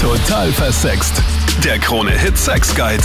Total 0.00 0.52
versext. 0.52 1.20
Der 1.64 1.76
Krone-Hit 1.80 2.38
Sex 2.38 2.72
Guide. 2.72 3.02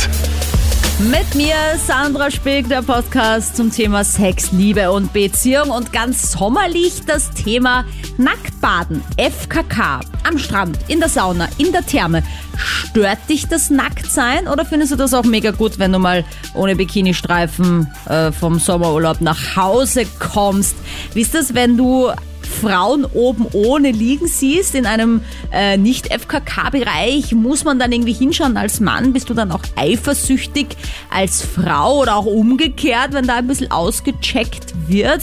Mit 1.00 1.34
mir 1.34 1.56
Sandra 1.84 2.30
Spick, 2.30 2.70
der 2.70 2.84
Podcast 2.84 3.58
zum 3.58 3.72
Thema 3.72 4.04
Sex, 4.04 4.52
Liebe 4.52 4.92
und 4.92 5.12
Beziehung 5.12 5.72
und 5.72 5.92
ganz 5.92 6.32
sommerlich 6.34 7.04
das 7.08 7.32
Thema 7.32 7.84
Nacktbaden, 8.18 9.04
FKK, 9.18 10.02
am 10.24 10.38
Strand, 10.38 10.78
in 10.88 11.00
der 11.00 11.10
Sauna, 11.10 11.50
in 11.58 11.72
der 11.72 11.84
Therme. 11.84 12.22
Stört 12.58 13.28
dich 13.28 13.48
das 13.48 13.72
Nacktsein 13.72 14.48
oder 14.48 14.64
findest 14.64 14.92
du 14.92 14.96
das 14.96 15.16
auch 15.16 15.24
mega 15.24 15.50
gut, 15.50 15.80
wenn 15.80 15.92
du 15.92 15.98
mal 15.98 16.24
ohne 16.54 16.76
Bikini-Streifen 16.76 17.92
äh, 18.08 18.32
vom 18.32 18.60
Sommerurlaub 18.60 19.20
nach 19.20 19.56
Hause 19.56 20.06
kommst? 20.20 20.76
Wie 21.16 21.22
ist 21.22 21.34
das, 21.34 21.56
wenn 21.56 21.76
du 21.76 22.12
Frauen 22.54 23.06
oben 23.06 23.48
ohne 23.54 23.92
liegen 23.92 24.28
siehst 24.28 24.76
in 24.76 24.86
einem 24.86 25.22
äh, 25.52 25.78
Nicht-FKK-Bereich, 25.78 27.34
muss 27.34 27.64
man 27.64 27.80
dann 27.80 27.92
irgendwie 27.92 28.14
hinschauen 28.14 28.58
als 28.58 28.80
Mann? 28.80 29.14
Bist 29.14 29.30
du 29.30 29.34
dann 29.34 29.52
auch 29.52 29.64
eifersüchtig 29.76 30.68
als 31.10 31.42
Frau 31.42 32.02
oder 32.02 32.16
auch 32.16 32.26
umgekehrt, 32.26 33.14
wenn 33.14 33.28
da 33.28 33.36
ein 33.36 33.48
bisschen 33.48 33.72
ausgecheckt 33.72 34.74
wird? 34.88 35.22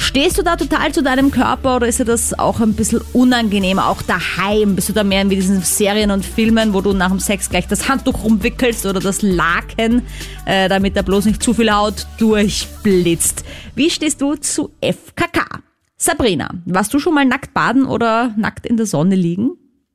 Stehst 0.00 0.38
du 0.38 0.42
da 0.42 0.56
total 0.56 0.92
zu 0.92 1.02
deinem 1.02 1.30
Körper 1.30 1.76
oder 1.76 1.86
ist 1.86 2.00
dir 2.00 2.06
das 2.06 2.36
auch 2.36 2.60
ein 2.60 2.72
bisschen 2.72 3.02
unangenehm, 3.12 3.78
auch 3.78 4.00
daheim? 4.00 4.74
Bist 4.74 4.88
du 4.88 4.92
da 4.94 5.04
mehr 5.04 5.20
in 5.22 5.28
diesen 5.28 5.60
Serien 5.60 6.10
und 6.10 6.24
Filmen, 6.24 6.72
wo 6.72 6.80
du 6.80 6.94
nach 6.94 7.10
dem 7.10 7.20
Sex 7.20 7.50
gleich 7.50 7.68
das 7.68 7.88
Handtuch 7.88 8.24
rumwickelst 8.24 8.86
oder 8.86 8.98
das 8.98 9.20
Laken, 9.20 10.02
äh, 10.46 10.68
damit 10.70 10.96
da 10.96 11.02
bloß 11.02 11.26
nicht 11.26 11.42
zu 11.42 11.52
viel 11.52 11.70
Haut 11.70 12.06
durchblitzt? 12.18 13.44
Wie 13.74 13.90
stehst 13.90 14.22
du 14.22 14.36
zu 14.36 14.70
FKK? 14.80 15.60
Sabrina, 16.02 16.48
warst 16.64 16.94
du 16.94 16.98
schon 16.98 17.12
mal 17.12 17.26
nackt 17.26 17.52
baden 17.52 17.84
oder 17.84 18.32
nackt 18.38 18.64
in 18.64 18.78
der 18.78 18.86
Sonne 18.86 19.16
liegen? 19.16 19.50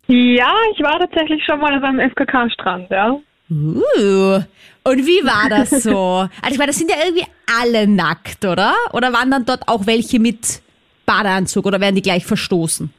Ja, 0.05 0.53
ich 0.71 0.83
war 0.83 0.99
tatsächlich 0.99 1.43
schon 1.43 1.59
mal 1.59 1.79
beim 1.79 1.99
FKK-Strand, 1.99 2.91
ja. 2.91 3.17
Uh, 3.49 4.39
und 4.83 5.07
wie 5.07 5.25
war 5.25 5.49
das 5.49 5.71
so? 5.71 6.27
also 6.43 6.51
ich 6.51 6.59
meine, 6.59 6.67
das 6.67 6.77
sind 6.77 6.91
ja 6.91 6.97
irgendwie 7.03 7.25
alle 7.59 7.87
nackt, 7.87 8.45
oder? 8.45 8.75
Oder 8.93 9.13
waren 9.13 9.31
dann 9.31 9.45
dort 9.45 9.67
auch 9.67 9.87
welche 9.87 10.19
mit 10.19 10.61
Badeanzug 11.07 11.65
oder 11.65 11.81
werden 11.81 11.95
die 11.95 12.03
gleich 12.03 12.23
verstoßen? 12.23 12.93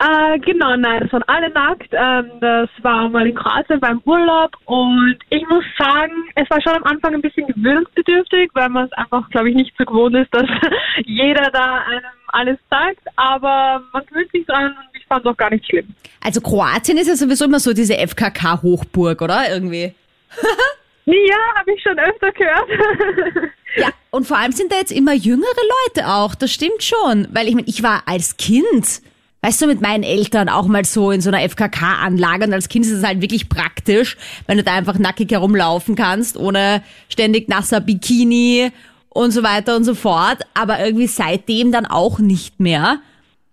Äh, 0.00 0.38
genau, 0.38 0.74
nein, 0.76 1.00
das 1.00 1.12
waren 1.12 1.24
alle 1.24 1.50
nackt. 1.50 1.90
Ähm, 1.92 2.30
das 2.40 2.70
war 2.80 3.10
mal 3.10 3.26
in 3.26 3.34
Kroatien 3.34 3.78
beim 3.80 4.00
Urlaub 4.06 4.50
und 4.64 5.18
ich 5.28 5.46
muss 5.46 5.64
sagen, 5.78 6.12
es 6.36 6.48
war 6.48 6.58
schon 6.62 6.72
am 6.72 6.84
Anfang 6.84 7.12
ein 7.12 7.20
bisschen 7.20 7.46
gewöhnungsbedürftig, 7.46 8.50
weil 8.54 8.70
man 8.70 8.86
es 8.86 8.92
einfach, 8.94 9.28
glaube 9.28 9.50
ich, 9.50 9.56
nicht 9.56 9.74
so 9.76 9.84
gewohnt 9.84 10.14
ist, 10.16 10.32
dass 10.32 10.48
jeder 11.04 11.50
da 11.52 11.82
einem 11.86 12.04
alles 12.28 12.58
zeigt, 12.70 13.02
aber 13.16 13.82
man 13.92 14.06
gewöhnt 14.06 14.30
sich 14.32 14.46
dran 14.46 14.68
und 14.68 14.98
ich 14.98 15.04
fand 15.06 15.26
es 15.26 15.30
auch 15.30 15.36
gar 15.36 15.50
nicht 15.50 15.66
schlimm. 15.66 15.94
Also 16.24 16.40
Kroatien 16.40 16.96
ist 16.96 17.08
ja 17.08 17.16
sowieso 17.16 17.44
immer 17.44 17.60
so 17.60 17.74
diese 17.74 17.98
FKK-Hochburg, 17.98 19.20
oder? 19.20 19.52
Irgendwie. 19.52 19.92
ja, 21.04 21.36
habe 21.56 21.72
ich 21.74 21.82
schon 21.82 21.98
öfter 21.98 22.32
gehört. 22.32 22.68
ja, 23.76 23.88
und 24.10 24.26
vor 24.26 24.38
allem 24.38 24.52
sind 24.52 24.72
da 24.72 24.76
jetzt 24.76 24.92
immer 24.92 25.12
jüngere 25.12 25.44
Leute 25.44 26.08
auch, 26.08 26.34
das 26.34 26.50
stimmt 26.50 26.82
schon. 26.82 27.28
Weil 27.32 27.48
ich 27.48 27.54
meine, 27.54 27.68
ich 27.68 27.82
war 27.82 28.04
als 28.06 28.38
Kind 28.38 29.02
weißt 29.42 29.62
du, 29.62 29.66
mit 29.66 29.80
meinen 29.80 30.02
Eltern 30.02 30.48
auch 30.48 30.66
mal 30.66 30.84
so 30.84 31.10
in 31.10 31.20
so 31.20 31.30
einer 31.30 31.48
FKK-Anlage 31.48 32.44
und 32.44 32.52
als 32.52 32.68
Kind 32.68 32.84
ist 32.84 32.92
es 32.92 33.04
halt 33.04 33.22
wirklich 33.22 33.48
praktisch, 33.48 34.16
wenn 34.46 34.58
du 34.58 34.64
da 34.64 34.74
einfach 34.74 34.98
nackig 34.98 35.30
herumlaufen 35.30 35.96
kannst, 35.96 36.36
ohne 36.36 36.82
ständig 37.08 37.48
nasser 37.48 37.80
Bikini 37.80 38.70
und 39.08 39.30
so 39.30 39.42
weiter 39.42 39.76
und 39.76 39.84
so 39.84 39.94
fort, 39.94 40.38
aber 40.54 40.80
irgendwie 40.80 41.06
seitdem 41.06 41.72
dann 41.72 41.86
auch 41.86 42.18
nicht 42.18 42.60
mehr. 42.60 43.00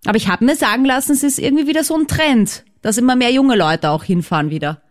Aber 0.06 0.18
ich 0.18 0.30
habe 0.30 0.46
mir 0.46 0.56
sagen 0.56 0.86
lassen, 0.86 1.14
es 1.14 1.24
ist 1.24 1.40
irgendwie 1.40 1.68
wieder 1.68 1.84
so 1.84 1.96
ein 1.96 2.08
Trend, 2.08 2.64
dass 2.82 2.98
immer 2.98 3.16
mehr 3.16 3.32
junge 3.32 3.58
Leute 3.58 3.90
auch 3.90 4.04
hinfahren 4.04 4.50
wieder. 4.50 4.82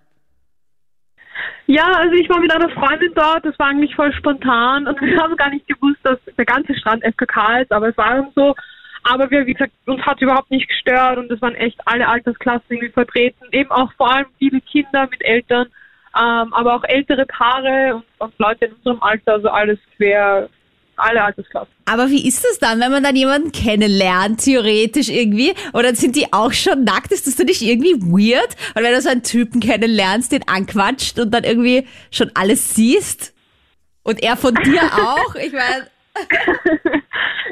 Ja, 1.69 1.85
also 1.85 2.15
ich 2.15 2.29
war 2.29 2.39
mit 2.41 2.53
einer 2.53 2.71
Freundin 2.71 3.13
dort, 3.15 3.45
das 3.45 3.59
war 3.59 3.69
eigentlich 3.69 3.95
voll 3.95 4.13
spontan 4.15 4.87
und 4.87 5.01
wir 5.01 5.21
haben 5.21 5.37
gar 5.37 5.51
nicht 5.51 5.67
gewusst, 5.67 5.99
dass 6.05 6.19
der 6.37 6.45
ganze 6.45 6.75
Strand 6.77 7.03
FKK 7.05 7.63
ist, 7.63 7.73
aber 7.73 7.89
es 7.89 7.97
war 7.97 8.31
so, 8.35 8.55
aber 9.09 9.31
wir, 9.31 9.47
wie 9.47 9.55
gesagt, 9.55 9.73
uns 9.87 10.03
hat 10.03 10.21
überhaupt 10.21 10.51
nicht 10.51 10.69
gestört 10.69 11.19
und 11.19 11.31
es 11.31 11.41
waren 11.41 11.55
echt 11.55 11.79
alle 11.85 12.09
Altersklassen 12.09 12.67
irgendwie 12.69 12.93
vertreten. 12.93 13.47
Eben 13.53 13.71
auch 13.71 13.93
vor 13.97 14.13
allem 14.13 14.27
viele 14.39 14.61
Kinder 14.61 15.09
mit 15.11 15.25
Eltern, 15.25 15.67
ähm, 16.17 16.53
aber 16.53 16.75
auch 16.75 16.85
ältere 16.85 17.25
Paare 17.27 17.97
und, 17.97 18.05
und 18.19 18.39
Leute 18.39 18.67
in 18.67 18.73
unserem 18.73 19.03
Alter, 19.03 19.35
also 19.35 19.49
alles 19.49 19.79
quer, 19.97 20.49
alle 20.97 21.23
Altersklassen. 21.23 21.73
Aber 21.85 22.11
wie 22.11 22.27
ist 22.27 22.45
es 22.51 22.59
dann, 22.59 22.81
wenn 22.81 22.91
man 22.91 23.03
dann 23.03 23.15
jemanden 23.15 23.53
kennenlernt, 23.53 24.45
theoretisch 24.45 25.09
irgendwie? 25.09 25.55
Oder 25.73 25.95
sind 25.95 26.17
die 26.17 26.33
auch 26.33 26.53
schon 26.53 26.85
nackt? 26.85 27.13
Ist 27.13 27.27
das 27.27 27.37
dann 27.37 27.47
nicht 27.47 27.63
irgendwie 27.63 28.01
weird? 28.01 28.57
Oder 28.75 28.85
wenn 28.87 28.95
du 28.95 29.01
so 29.03 29.11
einen 29.11 29.23
Typen 29.23 29.61
kennenlernst, 29.61 30.33
den 30.33 30.49
anquatscht 30.49 31.19
und 31.19 31.31
dann 31.31 31.45
irgendwie 31.45 31.87
schon 32.11 32.31
alles 32.35 32.75
siehst? 32.75 33.35
Und 34.03 34.23
er 34.23 34.37
von 34.37 34.55
dir 34.55 34.83
auch? 34.93 35.35
Ich 35.37 35.53
meine. 35.53 35.89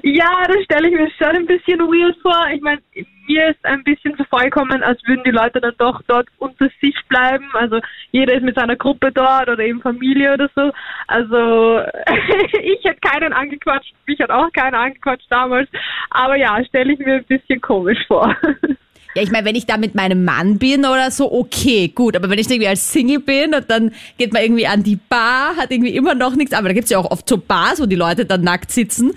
Ja, 0.07 0.47
das 0.47 0.63
stelle 0.65 0.89
ich 0.89 0.95
mir 0.95 1.11
schon 1.19 1.35
ein 1.35 1.47
bisschen 1.47 1.81
weird 1.81 2.17
vor. 2.21 2.47
Ich 2.53 2.61
meine, 2.61 2.83
mir 3.27 3.49
ist 3.49 3.65
ein 3.65 3.83
bisschen 3.85 4.15
so 4.19 4.25
vorgekommen, 4.25 4.83
als 4.83 5.01
würden 5.07 5.25
die 5.25 5.31
Leute 5.31 5.63
dann 5.63 5.75
doch 5.79 6.03
dort 6.07 6.29
unter 6.37 6.69
sich 6.81 6.95
bleiben. 7.09 7.49
Also 7.55 7.81
jeder 8.13 8.35
ist 8.35 8.43
mit 8.43 8.55
seiner 8.55 8.77
Gruppe 8.77 9.11
dort 9.13 9.49
oder 9.49 9.61
eben 9.61 9.81
Familie 9.81 10.35
oder 10.35 10.51
so. 10.55 10.71
Also 11.07 11.81
ich 12.63 12.85
hätte 12.85 13.01
keinen 13.01 13.33
angequatscht, 13.33 13.95
mich 14.07 14.21
hat 14.21 14.31
auch 14.31 14.53
keiner 14.53 14.79
angequatscht 14.79 15.31
damals. 15.31 15.71
Aber 16.11 16.37
ja, 16.37 16.63
stelle 16.67 16.93
ich 16.93 16.99
mir 16.99 17.15
ein 17.15 17.25
bisschen 17.25 17.63
komisch 17.63 18.05
vor. 18.07 18.37
Ja, 19.15 19.23
ich 19.23 19.31
meine, 19.31 19.47
wenn 19.47 19.55
ich 19.55 19.67
da 19.67 19.77
mit 19.77 19.95
meinem 19.95 20.25
Mann 20.25 20.59
bin 20.59 20.81
oder 20.81 21.11
so, 21.11 21.33
okay, 21.33 21.89
gut. 21.89 22.17
Aber 22.17 22.29
wenn 22.31 22.39
ich 22.39 22.51
irgendwie 22.51 22.69
als 22.69 22.93
Single 22.93 23.21
bin 23.21 23.55
und 23.55 23.71
dann 23.71 23.93
geht 24.19 24.33
man 24.33 24.43
irgendwie 24.43 24.67
an 24.67 24.83
die 24.83 24.97
Bar, 24.97 25.57
hat 25.57 25.71
irgendwie 25.71 25.95
immer 25.95 26.15
noch 26.15 26.35
nichts. 26.35 26.53
Aber 26.53 26.69
da 26.69 26.75
gibt's 26.75 26.91
ja 26.91 26.99
auch 26.99 27.11
oft 27.11 27.29
so 27.29 27.39
Bars, 27.39 27.81
wo 27.81 27.87
die 27.87 27.97
Leute 27.97 28.27
dann 28.27 28.43
nackt 28.43 28.73
sitzen. 28.73 29.13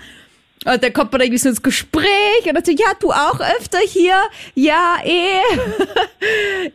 Und 0.64 0.82
dann 0.82 0.92
kommt 0.92 1.12
man 1.12 1.20
irgendwie 1.20 1.38
so 1.38 1.48
ins 1.48 1.62
Gespräch 1.62 2.46
und 2.46 2.54
dann 2.54 2.64
so, 2.64 2.72
ja, 2.72 2.92
du 3.00 3.10
auch 3.10 3.40
öfter 3.40 3.78
hier? 3.78 4.16
Ja, 4.54 4.98
eh. 5.04 5.40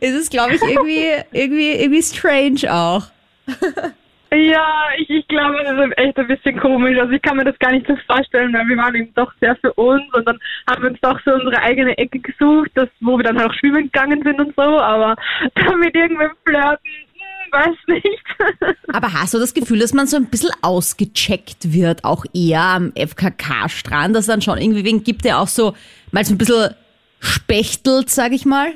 ist 0.00 0.14
es, 0.14 0.30
glaube 0.30 0.54
ich, 0.56 0.62
irgendwie, 0.62 1.08
irgendwie, 1.32 1.70
irgendwie 1.70 2.02
strange 2.02 2.72
auch. 2.72 3.04
Ja, 4.34 4.88
ich, 4.98 5.08
ich 5.10 5.28
glaube, 5.28 5.58
das 5.62 5.86
ist 5.86 5.98
echt 5.98 6.18
ein 6.18 6.26
bisschen 6.26 6.58
komisch. 6.58 6.98
Also 6.98 7.12
ich 7.12 7.22
kann 7.22 7.36
mir 7.36 7.44
das 7.44 7.58
gar 7.60 7.70
nicht 7.70 7.86
so 7.86 7.94
vorstellen, 8.06 8.52
weil 8.52 8.66
wir 8.66 8.76
waren 8.76 8.94
eben 8.94 9.14
doch 9.14 9.32
sehr 9.40 9.54
für 9.56 9.72
uns 9.74 10.02
und 10.12 10.26
dann 10.26 10.38
haben 10.68 10.82
wir 10.82 10.90
uns 10.90 11.00
doch 11.02 11.20
so 11.24 11.32
unsere 11.32 11.60
eigene 11.62 11.96
Ecke 11.96 12.18
gesucht, 12.18 12.70
das, 12.74 12.88
wo 13.00 13.16
wir 13.16 13.24
dann 13.24 13.40
auch 13.40 13.52
schwimmen 13.54 13.84
gegangen 13.84 14.22
sind 14.24 14.40
und 14.40 14.54
so, 14.56 14.62
aber 14.62 15.14
damit 15.54 15.94
irgendwann 15.94 16.32
flirten, 16.44 16.90
hm, 17.14 17.52
weiß 17.52 17.76
nicht. 17.86 18.76
Aber 18.92 19.12
hast 19.12 19.34
du 19.34 19.38
das 19.38 19.54
Gefühl, 19.54 19.80
dass 19.80 19.92
man 19.92 20.06
so 20.06 20.16
ein 20.16 20.26
bisschen 20.26 20.50
ausgecheckt 20.62 21.72
wird, 21.72 22.04
auch 22.04 22.24
eher 22.32 22.60
am 22.60 22.92
FKK-Strand, 22.94 24.14
dass 24.14 24.26
dann 24.26 24.42
schon 24.42 24.58
irgendwie 24.58 24.84
wen 24.84 25.02
gibt, 25.02 25.24
der 25.24 25.40
auch 25.40 25.48
so 25.48 25.74
mal 26.12 26.24
so 26.24 26.34
ein 26.34 26.38
bisschen 26.38 26.74
spechtelt, 27.20 28.10
sag 28.10 28.32
ich 28.32 28.44
mal? 28.44 28.74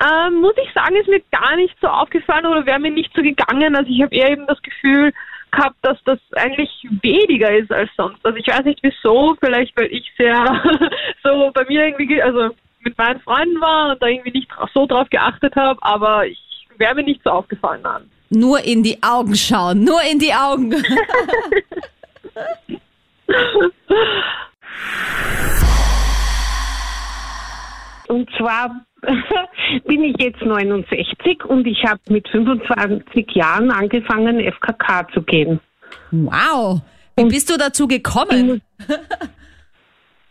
Ähm, 0.00 0.40
muss 0.40 0.54
ich 0.62 0.72
sagen, 0.72 0.96
ist 0.96 1.08
mir 1.08 1.22
gar 1.32 1.56
nicht 1.56 1.76
so 1.80 1.88
aufgefallen 1.88 2.46
oder 2.46 2.64
wäre 2.66 2.78
mir 2.78 2.90
nicht 2.90 3.10
so 3.14 3.22
gegangen. 3.22 3.74
Also 3.74 3.90
ich 3.90 4.02
habe 4.02 4.14
eher 4.14 4.30
eben 4.30 4.46
das 4.46 4.60
Gefühl 4.62 5.12
gehabt, 5.50 5.76
dass 5.82 5.98
das 6.04 6.18
eigentlich 6.36 6.70
weniger 7.02 7.56
ist 7.56 7.72
als 7.72 7.90
sonst. 7.96 8.24
Also 8.24 8.38
ich 8.38 8.46
weiß 8.46 8.64
nicht 8.64 8.80
wieso, 8.82 9.36
vielleicht 9.40 9.76
weil 9.76 9.92
ich 9.92 10.10
sehr 10.16 10.44
so 11.24 11.50
bei 11.52 11.64
mir 11.64 11.86
irgendwie, 11.86 12.22
also 12.22 12.54
mit 12.80 12.96
meinen 12.96 13.20
Freunden 13.20 13.60
war 13.60 13.92
und 13.92 14.02
da 14.02 14.06
irgendwie 14.06 14.32
nicht 14.32 14.48
so 14.72 14.86
drauf 14.86 15.08
geachtet 15.10 15.56
habe, 15.56 15.82
aber 15.82 16.26
ich 16.26 16.38
wäre 16.76 16.94
mir 16.94 17.02
nicht 17.02 17.22
so 17.24 17.30
aufgefallen 17.30 17.84
an. 17.84 18.08
Nur 18.30 18.60
in 18.60 18.82
die 18.82 19.02
Augen 19.02 19.34
schauen, 19.34 19.84
nur 19.84 20.00
in 20.02 20.18
die 20.18 20.32
Augen. 20.32 20.70
Und 28.08 28.28
zwar 28.36 28.84
bin 29.86 30.02
ich 30.02 30.16
jetzt 30.18 30.42
69 30.42 31.44
und 31.44 31.66
ich 31.66 31.84
habe 31.84 32.00
mit 32.08 32.28
25 32.28 33.30
Jahren 33.32 33.70
angefangen, 33.70 34.40
FKK 34.40 35.08
zu 35.12 35.22
gehen. 35.22 35.60
Wow. 36.10 36.80
Wie 37.16 37.24
bist 37.24 37.50
du 37.50 37.56
dazu 37.56 37.86
gekommen? 37.86 38.62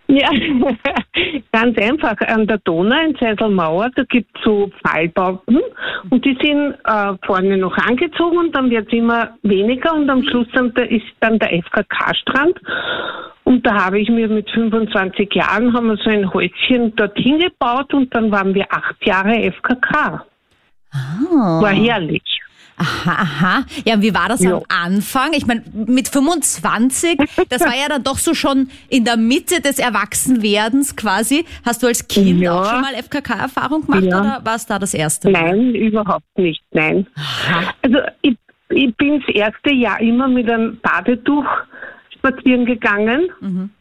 Ja, 0.08 0.30
ganz 1.52 1.78
einfach. 1.78 2.16
An 2.28 2.48
der 2.48 2.60
Donau 2.60 2.98
in 3.06 3.16
Zeiselmauer, 3.18 3.90
da 3.96 4.04
gibt 4.04 4.30
es 4.38 4.44
so 4.44 4.72
Pfahlbauten 4.82 5.60
und 6.10 6.26
die 6.26 6.38
sind 6.42 6.76
äh, 6.86 7.14
vorne 7.26 7.58
noch 7.58 7.78
angezogen 7.78 8.38
und 8.38 8.56
dann 8.56 8.70
wird 8.70 8.88
es 8.88 8.94
immer 8.94 9.38
weniger 9.44 9.94
und 9.94 10.10
am 10.10 10.24
Schluss 10.24 10.48
dann, 10.54 10.74
da 10.74 10.84
ist 10.84 11.06
dann 11.20 11.40
der 11.40 11.54
FKK-Strand. 11.54 12.60
Und 13.44 13.66
da 13.66 13.86
habe 13.86 14.00
ich 14.00 14.10
mir 14.10 14.28
mit 14.28 14.50
25 14.52 15.34
Jahren 15.34 15.74
haben 15.74 15.88
wir 15.88 15.98
so 15.98 16.10
ein 16.10 16.34
Häuschen 16.34 16.94
dorthin 16.96 17.40
gebaut 17.40 17.94
und 17.94 18.14
dann 18.14 18.32
waren 18.32 18.54
wir 18.54 18.66
acht 18.70 19.06
Jahre 19.06 19.52
FKK. 19.52 20.26
Ah. 20.92 21.62
War 21.62 21.72
herrlich. 21.72 22.24
Aha, 22.80 23.12
aha. 23.12 23.64
Ja, 23.86 23.96
und 23.96 24.04
wie 24.04 24.14
war 24.14 24.30
das 24.30 24.42
Ja. 24.44 24.56
am 24.58 24.64
Anfang? 24.70 25.34
Ich 25.34 25.48
meine, 25.48 25.64
mit 25.74 26.10
25, 26.10 27.18
das 27.50 27.62
war 27.62 27.74
ja 27.76 27.88
dann 27.90 28.04
doch 28.04 28.18
so 28.20 28.34
schon 28.36 28.70
in 28.90 29.04
der 29.04 29.18
Mitte 29.18 29.62
des 29.62 29.80
Erwachsenwerdens 29.80 30.96
quasi. 30.96 31.44
Hast 31.66 31.82
du 31.82 31.88
als 31.88 32.08
Kind 32.08 32.40
Ja. 32.40 32.54
auch 32.62 32.70
schon 32.70 32.82
mal 32.82 32.94
FKK-Erfahrung 32.94 33.86
gemacht 33.86 34.04
Ja. 34.04 34.20
oder 34.20 34.42
war 34.46 34.56
es 34.56 34.66
da 34.68 34.78
das 34.78 34.94
erste 34.94 35.32
Mal? 35.32 35.42
Nein, 35.58 35.74
überhaupt 35.76 36.38
nicht, 36.38 36.62
nein. 36.72 37.08
Aha. 37.16 37.74
Also 37.82 37.98
ich, 38.22 38.38
ich 38.70 38.96
bin 38.96 39.22
das 39.26 39.36
erste 39.36 39.74
Jahr 39.74 40.00
immer 40.00 40.28
mit 40.28 40.48
einem 40.50 40.78
Badetuch 40.82 41.46
spazieren 42.16 42.66
gegangen. 42.66 43.72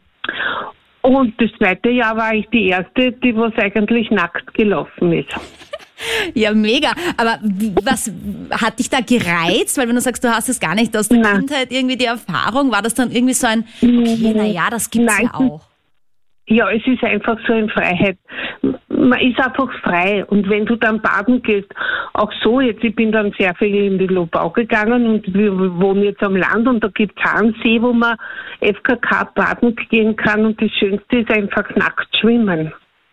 Und 1.01 1.39
das 1.39 1.49
zweite 1.57 1.89
Jahr 1.89 2.17
war 2.17 2.33
ich 2.33 2.47
die 2.49 2.67
erste, 2.67 3.11
die 3.11 3.35
was 3.35 3.53
eigentlich 3.57 4.09
nackt 4.11 4.53
gelaufen 4.55 5.13
ist. 5.13 5.29
Ja, 6.33 6.53
mega. 6.53 6.89
Aber 7.17 7.39
was 7.83 8.11
hat 8.51 8.79
dich 8.79 8.89
da 8.89 8.99
gereizt? 9.01 9.77
Weil 9.77 9.87
wenn 9.87 9.95
du 9.95 10.01
sagst, 10.01 10.23
du 10.23 10.29
hast 10.29 10.49
es 10.49 10.59
gar 10.59 10.75
nicht 10.75 10.95
aus 10.95 11.09
der 11.09 11.19
Nein. 11.19 11.39
Kindheit 11.39 11.71
irgendwie 11.71 11.97
die 11.97 12.05
Erfahrung, 12.05 12.71
war 12.71 12.81
das 12.81 12.93
dann 12.93 13.11
irgendwie 13.11 13.33
so 13.33 13.47
ein, 13.47 13.65
okay, 13.81 14.33
naja, 14.35 14.67
das 14.69 14.89
gibt's 14.89 15.17
Nein. 15.17 15.29
ja 15.31 15.39
auch. 15.39 15.61
Ja, 16.49 16.71
es 16.71 16.85
ist 16.87 17.03
einfach 17.03 17.37
so 17.45 17.51
eine 17.51 17.67
Freiheit. 17.67 18.17
Man 18.87 19.19
ist 19.19 19.37
einfach 19.37 19.69
frei. 19.81 20.23
Und 20.25 20.49
wenn 20.49 20.65
du 20.65 20.77
dann 20.77 21.01
baden 21.01 21.41
gehst, 21.41 21.67
auch 22.13 22.31
so 22.41 22.61
jetzt, 22.61 22.83
ich 22.85 22.95
bin 22.95 23.11
dann 23.11 23.33
sehr 23.37 23.53
viel 23.55 23.75
in 23.75 23.99
die 23.99 24.07
Lobau 24.07 24.49
gegangen 24.51 25.07
und 25.07 25.33
wir 25.33 25.51
wohnen 25.81 26.03
jetzt 26.03 26.23
am 26.23 26.37
Land 26.37 26.67
und 26.67 26.81
da 26.81 26.87
gibt 26.87 27.19
es 27.19 27.31
einen 27.31 27.53
See, 27.63 27.81
wo 27.81 27.91
man 27.91 28.15
FKK 28.61 29.25
baden 29.35 29.75
gehen 29.89 30.15
kann 30.15 30.45
und 30.45 30.61
das 30.61 30.71
Schönste 30.71 31.17
ist 31.17 31.31
einfach 31.31 31.69
nackt 31.75 32.15
schwimmen. 32.17 32.71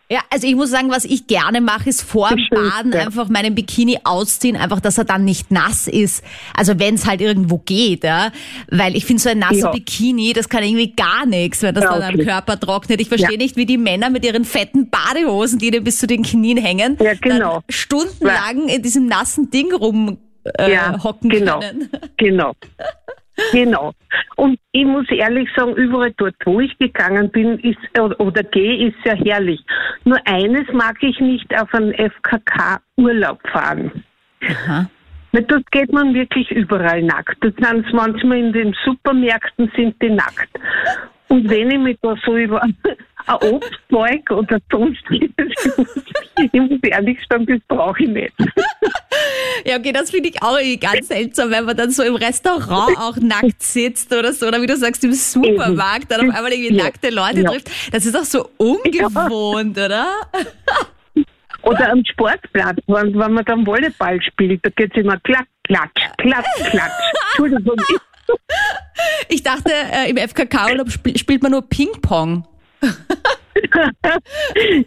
Ja, 0.09 0.19
also 0.29 0.45
ich 0.45 0.55
muss 0.55 0.69
sagen, 0.69 0.91
was 0.91 1.03
ich 1.03 1.25
gerne 1.25 1.61
mache, 1.61 1.89
ist 1.89 2.03
vor 2.03 2.29
dem 2.29 2.45
Baden 2.51 2.93
einfach 2.93 3.27
meinen 3.27 3.55
Bikini 3.55 3.97
ausziehen, 4.03 4.55
einfach, 4.55 4.79
dass 4.79 4.99
er 4.99 5.03
dann 5.03 5.25
nicht 5.25 5.49
nass 5.49 5.87
ist. 5.87 6.23
Also 6.55 6.77
wenn 6.77 6.93
es 6.93 7.07
halt 7.07 7.21
irgendwo 7.21 7.57
geht, 7.57 8.03
ja. 8.03 8.31
Weil 8.69 8.95
ich 8.95 9.03
finde, 9.05 9.23
so 9.23 9.29
ein 9.29 9.39
nasser 9.39 9.55
Ja. 9.57 9.71
Bikini, 9.71 10.33
das 10.33 10.47
kann 10.47 10.63
irgendwie 10.63 10.93
gar 10.95 11.25
nichts, 11.25 11.63
wenn 11.63 11.73
das 11.73 11.85
Ja, 11.85 11.93
dann 11.93 12.03
am 12.03 12.13
okay. 12.15 12.25
Körper 12.25 12.59
trocknet. 12.59 13.01
Ich 13.01 13.07
verstehe 13.07 13.31
Ja. 13.31 13.37
nicht, 13.37 13.55
wie 13.57 13.65
die 13.65 13.79
Männer 13.79 14.11
mit 14.11 14.23
ihren 14.23 14.45
fetten 14.45 14.91
Badehosen, 14.91 15.57
die 15.57 15.71
dir 15.71 15.81
bis 15.83 15.97
zu 15.97 16.05
den 16.05 16.21
Knien 16.21 16.57
hängen, 16.57 16.97
Ja, 17.01 17.13
genau. 17.15 17.53
dann 17.53 17.63
stundenlang 17.69 18.67
in 18.67 18.83
diesem 18.83 19.07
nassen 19.07 19.49
Ding 19.49 19.73
rumhocken 19.73 20.19
äh, 20.43 20.77
hocken 21.03 21.29
genau. 21.31 21.59
können. 21.61 21.89
Genau. 22.17 22.53
Genau. 23.51 23.93
Und 24.35 24.59
ich 24.71 24.85
muss 24.85 25.09
ehrlich 25.09 25.49
sagen, 25.55 25.75
überall 25.75 26.13
dort, 26.17 26.35
wo 26.45 26.59
ich 26.59 26.77
gegangen 26.77 27.29
bin, 27.31 27.59
ist 27.59 27.77
oder, 27.99 28.19
oder 28.19 28.43
gehe, 28.43 28.87
ist 28.87 28.95
sehr 29.03 29.15
herrlich. 29.15 29.63
Nur 30.03 30.19
eines 30.25 30.67
mag 30.73 30.97
ich 31.01 31.19
nicht 31.19 31.53
auf 31.59 31.73
einen 31.73 31.93
FKK-Urlaub 31.93 33.39
fahren. 33.49 34.03
Aha. 34.41 34.89
Weil 35.31 35.43
dort 35.43 35.69
geht 35.71 35.91
man 35.91 36.13
wirklich 36.13 36.49
überall 36.51 37.01
nackt. 37.03 37.37
Das 37.41 37.53
sind 37.55 37.93
manchmal 37.93 38.37
in 38.37 38.53
den 38.53 38.75
Supermärkten 38.85 39.71
sind 39.75 40.01
die 40.01 40.09
nackt. 40.09 40.49
Und 41.27 41.49
wenn 41.49 41.71
ich 41.71 41.79
mich 41.79 41.97
da 42.01 42.15
so 42.25 42.35
über 42.37 42.61
ein 42.63 42.75
Obstzeug 43.41 44.29
oder 44.31 44.59
sonstiges, 44.71 45.29
ich 46.37 46.53
muss 46.53 46.79
ehrlich 46.83 47.17
sagen, 47.29 47.45
das 47.47 47.59
brauche 47.67 48.03
ich 48.03 48.09
nicht. 48.09 48.33
Ja, 49.65 49.77
okay, 49.77 49.91
das 49.93 50.11
finde 50.11 50.29
ich 50.29 50.43
auch 50.43 50.57
irgendwie 50.57 50.77
ganz 50.77 51.07
seltsam, 51.07 51.49
wenn 51.49 51.63
man 51.65 51.75
dann 51.75 51.89
so 51.89 52.03
im 52.03 52.15
Restaurant 52.15 52.97
auch 52.99 53.15
nackt 53.17 53.63
sitzt 53.63 54.13
oder 54.13 54.31
so, 54.33 54.47
oder 54.47 54.61
wie 54.61 54.67
du 54.67 54.75
sagst, 54.75 55.03
im 55.03 55.13
Supermarkt 55.13 56.11
dann 56.11 56.29
auf 56.29 56.35
einmal 56.35 56.51
irgendwie 56.53 56.75
Ja. 56.75 56.83
nackte 56.83 57.09
Leute 57.09 57.39
Ja. 57.41 57.49
trifft. 57.49 57.71
Das 57.93 58.05
ist 58.05 58.13
doch 58.13 58.25
so 58.25 58.49
ungewohnt, 58.57 59.77
oder? 59.77 60.07
Oder 61.63 61.89
am 61.91 62.03
Sportplatz, 62.05 62.77
wenn, 62.87 63.17
wenn 63.17 63.33
man 63.33 63.45
dann 63.45 63.65
Volleyball 63.65 64.21
spielt, 64.21 64.63
da 64.65 64.69
geht 64.69 64.91
es 64.95 65.01
immer 65.03 65.17
klatsch, 65.21 65.47
klatsch, 65.63 66.09
klatsch, 66.17 66.69
klatsch. 66.69 66.91
Entschuldigung. 67.31 67.79
Ich 67.87 67.97
dachte, 69.45 69.71
äh, 69.71 70.09
im 70.09 70.17
FKK-Urlaub 70.17 70.89
sp 70.91 71.17
spielt 71.17 71.43
man 71.43 71.51
nur 71.51 71.61
Ping-Pong. 71.61 72.45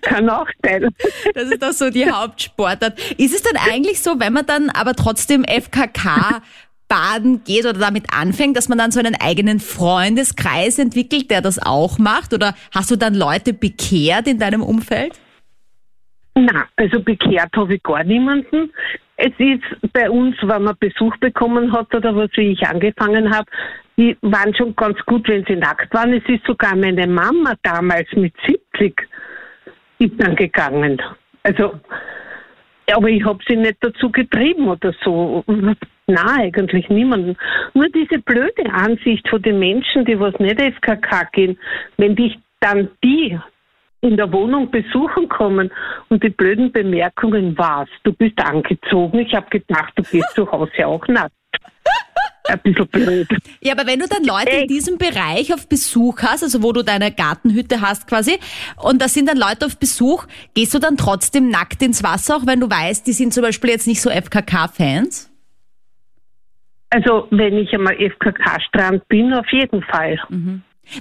Kann 0.02 0.28
auch 0.28 0.46
sein. 0.62 0.88
Das 1.34 1.44
ist 1.44 1.62
doch 1.62 1.72
so 1.72 1.90
die 1.90 2.10
Hauptsportart. 2.10 2.98
Ist 3.18 3.34
es 3.34 3.42
dann 3.42 3.56
eigentlich 3.56 4.02
so, 4.02 4.20
wenn 4.20 4.32
man 4.32 4.46
dann 4.46 4.70
aber 4.70 4.94
trotzdem 4.94 5.44
FKK 5.44 6.42
baden 6.86 7.42
geht 7.44 7.66
oder 7.66 7.78
damit 7.78 8.06
anfängt, 8.12 8.56
dass 8.56 8.68
man 8.68 8.78
dann 8.78 8.90
so 8.90 8.98
einen 8.98 9.14
eigenen 9.14 9.60
Freundeskreis 9.60 10.78
entwickelt, 10.78 11.30
der 11.30 11.40
das 11.40 11.58
auch 11.58 11.98
macht? 11.98 12.34
Oder 12.34 12.54
hast 12.72 12.90
du 12.90 12.96
dann 12.96 13.14
Leute 13.14 13.52
bekehrt 13.52 14.26
in 14.26 14.38
deinem 14.38 14.62
Umfeld? 14.62 15.18
Na, 16.34 16.66
also 16.76 17.00
bekehrt 17.00 17.50
habe 17.56 17.74
ich 17.74 17.82
gar 17.82 18.04
niemanden. 18.04 18.72
Es 19.20 19.32
ist 19.38 19.92
bei 19.92 20.08
uns, 20.08 20.36
wenn 20.42 20.62
man 20.62 20.76
Besuch 20.78 21.16
bekommen 21.16 21.72
hat 21.72 21.92
oder 21.92 22.14
was, 22.14 22.30
wie 22.36 22.52
ich 22.52 22.64
angefangen 22.64 23.34
habe, 23.34 23.50
die 23.96 24.16
waren 24.22 24.54
schon 24.54 24.76
ganz 24.76 24.96
gut, 25.06 25.28
wenn 25.28 25.44
sie 25.44 25.56
nackt 25.56 25.92
waren. 25.92 26.12
Es 26.12 26.22
ist 26.28 26.46
sogar 26.46 26.76
meine 26.76 27.04
Mama 27.08 27.54
damals 27.64 28.06
mit 28.12 28.32
70 28.46 28.94
ist 29.98 30.12
dann 30.18 30.36
gegangen. 30.36 31.02
Also, 31.42 31.80
aber 32.92 33.08
ich 33.08 33.24
habe 33.24 33.40
sie 33.48 33.56
nicht 33.56 33.78
dazu 33.80 34.08
getrieben 34.12 34.68
oder 34.68 34.94
so. 35.02 35.44
Na, 36.06 36.36
eigentlich 36.36 36.88
niemanden. 36.88 37.36
Nur 37.74 37.88
diese 37.88 38.20
blöde 38.20 38.72
Ansicht 38.72 39.28
von 39.28 39.42
den 39.42 39.58
Menschen, 39.58 40.04
die 40.04 40.18
was 40.18 40.38
nicht 40.38 40.60
FKK 40.60 41.28
gehen, 41.32 41.58
wenn 41.96 42.14
dich 42.14 42.38
dann 42.60 42.88
die 43.02 43.36
in 44.00 44.16
der 44.16 44.32
Wohnung 44.32 44.70
besuchen 44.70 45.28
kommen 45.28 45.70
und 46.08 46.22
die 46.22 46.30
blöden 46.30 46.70
Bemerkungen 46.72 47.56
war's. 47.58 47.88
Du 48.04 48.12
bist 48.12 48.38
angezogen. 48.38 49.18
Ich 49.18 49.34
habe 49.34 49.48
gedacht, 49.50 49.92
du 49.96 50.02
gehst 50.02 50.34
zu 50.34 50.50
Hause 50.50 50.86
auch 50.86 51.06
nackt. 51.08 51.32
Ein 52.48 52.60
bisschen 52.62 52.86
blöd. 52.88 53.28
Ja, 53.60 53.74
aber 53.74 53.86
wenn 53.86 53.98
du 53.98 54.06
dann 54.06 54.24
Leute 54.24 54.56
in 54.62 54.68
diesem 54.68 54.96
Bereich 54.96 55.52
auf 55.52 55.68
Besuch 55.68 56.22
hast, 56.22 56.42
also 56.42 56.62
wo 56.62 56.72
du 56.72 56.82
deine 56.82 57.12
Gartenhütte 57.12 57.82
hast 57.82 58.08
quasi, 58.08 58.38
und 58.76 59.02
da 59.02 59.08
sind 59.08 59.28
dann 59.28 59.36
Leute 59.36 59.66
auf 59.66 59.78
Besuch, 59.78 60.26
gehst 60.54 60.72
du 60.72 60.78
dann 60.78 60.96
trotzdem 60.96 61.50
nackt 61.50 61.82
ins 61.82 62.02
Wasser, 62.02 62.36
auch 62.36 62.46
wenn 62.46 62.60
du 62.60 62.70
weißt, 62.70 63.06
die 63.06 63.12
sind 63.12 63.34
zum 63.34 63.42
Beispiel 63.42 63.70
jetzt 63.70 63.86
nicht 63.86 64.00
so 64.00 64.08
FKK-Fans? 64.08 65.30
Also, 66.90 67.26
wenn 67.30 67.58
ich 67.58 67.74
einmal 67.74 67.96
FKK-Strand 67.96 69.06
bin, 69.08 69.34
auf 69.34 69.46
jeden 69.52 69.82
Fall. 69.82 70.18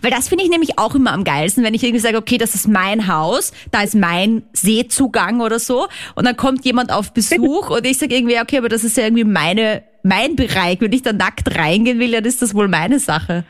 Weil 0.01 0.11
das 0.11 0.29
finde 0.29 0.43
ich 0.43 0.49
nämlich 0.49 0.77
auch 0.77 0.95
immer 0.95 1.13
am 1.13 1.23
geilsten, 1.23 1.63
wenn 1.63 1.73
ich 1.73 1.83
irgendwie 1.83 1.99
sage, 1.99 2.17
okay, 2.17 2.37
das 2.37 2.55
ist 2.55 2.67
mein 2.67 3.07
Haus, 3.07 3.53
da 3.71 3.81
ist 3.81 3.95
mein 3.95 4.43
Seezugang 4.53 5.41
oder 5.41 5.59
so, 5.59 5.87
und 6.15 6.25
dann 6.25 6.37
kommt 6.37 6.65
jemand 6.65 6.91
auf 6.91 7.13
Besuch 7.13 7.69
und 7.69 7.85
ich 7.85 7.97
sage 7.97 8.15
irgendwie, 8.15 8.39
okay, 8.39 8.57
aber 8.57 8.69
das 8.69 8.83
ist 8.83 8.97
ja 8.97 9.03
irgendwie 9.03 9.23
meine, 9.23 9.83
mein 10.03 10.35
Bereich. 10.35 10.81
Wenn 10.81 10.93
ich 10.93 11.03
da 11.03 11.13
nackt 11.13 11.57
reingehen 11.57 11.99
will, 11.99 12.11
dann 12.11 12.25
ist 12.25 12.41
das 12.41 12.55
wohl 12.55 12.67
meine 12.67 12.99
Sache. 12.99 13.43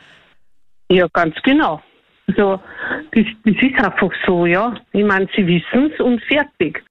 Ja, 0.90 1.06
ganz 1.12 1.34
genau. 1.42 1.82
Also, 2.26 2.60
das, 3.12 3.24
das 3.44 3.54
ist 3.60 3.84
einfach 3.84 4.10
so, 4.26 4.46
ja. 4.46 4.74
Ich 4.92 5.04
meine, 5.04 5.28
sie 5.34 5.46
wissen's 5.46 5.98
und 6.00 6.22
fertig. 6.24 6.82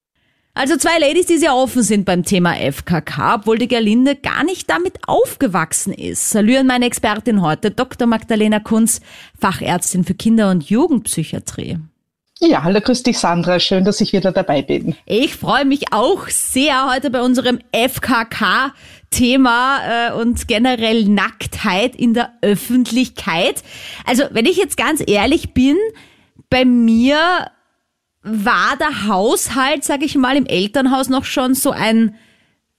Also 0.57 0.75
zwei 0.75 0.97
Ladies, 0.97 1.27
die 1.27 1.37
sehr 1.37 1.55
offen 1.55 1.83
sind 1.83 2.03
beim 2.03 2.23
Thema 2.23 2.55
FKK, 2.55 3.35
obwohl 3.35 3.59
die 3.59 3.67
Gerlinde 3.67 4.15
gar 4.15 4.43
nicht 4.43 4.67
damit 4.67 4.97
aufgewachsen 5.05 5.93
ist. 5.93 6.31
Salü 6.31 6.57
an 6.57 6.65
meine 6.65 6.87
Expertin 6.87 7.43
heute, 7.43 7.69
Dr. 7.69 8.07
Magdalena 8.07 8.59
Kunz, 8.59 9.01
Fachärztin 9.39 10.03
für 10.03 10.15
Kinder- 10.15 10.49
und 10.49 10.67
Jugendpsychiatrie. 10.67 11.77
Ja, 12.39 12.63
hallo, 12.63 12.81
grüß 12.81 13.03
dich 13.03 13.19
Sandra, 13.19 13.59
schön, 13.59 13.85
dass 13.85 14.01
ich 14.01 14.13
wieder 14.13 14.31
dabei 14.31 14.63
bin. 14.63 14.95
Ich 15.05 15.35
freue 15.35 15.65
mich 15.65 15.93
auch 15.93 16.27
sehr 16.27 16.91
heute 16.91 17.11
bei 17.11 17.21
unserem 17.21 17.59
FKK-Thema 17.71 18.59
äh, 20.09 20.13
und 20.13 20.47
generell 20.47 21.05
Nacktheit 21.05 21.95
in 21.95 22.15
der 22.15 22.31
Öffentlichkeit. 22.41 23.61
Also, 24.07 24.23
wenn 24.31 24.47
ich 24.47 24.57
jetzt 24.57 24.75
ganz 24.75 25.03
ehrlich 25.05 25.53
bin, 25.53 25.77
bei 26.49 26.65
mir 26.65 27.51
war 28.23 28.75
der 28.79 29.07
Haushalt, 29.07 29.83
sage 29.83 30.05
ich 30.05 30.15
mal, 30.15 30.35
im 30.35 30.45
Elternhaus 30.45 31.09
noch 31.09 31.25
schon 31.25 31.53
so 31.53 31.71
ein 31.71 32.15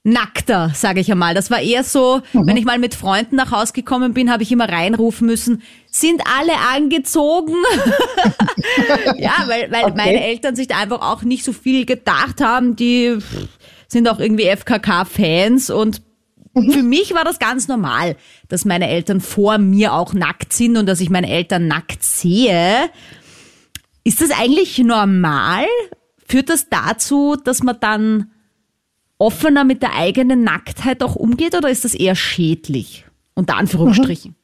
nackter, 0.04 0.70
sage 0.74 1.00
ich 1.00 1.10
einmal. 1.10 1.34
Das 1.34 1.50
war 1.50 1.60
eher 1.60 1.84
so, 1.84 2.22
wenn 2.32 2.56
ich 2.56 2.64
mal 2.64 2.78
mit 2.78 2.94
Freunden 2.94 3.36
nach 3.36 3.50
Hause 3.50 3.72
gekommen 3.72 4.14
bin, 4.14 4.30
habe 4.30 4.42
ich 4.42 4.50
immer 4.52 4.68
reinrufen 4.68 5.26
müssen, 5.26 5.62
sind 5.90 6.22
alle 6.38 6.52
angezogen? 6.74 7.54
ja, 9.18 9.32
weil, 9.46 9.70
weil 9.70 9.84
Okay. 9.84 9.92
meine 9.96 10.24
Eltern 10.24 10.56
sich 10.56 10.68
da 10.68 10.78
einfach 10.78 11.00
auch 11.02 11.22
nicht 11.22 11.44
so 11.44 11.52
viel 11.52 11.84
gedacht 11.86 12.40
haben. 12.40 12.76
Die 12.76 13.18
sind 13.88 14.08
auch 14.08 14.18
irgendwie 14.18 14.48
FKK-Fans 14.48 15.70
und 15.70 16.02
für 16.54 16.82
mich 16.82 17.14
war 17.14 17.24
das 17.24 17.38
ganz 17.38 17.68
normal, 17.68 18.16
dass 18.48 18.64
meine 18.64 18.88
Eltern 18.88 19.20
vor 19.20 19.58
mir 19.58 19.92
auch 19.92 20.12
nackt 20.12 20.52
sind 20.52 20.76
und 20.76 20.86
dass 20.86 21.00
ich 21.00 21.08
meine 21.10 21.28
Eltern 21.30 21.68
nackt 21.68 22.02
sehe. 22.02 22.90
Ist 24.08 24.22
das 24.22 24.30
eigentlich 24.30 24.78
normal? 24.78 25.66
Führt 26.26 26.48
das 26.48 26.70
dazu, 26.70 27.36
dass 27.36 27.62
man 27.62 27.76
dann 27.78 28.30
offener 29.18 29.64
mit 29.64 29.82
der 29.82 29.96
eigenen 29.96 30.44
Nacktheit 30.44 31.02
auch 31.02 31.14
umgeht 31.14 31.54
oder 31.54 31.68
ist 31.68 31.84
das 31.84 31.92
eher 31.92 32.14
schädlich? 32.14 33.04
Unter 33.34 33.56
Anführungsstrichen. 33.56 34.34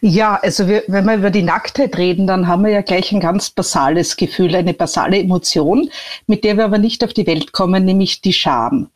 Ja, 0.00 0.36
also 0.36 0.66
wir, 0.66 0.82
wenn 0.86 1.04
wir 1.04 1.16
über 1.16 1.28
die 1.28 1.42
Nacktheit 1.42 1.98
reden, 1.98 2.26
dann 2.26 2.46
haben 2.46 2.64
wir 2.64 2.70
ja 2.70 2.80
gleich 2.80 3.12
ein 3.12 3.20
ganz 3.20 3.50
basales 3.50 4.16
Gefühl, 4.16 4.54
eine 4.54 4.72
basale 4.72 5.18
Emotion, 5.18 5.90
mit 6.26 6.42
der 6.42 6.56
wir 6.56 6.64
aber 6.64 6.78
nicht 6.78 7.04
auf 7.04 7.12
die 7.12 7.26
Welt 7.26 7.52
kommen, 7.52 7.84
nämlich 7.84 8.22
die 8.22 8.32
Scham. 8.32 8.88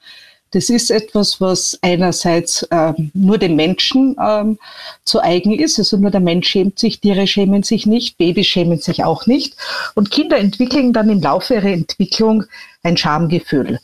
Das 0.53 0.69
ist 0.69 0.91
etwas, 0.91 1.41
was 1.41 1.79
einerseits 1.81 2.67
ähm, 2.71 3.11
nur 3.15 3.39
dem 3.39 3.57
Menschen 3.57 4.17
ähm, 4.23 4.59
zu 5.05 5.21
eigen 5.21 5.59
ist. 5.59 5.79
Also 5.79 5.97
nur 5.97 6.11
der 6.11 6.21
Mensch 6.21 6.49
schämt 6.49 6.79
sich, 6.79 7.01
Tiere 7.01 7.27
schämen 7.27 7.63
sich 7.63 7.87
nicht, 7.87 8.19
Babys 8.19 8.47
schämen 8.47 8.79
sich 8.79 9.03
auch 9.03 9.27
nicht. 9.27 9.57
Und 9.95 10.11
Kinder 10.11 10.39
entwickeln 10.39 10.93
dann 10.93 11.09
im 11.11 11.23
Laufe 11.23 11.55
ihrer 11.55 11.73
Entwicklung 11.73 12.45
ein 12.83 12.97
Schamgefühl. 12.97 13.81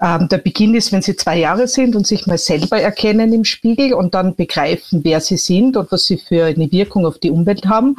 Ähm, 0.00 0.28
der 0.28 0.38
Beginn 0.38 0.74
ist, 0.76 0.92
wenn 0.92 1.02
sie 1.02 1.16
zwei 1.16 1.38
Jahre 1.38 1.66
sind 1.66 1.96
und 1.96 2.06
sich 2.06 2.26
mal 2.26 2.38
selber 2.38 2.80
erkennen 2.80 3.32
im 3.32 3.44
Spiegel 3.44 3.94
und 3.94 4.14
dann 4.14 4.36
begreifen, 4.36 5.00
wer 5.02 5.20
sie 5.20 5.36
sind 5.36 5.76
und 5.76 5.90
was 5.90 6.04
sie 6.04 6.18
für 6.18 6.44
eine 6.44 6.70
Wirkung 6.70 7.04
auf 7.04 7.18
die 7.18 7.30
Umwelt 7.30 7.66
haben. 7.66 7.96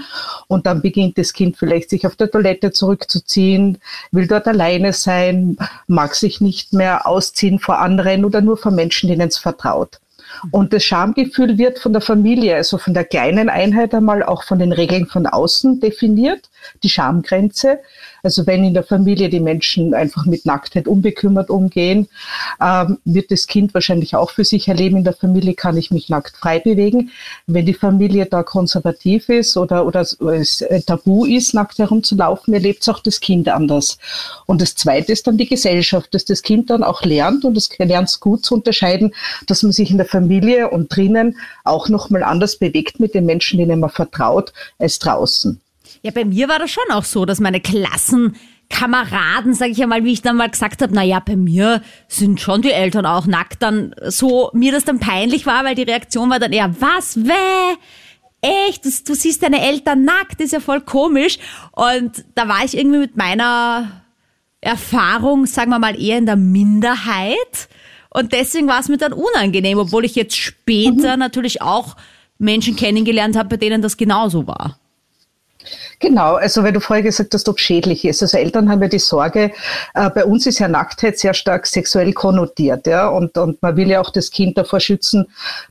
Und 0.47 0.65
dann 0.65 0.81
beginnt 0.81 1.17
das 1.17 1.33
Kind 1.33 1.57
vielleicht 1.57 1.89
sich 1.89 2.07
auf 2.07 2.15
der 2.15 2.31
Toilette 2.31 2.71
zurückzuziehen, 2.71 3.79
will 4.11 4.27
dort 4.27 4.47
alleine 4.47 4.93
sein, 4.93 5.57
mag 5.87 6.15
sich 6.15 6.39
nicht 6.39 6.71
mehr 6.71 7.05
ausziehen 7.05 7.59
vor 7.59 7.79
anderen 7.79 8.23
oder 8.23 8.39
nur 8.39 8.55
vor 8.55 8.71
Menschen, 8.71 9.09
denen 9.09 9.27
es 9.27 9.37
vertraut. 9.37 9.99
Und 10.51 10.73
das 10.73 10.83
Schamgefühl 10.83 11.57
wird 11.57 11.79
von 11.79 11.91
der 11.91 12.01
Familie, 12.01 12.55
also 12.55 12.77
von 12.77 12.93
der 12.93 13.03
kleinen 13.03 13.49
Einheit 13.49 13.93
einmal 13.93 14.23
auch 14.23 14.43
von 14.43 14.59
den 14.59 14.71
Regeln 14.71 15.07
von 15.07 15.25
außen 15.25 15.79
definiert, 15.79 16.49
die 16.83 16.89
Schamgrenze. 16.89 17.79
Also 18.23 18.45
wenn 18.47 18.63
in 18.63 18.73
der 18.73 18.83
Familie 18.83 19.29
die 19.29 19.39
Menschen 19.39 19.93
einfach 19.93 20.25
mit 20.25 20.45
Nacktheit 20.45 20.87
unbekümmert 20.87 21.49
umgehen, 21.49 22.07
ähm, 22.61 22.97
wird 23.05 23.31
das 23.31 23.47
Kind 23.47 23.73
wahrscheinlich 23.73 24.15
auch 24.15 24.31
für 24.31 24.43
sich 24.43 24.67
erleben, 24.67 24.97
in 24.97 25.03
der 25.03 25.13
Familie 25.13 25.53
kann 25.53 25.77
ich 25.77 25.91
mich 25.91 26.09
nackt 26.09 26.35
frei 26.35 26.59
bewegen. 26.59 27.11
Wenn 27.47 27.65
die 27.65 27.73
Familie 27.73 28.25
da 28.25 28.43
konservativ 28.43 29.29
ist 29.29 29.57
oder, 29.57 29.85
oder 29.85 30.01
es 30.01 30.63
tabu 30.85 31.25
ist, 31.25 31.53
nackt 31.53 31.77
herumzulaufen, 31.79 32.53
erlebt 32.53 32.81
es 32.81 32.89
auch 32.89 32.99
das 32.99 33.19
Kind 33.19 33.47
anders. 33.49 33.97
Und 34.45 34.61
das 34.61 34.75
Zweite 34.75 35.11
ist 35.11 35.27
dann 35.27 35.37
die 35.37 35.47
Gesellschaft, 35.47 36.13
dass 36.13 36.25
das 36.25 36.41
Kind 36.41 36.69
dann 36.69 36.83
auch 36.83 37.03
lernt 37.03 37.45
und 37.45 37.57
es 37.57 37.69
lernt 37.77 38.09
es 38.09 38.19
gut 38.19 38.45
zu 38.45 38.55
unterscheiden, 38.55 39.13
dass 39.47 39.63
man 39.63 39.71
sich 39.71 39.91
in 39.91 39.97
der 39.97 40.05
Familie 40.05 40.69
und 40.69 40.93
drinnen 40.93 41.37
auch 41.63 41.89
nochmal 41.89 42.23
anders 42.23 42.57
bewegt 42.57 42.99
mit 42.99 43.13
den 43.13 43.25
Menschen, 43.25 43.59
denen 43.59 43.79
man 43.79 43.89
vertraut, 43.89 44.53
als 44.77 44.99
draußen. 44.99 45.61
Ja, 46.01 46.11
bei 46.11 46.25
mir 46.25 46.47
war 46.47 46.59
das 46.59 46.71
schon 46.71 46.89
auch 46.91 47.03
so, 47.03 47.25
dass 47.25 47.39
meine 47.39 47.59
Klassenkameraden, 47.59 49.53
sage 49.53 49.71
ich 49.71 49.83
einmal, 49.83 50.05
wie 50.05 50.13
ich 50.13 50.21
dann 50.21 50.37
mal 50.37 50.49
gesagt 50.49 50.81
habe, 50.81 50.93
na 50.93 51.03
ja, 51.03 51.19
bei 51.19 51.35
mir 51.35 51.81
sind 52.07 52.39
schon 52.39 52.61
die 52.61 52.71
Eltern 52.71 53.05
auch 53.05 53.25
nackt, 53.25 53.61
dann 53.61 53.93
so 54.07 54.49
mir 54.53 54.71
das 54.71 54.85
dann 54.85 54.99
peinlich 54.99 55.45
war, 55.45 55.65
weil 55.65 55.75
die 55.75 55.83
Reaktion 55.83 56.29
war 56.29 56.39
dann 56.39 56.53
eher, 56.53 56.73
was, 56.79 57.17
weh? 57.17 57.75
Echt, 58.41 58.85
du, 58.85 58.89
du 59.05 59.15
siehst 59.15 59.43
deine 59.43 59.61
Eltern 59.61 60.05
nackt, 60.05 60.39
ist 60.39 60.53
ja 60.53 60.61
voll 60.61 60.79
komisch. 60.79 61.37
Und 61.73 62.23
da 62.35 62.47
war 62.47 62.63
ich 62.63 62.77
irgendwie 62.77 62.99
mit 62.99 63.17
meiner 63.17 64.03
Erfahrung, 64.61 65.45
sagen 65.45 65.71
wir 65.71 65.79
mal, 65.79 66.01
eher 66.01 66.17
in 66.17 66.25
der 66.25 66.37
Minderheit. 66.37 67.67
Und 68.09 68.31
deswegen 68.31 68.67
war 68.67 68.79
es 68.79 68.87
mir 68.87 68.97
dann 68.97 69.11
unangenehm, 69.11 69.77
obwohl 69.77 70.05
ich 70.05 70.15
jetzt 70.15 70.37
später 70.37 71.13
mhm. 71.13 71.19
natürlich 71.19 71.61
auch 71.61 71.97
Menschen 72.37 72.77
kennengelernt 72.77 73.35
habe, 73.35 73.49
bei 73.49 73.57
denen 73.57 73.81
das 73.81 73.97
genauso 73.97 74.47
war. 74.47 74.79
Genau, 76.01 76.35
also 76.35 76.63
weil 76.63 76.71
du 76.71 76.79
vorher 76.79 77.03
gesagt 77.03 77.33
hast, 77.33 77.49
ob 77.49 77.59
schädlich 77.59 78.05
ist. 78.05 78.21
Also 78.21 78.37
Eltern 78.37 78.69
haben 78.69 78.81
ja 78.81 78.87
die 78.87 78.99
Sorge, 78.99 79.51
äh, 79.93 80.09
bei 80.09 80.23
uns 80.23 80.45
ist 80.45 80.59
ja 80.59 80.69
Nacktheit 80.69 81.19
sehr 81.19 81.33
stark 81.33 81.67
sexuell 81.67 82.13
konnotiert, 82.13 82.87
ja, 82.87 83.09
und, 83.09 83.37
und 83.37 83.61
man 83.61 83.75
will 83.75 83.89
ja 83.89 83.99
auch 83.99 84.09
das 84.09 84.31
Kind 84.31 84.57
davor 84.57 84.79
schützen, 84.79 85.25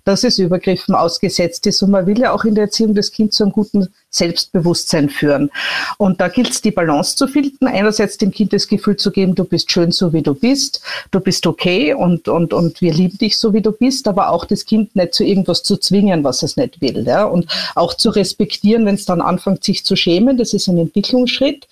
dass 0.04 0.24
es 0.24 0.38
Übergriffen 0.38 0.94
ausgesetzt 0.94 1.66
ist 1.66 1.82
und 1.82 1.92
man 1.92 2.06
will 2.06 2.18
ja 2.18 2.32
auch 2.32 2.44
in 2.44 2.54
der 2.54 2.64
Erziehung 2.64 2.94
des 2.94 3.10
Kindes 3.10 3.36
zu 3.36 3.44
einem 3.44 3.52
guten 3.52 3.88
Selbstbewusstsein 4.18 5.08
führen. 5.08 5.50
Und 5.96 6.20
da 6.20 6.28
gilt 6.28 6.50
es, 6.50 6.60
die 6.60 6.70
Balance 6.70 7.16
zu 7.16 7.26
finden. 7.26 7.66
Einerseits 7.66 8.18
dem 8.18 8.30
Kind 8.30 8.52
das 8.52 8.68
Gefühl 8.68 8.96
zu 8.96 9.10
geben, 9.10 9.34
du 9.34 9.44
bist 9.44 9.70
schön 9.70 9.92
so 9.92 10.12
wie 10.12 10.22
du 10.22 10.34
bist, 10.34 10.82
du 11.10 11.20
bist 11.20 11.46
okay 11.46 11.94
und, 11.94 12.28
und, 12.28 12.52
und 12.52 12.80
wir 12.80 12.92
lieben 12.92 13.18
dich 13.18 13.38
so 13.38 13.54
wie 13.54 13.62
du 13.62 13.72
bist, 13.72 14.08
aber 14.08 14.30
auch 14.30 14.44
das 14.44 14.64
Kind 14.64 14.94
nicht 14.96 15.14
zu 15.14 15.24
irgendwas 15.24 15.62
zu 15.62 15.76
zwingen, 15.76 16.24
was 16.24 16.42
es 16.42 16.56
nicht 16.56 16.80
will. 16.80 17.04
Ja? 17.06 17.24
Und 17.24 17.46
auch 17.74 17.94
zu 17.94 18.10
respektieren, 18.10 18.84
wenn 18.86 18.96
es 18.96 19.04
dann 19.04 19.20
anfängt, 19.20 19.64
sich 19.64 19.84
zu 19.84 19.96
schämen, 19.96 20.36
das 20.36 20.52
ist 20.52 20.68
ein 20.68 20.78
Entwicklungsschritt. 20.78 21.66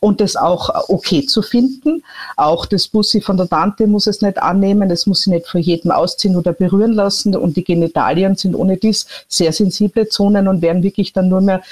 Und 0.00 0.20
das 0.20 0.36
auch 0.36 0.88
okay 0.88 1.26
zu 1.26 1.42
finden. 1.42 2.02
Auch 2.36 2.66
das 2.66 2.88
Bussi 2.88 3.20
von 3.20 3.36
der 3.36 3.48
Tante 3.48 3.86
muss 3.86 4.06
es 4.06 4.22
nicht 4.22 4.38
annehmen, 4.38 4.88
das 4.88 5.06
muss 5.06 5.22
sie 5.22 5.30
nicht 5.30 5.46
vor 5.46 5.60
jedem 5.60 5.90
ausziehen 5.90 6.36
oder 6.36 6.52
berühren 6.52 6.92
lassen. 6.92 7.36
Und 7.36 7.56
die 7.56 7.64
Genitalien 7.64 8.36
sind 8.36 8.54
ohne 8.54 8.76
dies 8.76 9.06
sehr 9.28 9.52
sensible 9.52 10.08
Zonen 10.08 10.48
und 10.48 10.62
werden 10.62 10.82
wirklich 10.82 11.12
dann 11.12 11.28
nur 11.28 11.40
mehr 11.40 11.62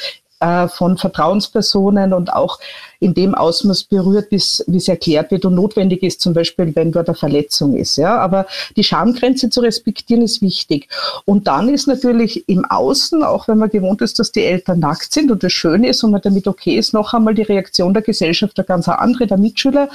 äh, 0.41 0.69
von 0.69 0.97
Vertrauenspersonen 0.97 2.13
und 2.13 2.33
auch 2.33 2.59
in 3.01 3.15
dem 3.15 3.35
Ausmaß 3.35 3.85
berührt, 3.85 4.31
wie 4.31 4.37
es 4.37 4.89
erklärt 4.89 5.31
wird 5.31 5.45
und 5.45 5.55
notwendig 5.55 6.03
ist, 6.03 6.21
zum 6.21 6.35
Beispiel, 6.35 6.75
wenn 6.75 6.91
dort 6.91 7.09
eine 7.09 7.17
Verletzung 7.17 7.77
ist. 7.77 7.97
Ja? 7.97 8.19
Aber 8.19 8.47
die 8.77 8.83
Schamgrenze 8.83 9.51
zu 9.51 9.61
respektieren 9.61 10.23
ist 10.23 10.43
wichtig. 10.43 10.89
Und 11.25 11.47
dann 11.47 11.69
ist 11.69 11.87
natürlich 11.87 12.49
im 12.49 12.65
Außen, 12.65 13.23
auch 13.23 13.47
wenn 13.49 13.59
man 13.59 13.71
gewohnt 13.71 14.01
ist, 14.03 14.19
dass 14.19 14.33
die 14.33 14.45
Eltern 14.45 14.81
nackt 14.81 15.13
sind 15.13 15.31
und 15.31 15.43
das 15.43 15.53
Schöne 15.53 15.89
ist 15.89 16.03
und 16.03 16.11
man 16.11 16.23
damit 16.23 16.49
okay 16.49 16.77
ist, 16.77 16.93
noch 16.93 17.15
einmal 17.15 17.35
die 17.35 17.43
Reaktion 17.43 17.95
der 17.95 18.03
Gesellschaft 18.03 18.57
der 18.59 18.65
ganz 18.65 18.89
andere, 18.89 19.27
der 19.27 19.39
Mitschüler. 19.39 19.89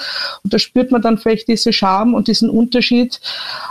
Und 0.43 0.53
da 0.53 0.59
spürt 0.59 0.91
man 0.91 1.01
dann 1.01 1.17
vielleicht 1.17 1.47
diese 1.47 1.73
Scham 1.73 2.13
und 2.13 2.27
diesen 2.27 2.50
Unterschied. 2.50 3.19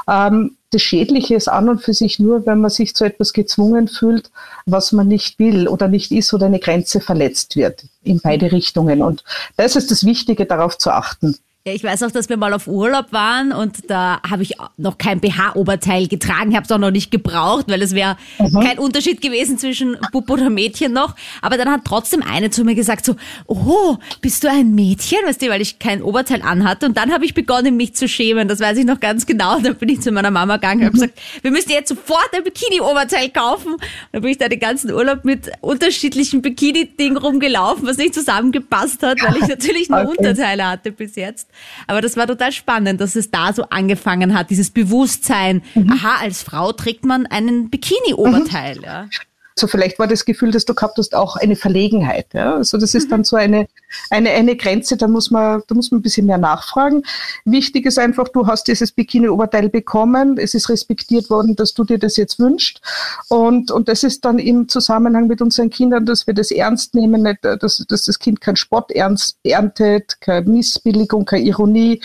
Ähm, 0.09 0.57
das 0.73 0.83
Schädliche 0.83 1.35
ist 1.35 1.49
an 1.49 1.69
und 1.69 1.83
für 1.83 1.93
sich 1.93 2.19
nur, 2.19 2.47
wenn 2.47 2.61
man 2.61 2.71
sich 2.71 2.95
zu 2.95 3.05
etwas 3.05 3.33
gezwungen 3.33 3.89
fühlt, 3.89 4.31
was 4.67 4.93
man 4.93 5.07
nicht 5.07 5.39
will 5.39 5.69
oder 5.69 5.87
nicht 5.87 6.11
ist 6.13 6.33
oder 6.33 6.47
eine 6.47 6.59
Grenze 6.59 7.01
verletzt 7.01 7.57
wird 7.57 7.85
in 8.03 8.21
beide 8.21 8.51
Richtungen. 8.53 9.03
Und 9.03 9.23
das 9.57 9.77
ist 9.77 9.91
das 9.91 10.05
Wichtige, 10.05 10.47
darauf 10.47 10.79
zu 10.79 10.91
achten. 10.91 11.37
Ja, 11.65 11.73
ich 11.75 11.85
weiß 11.85 12.03
auch, 12.03 12.11
dass 12.11 12.29
wir 12.29 12.37
mal 12.37 12.55
auf 12.55 12.67
Urlaub 12.67 13.13
waren 13.13 13.53
und 13.53 13.89
da 13.89 14.21
habe 14.29 14.43
ich 14.43 14.57
noch 14.79 14.99
kein 14.99 15.21
BH-Oberteil 15.21 16.09
getragen. 16.09 16.51
Ich 16.51 16.57
habe 16.57 16.65
es 16.65 16.73
auch 16.73 16.79
noch 16.79 16.91
nicht 16.91 17.13
gebraucht, 17.13 17.67
weil 17.69 17.81
es 17.83 17.95
wäre 17.95 18.17
mhm. 18.41 18.59
kein 18.59 18.81
Unterschied 18.81 19.21
gewesen 19.21 19.59
zwischen 19.59 19.97
Bub 20.11 20.29
oder 20.29 20.51
Mädchen 20.51 20.93
noch. 20.93 21.15
Aber 21.41 21.57
dann 21.57 21.71
hat 21.71 21.83
trotzdem 21.85 22.21
eine 22.21 22.51
zu 22.51 22.65
mir 22.65 22.75
gesagt 22.75 23.05
so, 23.05 23.15
oh, 23.47 23.97
bist 24.21 24.43
du 24.43 24.51
ein 24.51 24.75
Mädchen? 24.75 25.21
Weißt 25.25 25.41
du, 25.41 25.51
weil 25.51 25.61
ich 25.61 25.79
kein 25.79 26.03
Oberteil 26.03 26.43
anhatte. 26.43 26.85
Und 26.85 26.97
dann 26.97 27.13
habe 27.13 27.25
ich 27.25 27.33
begonnen, 27.33 27.77
mich 27.77 27.95
zu 27.95 28.09
schämen. 28.09 28.49
Das 28.49 28.59
weiß 28.59 28.79
ich 28.79 28.85
noch 28.85 28.99
ganz 28.99 29.25
genau. 29.25 29.61
Dann 29.61 29.77
bin 29.77 29.89
ich 29.89 30.01
zu 30.01 30.11
meiner 30.11 30.33
Mama 30.33 30.57
gegangen 30.57 30.81
und 30.81 30.87
habe 30.87 30.95
gesagt, 30.95 31.21
wir 31.43 31.53
müssen 31.53 31.71
jetzt 31.71 31.91
sofort 31.91 32.29
ein 32.35 32.43
Bikini-Oberteil 32.43 33.31
kaufen. 33.31 33.75
Und 33.75 33.81
dann 34.11 34.23
bin 34.23 34.33
ich 34.33 34.39
da 34.39 34.49
den 34.49 34.59
ganzen 34.59 34.91
Urlaub 34.91 35.25
mit 35.25 35.53
unterschiedlichen 35.61 36.43
Bikini-Dingen 36.43 37.19
rumgelaufen, 37.19 37.87
was 37.87 37.99
nicht 37.99 38.15
zusammengepasst 38.15 39.01
hat, 39.05 39.23
weil 39.23 39.37
ich 39.37 39.47
natürlich 39.49 39.89
nur 39.89 40.01
okay. 40.01 40.17
Unterteile 40.19 40.67
hatte 40.67 40.91
bis 40.91 41.15
jetzt. 41.15 41.52
Aber 41.87 42.01
das 42.01 42.17
war 42.17 42.27
total 42.27 42.53
spannend, 42.53 43.01
dass 43.01 43.17
es 43.17 43.31
da 43.31 43.53
so 43.53 43.65
angefangen 43.71 44.35
hat, 44.35 44.51
dieses 44.51 44.71
Bewusstsein. 44.71 45.63
Mhm. 45.75 45.93
Aha, 45.93 46.17
als 46.21 46.43
Frau 46.43 46.73
trägt 46.73 47.05
man 47.05 47.27
einen 47.27 47.71
Bikini-Oberteil. 47.71 48.79
Mhm. 48.79 48.85
Ja. 48.85 49.09
So 49.55 49.67
vielleicht 49.67 49.99
war 49.99 50.07
das 50.07 50.25
Gefühl, 50.25 50.51
dass 50.51 50.65
du 50.65 50.75
gehabt 50.75 50.99
hast, 50.99 51.15
auch 51.15 51.37
eine 51.37 51.57
Verlegenheit. 51.57 52.27
Ja? 52.33 52.55
Also 52.55 52.79
das 52.79 52.95
ist 52.95 53.07
mhm. 53.07 53.11
dann 53.11 53.25
so 53.25 53.37
eine, 53.37 53.67
eine, 54.11 54.31
eine 54.31 54.57
Grenze, 54.57 54.97
da 54.97 55.09
muss 55.09 55.31
man, 55.31 55.63
da 55.67 55.75
muss 55.75 55.91
man 55.91 56.01
ein 56.01 56.03
bisschen 56.03 56.27
mehr 56.27 56.39
nachfragen. 56.39 57.03
Wichtig 57.45 57.87
ist 57.87 57.99
einfach, 57.99 58.29
du 58.29 58.47
hast 58.47 58.69
dieses 58.69 58.93
Bikini-Oberteil 58.93 59.69
bekommen, 59.69 60.39
es 60.39 60.55
ist 60.55 60.69
respektiert 60.69 61.31
worden, 61.31 61.57
dass 61.57 61.75
du 61.75 61.85
dir 61.85 61.99
das 61.99 62.17
jetzt 62.17 62.39
wünschst. 62.39 62.81
Und, 63.29 63.71
und 63.71 63.89
das 63.89 64.03
ist 64.03 64.25
dann 64.25 64.39
im 64.39 64.69
Zusammenhang 64.69 65.27
mit 65.27 65.43
unseren 65.43 65.71
Kindern, 65.71 66.07
dass 66.07 66.27
wir 66.27 66.35
das 66.35 66.51
ernst 66.51 66.95
nehmen, 66.95 67.23
nicht, 67.23 67.45
dass, 67.45 67.85
dass 67.89 68.05
das 68.05 68.19
Kind 68.19 68.41
keinen 68.41 68.57
Spott 68.57 68.91
ernst, 68.91 69.39
erntet, 69.45 70.21
keine 70.21 70.49
Missbilligung, 70.49 71.25
keine 71.25 71.45
Ironie, 71.45 72.01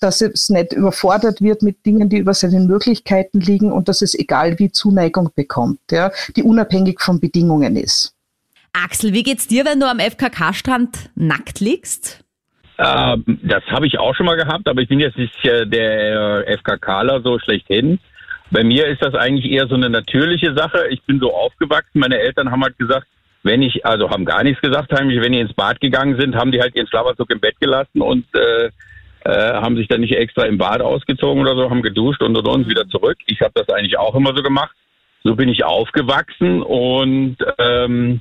dass 0.00 0.20
es 0.20 0.48
nicht 0.50 0.72
überfordert 0.72 1.40
wird 1.40 1.62
mit 1.62 1.84
Dingen, 1.86 2.08
die 2.08 2.18
über 2.18 2.34
seinen 2.34 2.66
Möglichkeiten 2.66 3.40
liegen 3.40 3.72
und 3.72 3.88
dass 3.88 4.02
es 4.02 4.14
egal 4.14 4.58
wie 4.58 4.70
Zuneigung 4.72 5.30
bekommt, 5.34 5.80
ja, 5.90 6.10
die 6.36 6.42
unabhängig 6.80 7.00
von 7.00 7.20
Bedingungen 7.20 7.76
ist. 7.76 8.14
Axel, 8.72 9.12
wie 9.12 9.22
geht's 9.22 9.48
dir, 9.48 9.64
wenn 9.64 9.80
du 9.80 9.86
am 9.86 9.98
FKK-Strand 9.98 11.10
nackt 11.16 11.60
liegst? 11.60 12.24
Ähm, 12.78 13.24
das 13.42 13.62
habe 13.66 13.86
ich 13.86 13.98
auch 13.98 14.14
schon 14.14 14.26
mal 14.26 14.36
gehabt, 14.36 14.68
aber 14.68 14.80
ich 14.80 14.88
bin 14.88 15.00
jetzt 15.00 15.18
nicht 15.18 15.44
äh, 15.44 15.66
der 15.66 16.44
FKKler 16.58 17.20
so 17.22 17.38
schlechthin. 17.38 17.98
Bei 18.50 18.64
mir 18.64 18.86
ist 18.86 19.02
das 19.02 19.14
eigentlich 19.14 19.50
eher 19.50 19.68
so 19.68 19.74
eine 19.74 19.90
natürliche 19.90 20.54
Sache. 20.54 20.86
Ich 20.90 21.02
bin 21.02 21.20
so 21.20 21.32
aufgewachsen. 21.34 22.00
Meine 22.00 22.18
Eltern 22.18 22.50
haben 22.50 22.62
halt 22.62 22.78
gesagt, 22.78 23.06
wenn 23.42 23.62
ich, 23.62 23.84
also 23.84 24.10
haben 24.10 24.24
gar 24.24 24.42
nichts 24.42 24.60
gesagt, 24.60 24.92
haben 24.92 25.08
wenn 25.08 25.32
die 25.32 25.40
ins 25.40 25.54
Bad 25.54 25.80
gegangen 25.80 26.18
sind, 26.18 26.36
haben 26.36 26.52
die 26.52 26.60
halt 26.60 26.74
ihren 26.74 26.86
Schlafanzug 26.86 27.30
im 27.30 27.40
Bett 27.40 27.58
gelassen 27.60 28.00
und 28.00 28.24
äh, 28.34 28.70
äh, 29.24 29.52
haben 29.54 29.76
sich 29.76 29.88
dann 29.88 30.00
nicht 30.00 30.14
extra 30.14 30.44
im 30.44 30.58
Bad 30.58 30.80
ausgezogen 30.80 31.42
oder 31.42 31.54
so, 31.54 31.70
haben 31.70 31.82
geduscht 31.82 32.22
und 32.22 32.36
und 32.36 32.48
und 32.48 32.68
wieder 32.68 32.88
zurück. 32.88 33.18
Ich 33.26 33.40
habe 33.40 33.52
das 33.54 33.68
eigentlich 33.68 33.98
auch 33.98 34.14
immer 34.14 34.34
so 34.34 34.42
gemacht. 34.42 34.74
So 35.22 35.34
bin 35.34 35.48
ich 35.48 35.64
aufgewachsen 35.64 36.62
und 36.62 37.36
ähm, 37.58 38.20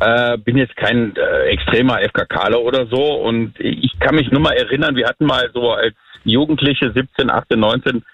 äh, 0.00 0.36
bin 0.38 0.56
jetzt 0.56 0.76
kein 0.76 1.16
äh, 1.16 1.46
extremer 1.46 2.00
FKKler 2.02 2.60
oder 2.60 2.86
so 2.86 3.02
und 3.02 3.58
ich 3.58 3.98
kann 3.98 4.14
mich 4.14 4.30
nur 4.30 4.40
mal 4.40 4.52
erinnern, 4.52 4.94
wir 4.96 5.06
hatten 5.06 5.26
mal 5.26 5.50
so 5.54 5.72
als 5.72 5.94
Jugendliche 6.24 6.92
17, 6.92 7.30
18, 7.30 7.58
19 7.58 8.04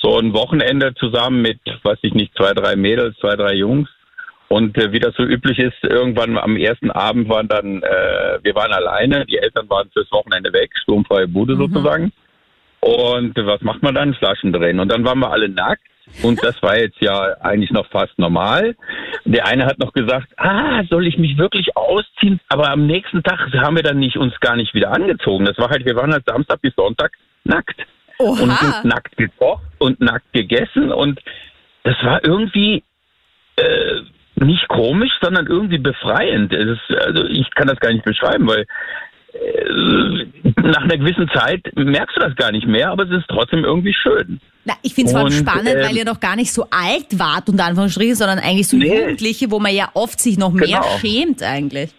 so 0.00 0.18
ein 0.18 0.32
Wochenende 0.32 0.94
zusammen 0.94 1.42
mit, 1.42 1.60
weiß 1.82 1.98
ich 2.02 2.14
nicht, 2.14 2.34
zwei, 2.36 2.52
drei 2.52 2.76
Mädels, 2.76 3.16
zwei, 3.18 3.36
drei 3.36 3.54
Jungs. 3.54 3.88
Und 4.48 4.78
äh, 4.78 4.92
wie 4.92 5.00
das 5.00 5.14
so 5.14 5.24
üblich 5.24 5.58
ist, 5.58 5.76
irgendwann 5.82 6.38
am 6.38 6.56
ersten 6.56 6.90
Abend 6.90 7.28
waren 7.28 7.48
dann, 7.48 7.82
äh, 7.82 8.38
wir 8.42 8.54
waren 8.54 8.72
alleine, 8.72 9.26
die 9.26 9.36
Eltern 9.36 9.68
waren 9.68 9.90
fürs 9.90 10.10
Wochenende 10.10 10.52
weg, 10.52 10.70
sturmfreie 10.82 11.28
Bude 11.28 11.54
mhm. 11.54 11.58
sozusagen. 11.58 12.12
Und 12.80 13.36
was 13.36 13.60
macht 13.60 13.82
man 13.82 13.94
dann? 13.94 14.14
Flaschen 14.14 14.52
drehen. 14.52 14.80
Und 14.80 14.90
dann 14.90 15.04
waren 15.04 15.18
wir 15.18 15.30
alle 15.30 15.48
nackt. 15.48 15.82
Und 16.22 16.42
das 16.42 16.60
war 16.62 16.78
jetzt 16.78 17.00
ja 17.00 17.36
eigentlich 17.40 17.70
noch 17.70 17.86
fast 17.86 18.18
normal. 18.18 18.74
Der 19.24 19.46
eine 19.46 19.66
hat 19.66 19.78
noch 19.78 19.92
gesagt, 19.92 20.28
ah, 20.36 20.82
soll 20.90 21.06
ich 21.06 21.18
mich 21.18 21.38
wirklich 21.38 21.76
ausziehen? 21.76 22.40
Aber 22.48 22.70
am 22.70 22.86
nächsten 22.86 23.22
Tag 23.22 23.52
haben 23.52 23.76
wir 23.76 23.82
dann 23.82 23.98
nicht 23.98 24.16
uns 24.16 24.38
gar 24.40 24.56
nicht 24.56 24.74
wieder 24.74 24.92
angezogen. 24.92 25.44
Das 25.44 25.58
war 25.58 25.70
halt, 25.70 25.84
wir 25.84 25.96
waren 25.96 26.12
halt 26.12 26.24
Samstag 26.26 26.60
bis 26.60 26.74
Sonntag 26.74 27.12
nackt. 27.44 27.86
Oha. 28.18 28.42
Und 28.42 28.50
sind 28.58 28.84
nackt 28.84 29.16
gekocht 29.16 29.62
und 29.78 30.00
nackt 30.00 30.32
gegessen. 30.32 30.92
Und 30.92 31.20
das 31.84 31.96
war 32.02 32.24
irgendwie 32.24 32.82
äh, 33.56 34.00
nicht 34.36 34.68
komisch, 34.68 35.12
sondern 35.20 35.46
irgendwie 35.46 35.78
befreiend. 35.78 36.52
Ist, 36.52 36.80
also 37.06 37.24
ich 37.26 37.48
kann 37.54 37.68
das 37.68 37.78
gar 37.78 37.92
nicht 37.92 38.04
beschreiben, 38.04 38.46
weil 38.48 38.66
nach 40.62 40.82
einer 40.82 40.96
gewissen 40.98 41.28
Zeit 41.34 41.60
merkst 41.76 42.16
du 42.16 42.20
das 42.20 42.34
gar 42.36 42.52
nicht 42.52 42.66
mehr, 42.66 42.90
aber 42.90 43.04
es 43.04 43.10
ist 43.10 43.26
trotzdem 43.28 43.64
irgendwie 43.64 43.94
schön. 43.94 44.40
Na, 44.64 44.74
ich 44.82 44.94
finde 44.94 45.06
es 45.08 45.12
vor 45.12 45.20
allem 45.20 45.32
Und, 45.32 45.46
spannend, 45.48 45.68
ähm, 45.74 45.82
weil 45.86 45.96
ihr 45.96 46.04
noch 46.04 46.20
gar 46.20 46.36
nicht 46.36 46.52
so 46.52 46.64
alt 46.70 47.18
wart, 47.18 47.48
unter 47.48 47.64
Anführungsstrichen, 47.64 48.14
sondern 48.16 48.38
eigentlich 48.38 48.68
so 48.68 48.76
Nee. 48.76 48.98
Jugendliche, 49.00 49.50
wo 49.50 49.58
man 49.58 49.74
ja 49.74 49.88
oft 49.94 50.20
sich 50.20 50.38
noch 50.38 50.52
mehr 50.52 50.66
Genau. 50.66 50.98
schämt 51.00 51.42
eigentlich. 51.42 51.90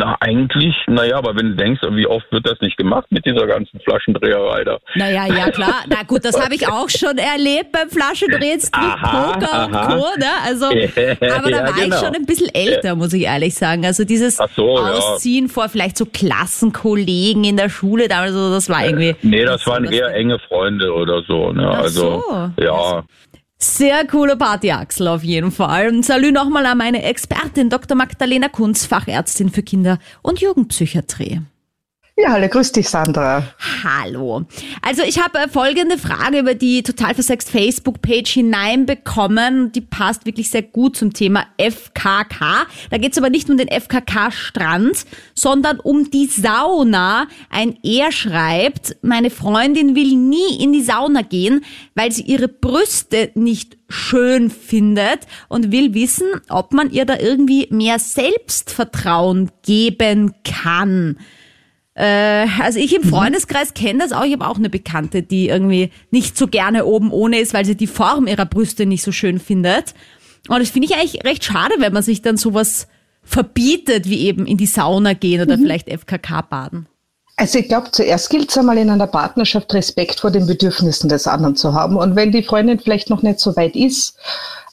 Na, 0.00 0.16
eigentlich, 0.20 0.74
naja, 0.86 1.18
aber 1.18 1.36
wenn 1.36 1.50
du 1.50 1.56
denkst, 1.56 1.82
wie 1.90 2.06
oft 2.06 2.24
wird 2.32 2.46
das 2.46 2.58
nicht 2.62 2.78
gemacht 2.78 3.06
mit 3.10 3.26
dieser 3.26 3.46
ganzen 3.46 3.78
Flaschendreherei 3.80 4.64
da? 4.64 4.78
Naja, 4.94 5.26
ja 5.26 5.50
klar. 5.50 5.84
Na 5.88 6.04
gut, 6.06 6.24
das 6.24 6.42
habe 6.42 6.54
ich 6.54 6.66
auch 6.66 6.88
schon 6.88 7.18
erlebt 7.18 7.70
beim 7.70 7.90
Flaschendrehen, 7.90 8.60
Strip, 8.60 8.72
Aha, 8.82 9.32
Poker 9.32 9.66
und 9.66 9.74
aha. 9.74 9.86
Co. 9.88 10.06
Ne? 10.18 10.26
Also, 10.42 10.64
aber 11.36 11.50
da 11.50 11.56
Ja, 11.58 11.62
war 11.64 11.76
ich 11.76 11.84
genau. 11.84 11.98
schon 11.98 12.14
ein 12.14 12.24
bisschen 12.24 12.48
älter, 12.54 12.94
muss 12.94 13.12
ich 13.12 13.24
ehrlich 13.24 13.54
sagen. 13.54 13.84
Also 13.84 14.04
dieses 14.04 14.38
so, 14.56 14.78
ja. 14.78 14.90
Ausziehen 14.92 15.50
vor 15.50 15.68
vielleicht 15.68 15.98
so 15.98 16.06
Klassenkollegen 16.06 17.44
in 17.44 17.58
der 17.58 17.68
Schule, 17.68 18.08
damals, 18.08 18.32
so, 18.32 18.50
das 18.50 18.70
war 18.70 18.86
irgendwie. 18.86 19.16
Nee, 19.20 19.44
das 19.44 19.66
waren 19.66 19.84
eher 19.84 20.14
enge 20.14 20.38
Freunde 20.38 20.94
oder 20.94 21.22
so. 21.28 21.52
Ne? 21.52 21.68
Ach 21.70 21.80
also, 21.80 22.24
so. 22.26 22.62
ja. 22.62 23.04
Sehr 23.62 24.06
coole 24.06 24.38
Party, 24.38 24.70
Axel, 24.70 25.06
auf 25.06 25.22
jeden 25.22 25.52
Fall. 25.52 25.88
Und 25.88 26.02
Salü 26.02 26.32
nochmal 26.32 26.64
an 26.64 26.78
meine 26.78 27.02
Expertin, 27.02 27.68
Dr. 27.68 27.94
Magdalena 27.94 28.48
Kunz, 28.48 28.86
Fachärztin 28.86 29.50
für 29.50 29.62
Kinder- 29.62 29.98
und 30.22 30.40
Jugendpsychiatrie. 30.40 31.42
Ja, 32.22 32.32
hallo, 32.32 32.48
grüß 32.48 32.72
dich, 32.72 32.86
Sandra. 32.86 33.44
Hallo. 33.82 34.44
Also 34.82 35.02
ich 35.02 35.22
habe 35.22 35.38
äh, 35.38 35.48
folgende 35.48 35.96
Frage 35.96 36.40
über 36.40 36.54
die 36.54 36.82
Total 36.82 37.14
Versext 37.14 37.50
Facebook-Page 37.50 38.30
hineinbekommen. 38.30 39.72
Die 39.72 39.80
passt 39.80 40.26
wirklich 40.26 40.50
sehr 40.50 40.62
gut 40.62 40.96
zum 40.98 41.14
Thema 41.14 41.46
FKK. 41.56 42.66
Da 42.90 42.98
geht 42.98 43.12
es 43.12 43.18
aber 43.18 43.30
nicht 43.30 43.48
um 43.48 43.56
den 43.56 43.68
FKK-Strand, 43.68 45.06
sondern 45.34 45.80
um 45.80 46.10
die 46.10 46.26
Sauna. 46.26 47.26
Ein 47.48 47.78
Er 47.82 48.12
schreibt, 48.12 48.96
meine 49.00 49.30
Freundin 49.30 49.94
will 49.94 50.14
nie 50.14 50.62
in 50.62 50.74
die 50.74 50.82
Sauna 50.82 51.22
gehen, 51.22 51.64
weil 51.94 52.12
sie 52.12 52.22
ihre 52.22 52.48
Brüste 52.48 53.30
nicht 53.34 53.78
schön 53.88 54.50
findet 54.50 55.20
und 55.48 55.72
will 55.72 55.94
wissen, 55.94 56.28
ob 56.50 56.74
man 56.74 56.90
ihr 56.90 57.06
da 57.06 57.18
irgendwie 57.18 57.68
mehr 57.70 57.98
Selbstvertrauen 57.98 59.50
geben 59.62 60.34
kann. 60.44 61.16
Äh, 62.00 62.46
also 62.62 62.78
ich 62.78 62.94
im 62.96 63.02
Freundeskreis 63.02 63.74
kenne 63.74 63.98
das 63.98 64.12
auch. 64.12 64.24
Ich 64.24 64.32
habe 64.32 64.46
auch 64.46 64.56
eine 64.56 64.70
Bekannte, 64.70 65.22
die 65.22 65.48
irgendwie 65.48 65.90
nicht 66.10 66.36
so 66.36 66.46
gerne 66.46 66.86
oben 66.86 67.12
ohne 67.12 67.38
ist, 67.38 67.52
weil 67.52 67.66
sie 67.66 67.76
die 67.76 67.86
Form 67.86 68.26
ihrer 68.26 68.46
Brüste 68.46 68.86
nicht 68.86 69.02
so 69.02 69.12
schön 69.12 69.38
findet. 69.38 69.94
Und 70.48 70.60
das 70.60 70.70
finde 70.70 70.88
ich 70.88 70.94
eigentlich 70.94 71.24
recht 71.24 71.44
schade, 71.44 71.74
wenn 71.78 71.92
man 71.92 72.02
sich 72.02 72.22
dann 72.22 72.38
sowas 72.38 72.88
verbietet, 73.22 74.08
wie 74.08 74.20
eben 74.26 74.46
in 74.46 74.56
die 74.56 74.66
Sauna 74.66 75.12
gehen 75.12 75.42
oder 75.42 75.58
vielleicht 75.58 75.90
FKK 75.90 76.40
baden. 76.40 76.86
Also 77.36 77.58
ich 77.58 77.68
glaube, 77.68 77.90
zuerst 77.90 78.28
gilt 78.28 78.50
es 78.50 78.58
einmal 78.58 78.76
in 78.76 78.90
einer 78.90 79.06
Partnerschaft 79.06 79.72
Respekt 79.72 80.20
vor 80.20 80.30
den 80.30 80.46
Bedürfnissen 80.46 81.08
des 81.08 81.26
anderen 81.26 81.56
zu 81.56 81.74
haben. 81.74 81.96
Und 81.96 82.16
wenn 82.16 82.32
die 82.32 82.42
Freundin 82.42 82.78
vielleicht 82.78 83.08
noch 83.08 83.22
nicht 83.22 83.40
so 83.40 83.56
weit 83.56 83.76
ist, 83.76 84.16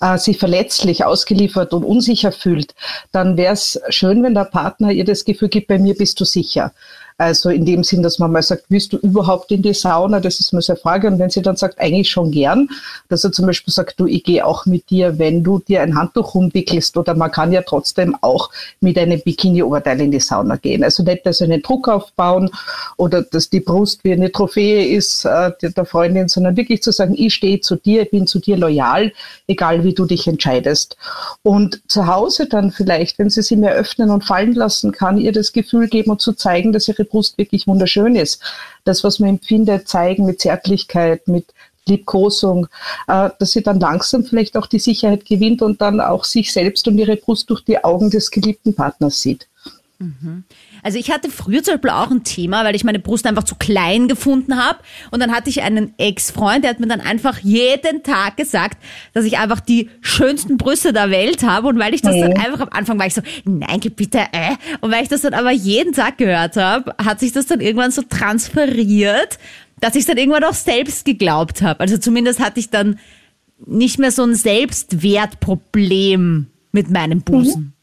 äh, 0.01 0.17
sich 0.17 0.38
verletzlich, 0.38 1.05
ausgeliefert 1.05 1.74
und 1.74 1.84
unsicher 1.84 2.31
fühlt, 2.31 2.75
dann 3.12 3.38
wäre 3.38 3.53
es 3.53 3.79
schön, 3.89 4.22
wenn 4.22 4.34
der 4.34 4.46
Partner 4.46 4.91
ihr 4.91 5.05
das 5.05 5.24
Gefühl 5.24 5.48
gibt, 5.48 5.67
bei 5.67 5.79
mir 5.79 5.96
bist 5.96 6.19
du 6.19 6.25
sicher. 6.25 6.74
Also 7.19 7.50
in 7.50 7.65
dem 7.65 7.83
Sinn, 7.83 8.03
dass 8.03 8.19
man 8.19 8.31
mal 8.31 8.43
sagt, 8.43 8.65
willst 8.69 8.93
du 8.93 8.97
überhaupt 8.97 9.51
in 9.51 9.63
die 9.63 9.74
Sauna? 9.74 10.19
Das 10.19 10.39
ist 10.39 10.53
mal 10.53 10.62
so 10.62 10.74
eine 10.74 10.79
Frage. 10.79 11.07
Und 11.07 11.17
wenn 11.17 11.31
sie 11.31 11.41
dann 11.41 11.55
sagt, 11.55 11.79
eigentlich 11.79 12.09
schon 12.09 12.29
gern, 12.29 12.69
dass 13.09 13.24
er 13.24 13.31
zum 13.31 13.47
Beispiel 13.47 13.73
sagt, 13.73 13.99
du, 13.99 14.06
ich 14.06 14.23
gehe 14.23 14.45
auch 14.45 14.67
mit 14.67 14.89
dir, 14.91 15.17
wenn 15.17 15.43
du 15.43 15.58
dir 15.58 15.82
ein 15.82 15.95
Handtuch 15.95 16.36
umwickelst 16.36 16.95
oder 16.95 17.15
man 17.15 17.32
kann 17.32 17.51
ja 17.51 17.63
trotzdem 17.63 18.15
auch 18.21 18.51
mit 18.82 18.99
einem 18.99 19.19
Bikini-Oberteil 19.19 20.01
in 20.01 20.12
die 20.12 20.19
Sauna 20.19 20.58
gehen. 20.58 20.84
Also 20.84 21.01
nicht 21.01 21.25
dass 21.25 21.41
einen 21.41 21.63
Druck 21.63 21.88
aufbauen 21.88 22.51
oder 22.97 23.23
dass 23.23 23.49
die 23.49 23.62
Brust 23.62 24.03
wie 24.03 24.13
eine 24.13 24.32
Trophäe 24.32 24.86
ist 24.86 25.25
äh, 25.25 25.51
der 25.62 25.86
Freundin, 25.86 26.27
sondern 26.27 26.56
wirklich 26.56 26.84
zu 26.84 26.91
sagen, 26.91 27.15
ich 27.17 27.34
stehe 27.34 27.62
zu 27.62 27.77
dir, 27.77 28.03
ich 28.03 28.12
bin 28.12 28.27
zu 28.27 28.39
dir 28.39 28.58
loyal, 28.58 29.12
egal 29.47 29.84
wie 29.84 29.93
du 29.93 30.06
dich 30.06 30.27
entscheidest. 30.27 30.97
Und 31.41 31.82
zu 31.88 32.06
Hause 32.06 32.47
dann 32.47 32.71
vielleicht, 32.71 33.17
wenn 33.17 33.32
sie 33.32 33.41
sie 33.41 33.56
mehr 33.56 33.73
öffnen 33.73 34.12
und 34.12 34.23
fallen 34.23 34.53
lassen 34.53 34.91
kann, 34.91 35.17
ihr 35.17 35.32
das 35.32 35.51
Gefühl 35.51 35.88
geben 35.88 36.12
und 36.12 36.21
zu 36.21 36.34
zeigen, 36.34 36.71
dass 36.71 36.88
ihre 36.88 37.07
Brust 37.08 37.38
wirklich 37.38 37.67
wunderschön 37.67 38.15
ist. 38.15 38.41
Das, 38.84 39.04
was 39.04 39.20
man 39.20 39.30
empfindet, 39.30 39.88
zeigen 39.88 40.26
mit 40.26 40.41
Zärtlichkeit, 40.41 41.28
mit 41.28 41.46
Liebkosung, 41.88 42.67
äh, 43.08 43.30
dass 43.39 43.52
sie 43.52 43.63
dann 43.63 43.80
langsam 43.80 44.24
vielleicht 44.24 44.58
auch 44.58 44.67
die 44.67 44.80
Sicherheit 44.80 45.26
gewinnt 45.26 45.62
und 45.62 45.82
dann 45.82 46.00
auch 46.02 46.24
sich 46.24 46.52
selbst 46.52 46.88
und 46.88 46.98
ihre 46.98 47.15
Brust 47.15 47.50
durch 47.50 47.63
die 47.63 47.84
Augen 47.84 48.10
des 48.10 48.32
geliebten 48.32 48.74
Partners 48.74 49.22
sieht. 49.22 49.48
Also 50.83 50.99
ich 50.99 51.10
hatte 51.10 51.31
früher 51.31 51.63
zum 51.63 51.73
Beispiel 51.73 51.89
auch 51.89 52.12
ein 52.12 52.23
Thema, 52.23 52.63
weil 52.63 52.75
ich 52.75 52.83
meine 52.83 52.99
Brust 52.99 53.25
einfach 53.25 53.43
zu 53.43 53.55
klein 53.55 54.07
gefunden 54.07 54.63
habe. 54.63 54.77
Und 55.10 55.21
dann 55.21 55.31
hatte 55.31 55.49
ich 55.49 55.63
einen 55.63 55.97
Ex-Freund, 55.97 56.63
der 56.63 56.71
hat 56.71 56.79
mir 56.79 56.88
dann 56.88 57.01
einfach 57.01 57.39
jeden 57.39 58.03
Tag 58.03 58.38
gesagt, 58.38 58.77
dass 59.13 59.25
ich 59.25 59.39
einfach 59.39 59.60
die 59.60 59.89
schönsten 60.01 60.57
Brüste 60.57 60.93
der 60.93 61.10
Welt 61.10 61.41
habe. 61.43 61.67
Und 61.67 61.79
weil 61.79 61.95
ich 61.95 62.01
das 62.01 62.15
dann 62.15 62.33
einfach 62.33 62.60
am 62.60 62.69
Anfang 62.69 62.99
war 62.99 63.07
ich 63.07 63.15
so, 63.15 63.21
nein, 63.45 63.79
bitte, 63.95 64.19
äh. 64.31 64.55
Und 64.81 64.91
weil 64.91 65.01
ich 65.01 65.10
das 65.10 65.21
dann 65.21 65.33
aber 65.33 65.51
jeden 65.51 65.93
Tag 65.93 66.19
gehört 66.19 66.57
habe, 66.57 66.93
hat 67.03 67.19
sich 67.19 67.31
das 67.31 67.47
dann 67.47 67.60
irgendwann 67.60 67.91
so 67.91 68.03
transferiert, 68.03 69.39
dass 69.79 69.95
ich 69.95 70.05
dann 70.05 70.17
irgendwann 70.17 70.43
auch 70.43 70.53
selbst 70.53 71.05
geglaubt 71.05 71.63
habe. 71.63 71.79
Also 71.79 71.97
zumindest 71.97 72.39
hatte 72.39 72.60
ich 72.60 72.69
dann 72.69 72.99
nicht 73.65 73.97
mehr 73.97 74.12
so 74.12 74.21
ein 74.23 74.36
Selbstwertproblem 74.36 76.45
mit 76.71 76.91
meinem 76.91 77.21
Busen. 77.21 77.62
Mhm, 77.62 77.73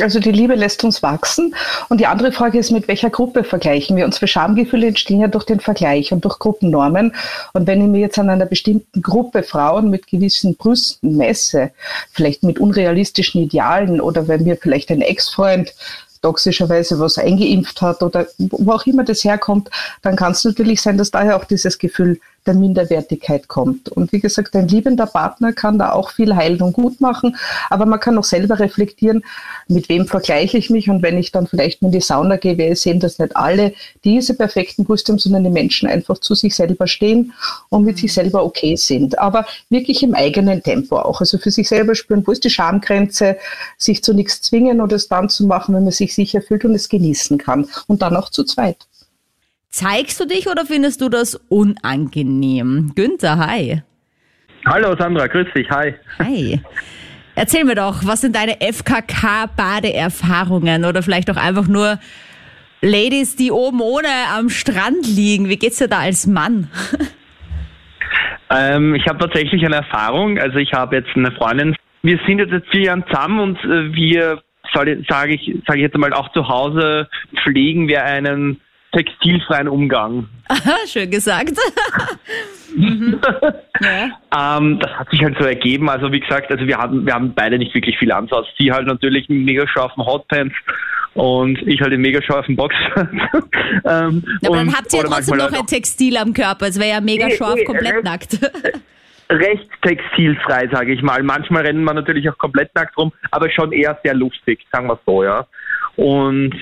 Also 0.00 0.18
die 0.18 0.32
Liebe 0.32 0.54
lässt 0.54 0.82
uns 0.82 1.02
wachsen. 1.02 1.54
Und 1.90 2.00
die 2.00 2.06
andere 2.06 2.32
Frage 2.32 2.58
ist, 2.58 2.70
mit 2.70 2.88
welcher 2.88 3.10
Gruppe 3.10 3.44
vergleichen 3.44 3.96
wir? 3.96 4.06
Unsere 4.06 4.26
Schamgefühle 4.26 4.86
entstehen 4.88 5.20
ja 5.20 5.28
durch 5.28 5.44
den 5.44 5.60
Vergleich 5.60 6.10
und 6.12 6.24
durch 6.24 6.38
Gruppennormen. 6.38 7.14
Und 7.52 7.66
wenn 7.66 7.82
ich 7.82 7.88
mir 7.88 8.00
jetzt 8.00 8.18
an 8.18 8.30
einer 8.30 8.46
bestimmten 8.46 9.02
Gruppe 9.02 9.42
Frauen 9.42 9.90
mit 9.90 10.06
gewissen 10.06 10.56
Brüsten 10.56 11.16
messe, 11.18 11.70
vielleicht 12.12 12.44
mit 12.44 12.58
unrealistischen 12.58 13.42
Idealen 13.42 14.00
oder 14.00 14.26
wenn 14.26 14.44
mir 14.44 14.56
vielleicht 14.56 14.90
ein 14.90 15.02
Ex-Freund 15.02 15.74
toxischerweise 16.22 16.98
was 16.98 17.18
eingeimpft 17.18 17.82
hat 17.82 18.02
oder 18.02 18.26
wo 18.38 18.72
auch 18.72 18.86
immer 18.86 19.04
das 19.04 19.22
herkommt, 19.22 19.70
dann 20.02 20.16
kann 20.16 20.32
es 20.32 20.44
natürlich 20.44 20.80
sein, 20.80 20.98
dass 20.98 21.10
daher 21.10 21.36
auch 21.36 21.44
dieses 21.44 21.78
Gefühl 21.78 22.20
der 22.48 22.54
Minderwertigkeit 22.54 23.46
kommt. 23.46 23.90
Und 23.90 24.12
wie 24.12 24.20
gesagt, 24.20 24.56
ein 24.56 24.66
liebender 24.66 25.06
Partner 25.06 25.52
kann 25.52 25.78
da 25.78 25.92
auch 25.92 26.10
viel 26.10 26.34
heilen 26.34 26.62
und 26.62 26.72
gut 26.72 27.00
machen, 27.00 27.36
aber 27.70 27.86
man 27.86 28.00
kann 28.00 28.18
auch 28.18 28.24
selber 28.24 28.58
reflektieren, 28.58 29.22
mit 29.68 29.88
wem 29.88 30.06
vergleiche 30.06 30.58
ich 30.58 30.70
mich 30.70 30.90
und 30.90 31.02
wenn 31.02 31.18
ich 31.18 31.30
dann 31.30 31.46
vielleicht 31.46 31.82
in 31.82 31.92
die 31.92 32.00
Sauna 32.00 32.36
gehe, 32.36 32.74
sehen, 32.74 32.98
dass 32.98 33.18
nicht 33.18 33.36
alle 33.36 33.74
diese 34.04 34.34
perfekten 34.34 34.84
Brüste 34.84 35.16
sondern 35.18 35.44
die 35.44 35.50
Menschen 35.50 35.88
einfach 35.88 36.18
zu 36.18 36.34
sich 36.34 36.54
selber 36.54 36.86
stehen 36.86 37.32
und 37.68 37.84
mit 37.84 37.98
sich 37.98 38.12
selber 38.12 38.44
okay 38.44 38.76
sind. 38.76 39.18
Aber 39.18 39.46
wirklich 39.68 40.02
im 40.02 40.14
eigenen 40.14 40.62
Tempo 40.62 40.98
auch. 40.98 41.20
Also 41.20 41.38
für 41.38 41.50
sich 41.50 41.68
selber 41.68 41.94
spüren, 41.94 42.26
wo 42.26 42.32
ist 42.32 42.44
die 42.44 42.50
Schamgrenze, 42.50 43.36
sich 43.76 44.02
zu 44.02 44.14
nichts 44.14 44.42
zwingen 44.42 44.80
oder 44.80 44.96
es 44.96 45.08
dann 45.08 45.28
zu 45.28 45.46
machen, 45.46 45.74
wenn 45.74 45.84
man 45.84 45.92
sich 45.92 46.14
sicher 46.14 46.40
fühlt 46.40 46.64
und 46.64 46.74
es 46.74 46.88
genießen 46.88 47.38
kann. 47.38 47.68
Und 47.86 48.02
dann 48.02 48.16
auch 48.16 48.30
zu 48.30 48.44
zweit. 48.44 48.86
Zeigst 49.70 50.18
du 50.18 50.26
dich 50.26 50.48
oder 50.48 50.64
findest 50.64 51.02
du 51.02 51.10
das 51.10 51.34
unangenehm? 51.48 52.92
Günther, 52.94 53.36
hi. 53.38 53.82
Hallo 54.66 54.96
Sandra, 54.98 55.26
grüß 55.26 55.48
dich, 55.54 55.68
hi. 55.70 55.94
Hi. 56.18 56.58
Erzähl 57.34 57.64
mir 57.64 57.74
doch, 57.74 57.96
was 58.04 58.22
sind 58.22 58.34
deine 58.34 58.56
FKK-Badeerfahrungen 58.60 60.86
oder 60.86 61.02
vielleicht 61.02 61.30
auch 61.30 61.36
einfach 61.36 61.68
nur 61.68 61.98
Ladies, 62.80 63.36
die 63.36 63.50
oben 63.50 63.80
ohne 63.80 64.08
am 64.36 64.48
Strand 64.48 65.04
liegen. 65.06 65.48
Wie 65.48 65.56
geht's 65.56 65.78
dir 65.78 65.88
da 65.88 65.98
als 66.00 66.26
Mann? 66.26 66.68
Ähm, 68.50 68.94
ich 68.94 69.06
habe 69.06 69.18
tatsächlich 69.18 69.62
eine 69.62 69.76
Erfahrung. 69.76 70.38
Also 70.38 70.56
ich 70.56 70.72
habe 70.72 70.96
jetzt 70.96 71.10
eine 71.14 71.30
Freundin. 71.32 71.76
Wir 72.02 72.18
sind 72.26 72.38
jetzt 72.38 72.50
seit 72.50 72.66
vier 72.68 72.84
Jahren 72.84 73.04
zusammen 73.06 73.40
und 73.40 73.58
äh, 73.58 73.92
wir, 73.92 74.40
sage 74.72 74.94
ich, 74.94 75.06
sage 75.08 75.34
ich 75.34 75.82
jetzt 75.82 75.94
einmal, 75.94 76.14
auch 76.14 76.32
zu 76.32 76.48
Hause 76.48 77.10
pflegen 77.42 77.88
wir 77.88 78.04
einen 78.04 78.58
textilfreien 78.92 79.68
Umgang. 79.68 80.28
Schön 80.86 81.10
gesagt. 81.10 81.54
mhm. 82.76 83.20
ja. 83.80 84.56
Ähm, 84.58 84.78
das 84.80 84.90
hat 84.92 85.10
sich 85.10 85.22
halt 85.22 85.36
so 85.38 85.44
ergeben. 85.44 85.88
Also 85.90 86.10
wie 86.10 86.20
gesagt, 86.20 86.50
also 86.50 86.66
wir 86.66 86.78
haben, 86.78 87.04
wir 87.06 87.14
haben 87.14 87.34
beide 87.34 87.58
nicht 87.58 87.74
wirklich 87.74 87.98
viel 87.98 88.12
Ansatz. 88.12 88.46
Sie 88.58 88.72
halt 88.72 88.86
natürlich 88.86 89.28
mit 89.28 89.44
mega 89.44 89.66
scharfen 89.68 90.04
Hotpants 90.04 90.54
und 91.14 91.60
ich 91.66 91.80
halt 91.80 91.92
in 91.92 92.00
mega 92.00 92.22
scharfen 92.22 92.56
Boxer. 92.56 92.78
ähm, 93.84 94.24
aber 94.44 94.56
dann 94.56 94.74
habt 94.74 94.92
ihr 94.92 95.04
trotzdem 95.04 95.38
noch 95.38 95.52
ein 95.52 95.66
Textil 95.66 96.16
am 96.16 96.32
Körper. 96.32 96.66
Es 96.66 96.78
wäre 96.78 96.90
ja 96.90 97.00
mega 97.00 97.26
nee, 97.26 97.36
scharf, 97.36 97.56
nee, 97.56 97.64
komplett 97.64 97.94
recht, 97.94 98.04
nackt. 98.04 98.38
recht 99.30 99.68
textilfrei, 99.82 100.68
sage 100.72 100.92
ich 100.92 101.02
mal. 101.02 101.22
Manchmal 101.22 101.66
rennen 101.66 101.84
wir 101.84 101.94
natürlich 101.94 102.28
auch 102.30 102.38
komplett 102.38 102.74
nackt 102.74 102.96
rum, 102.96 103.12
aber 103.30 103.50
schon 103.50 103.72
eher 103.72 103.98
sehr 104.02 104.14
lustig, 104.14 104.60
sagen 104.72 104.86
wir 104.86 104.98
so, 105.04 105.24
ja. 105.24 105.46
Und 105.96 106.54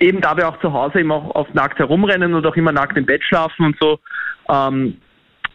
eben 0.00 0.20
da 0.20 0.36
wir 0.36 0.48
auch 0.48 0.58
zu 0.60 0.72
Hause 0.72 1.00
eben 1.00 1.12
auch 1.12 1.34
oft 1.34 1.54
nackt 1.54 1.78
herumrennen 1.78 2.34
und 2.34 2.46
auch 2.46 2.56
immer 2.56 2.72
nackt 2.72 2.96
im 2.96 3.06
Bett 3.06 3.22
schlafen 3.22 3.66
und 3.66 3.76
so, 3.80 3.98
ähm, 4.48 4.96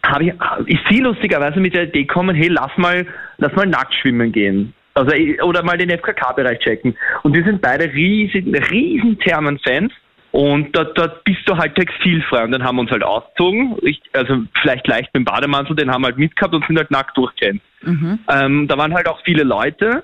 habe 0.05 0.25
ich, 0.25 0.33
ist 0.67 0.83
sie 0.89 0.99
lustigerweise 0.99 1.59
mit 1.59 1.73
der 1.73 1.83
Idee 1.83 2.03
gekommen, 2.03 2.35
hey, 2.35 2.47
lass 2.47 2.71
mal, 2.77 3.05
lass 3.37 3.53
mal 3.53 3.65
nackt 3.65 3.93
schwimmen 3.95 4.31
gehen. 4.31 4.73
Also, 4.93 5.13
oder 5.43 5.61
mal 5.63 5.77
den 5.77 5.89
FKK-Bereich 5.89 6.59
checken. 6.59 6.95
Und 7.23 7.35
wir 7.35 7.43
sind 7.43 7.61
beide 7.61 7.91
riesen, 7.91 8.55
riesen 8.55 9.19
Thermen-Fans. 9.19 9.91
Und 10.31 10.75
dort, 10.75 10.97
dort 10.97 11.23
bist 11.23 11.41
du 11.47 11.57
halt 11.57 11.75
textilfrei. 11.75 12.43
Und 12.43 12.51
dann 12.51 12.63
haben 12.63 12.77
wir 12.77 12.81
uns 12.81 12.91
halt 12.91 13.03
ausgezogen. 13.03 13.77
Ich, 13.81 14.01
also 14.13 14.43
vielleicht 14.61 14.87
leicht 14.87 15.13
mit 15.13 15.21
dem 15.21 15.25
Bademantel, 15.25 15.75
den 15.75 15.91
haben 15.91 16.01
wir 16.01 16.07
halt 16.07 16.17
mitgehabt 16.17 16.53
und 16.53 16.65
sind 16.65 16.77
halt 16.77 16.91
nackt 16.91 17.17
durchgerannt. 17.17 17.61
Mhm. 17.81 18.19
Ähm, 18.29 18.67
da 18.67 18.77
waren 18.77 18.93
halt 18.93 19.07
auch 19.07 19.19
viele 19.23 19.43
Leute. 19.43 20.03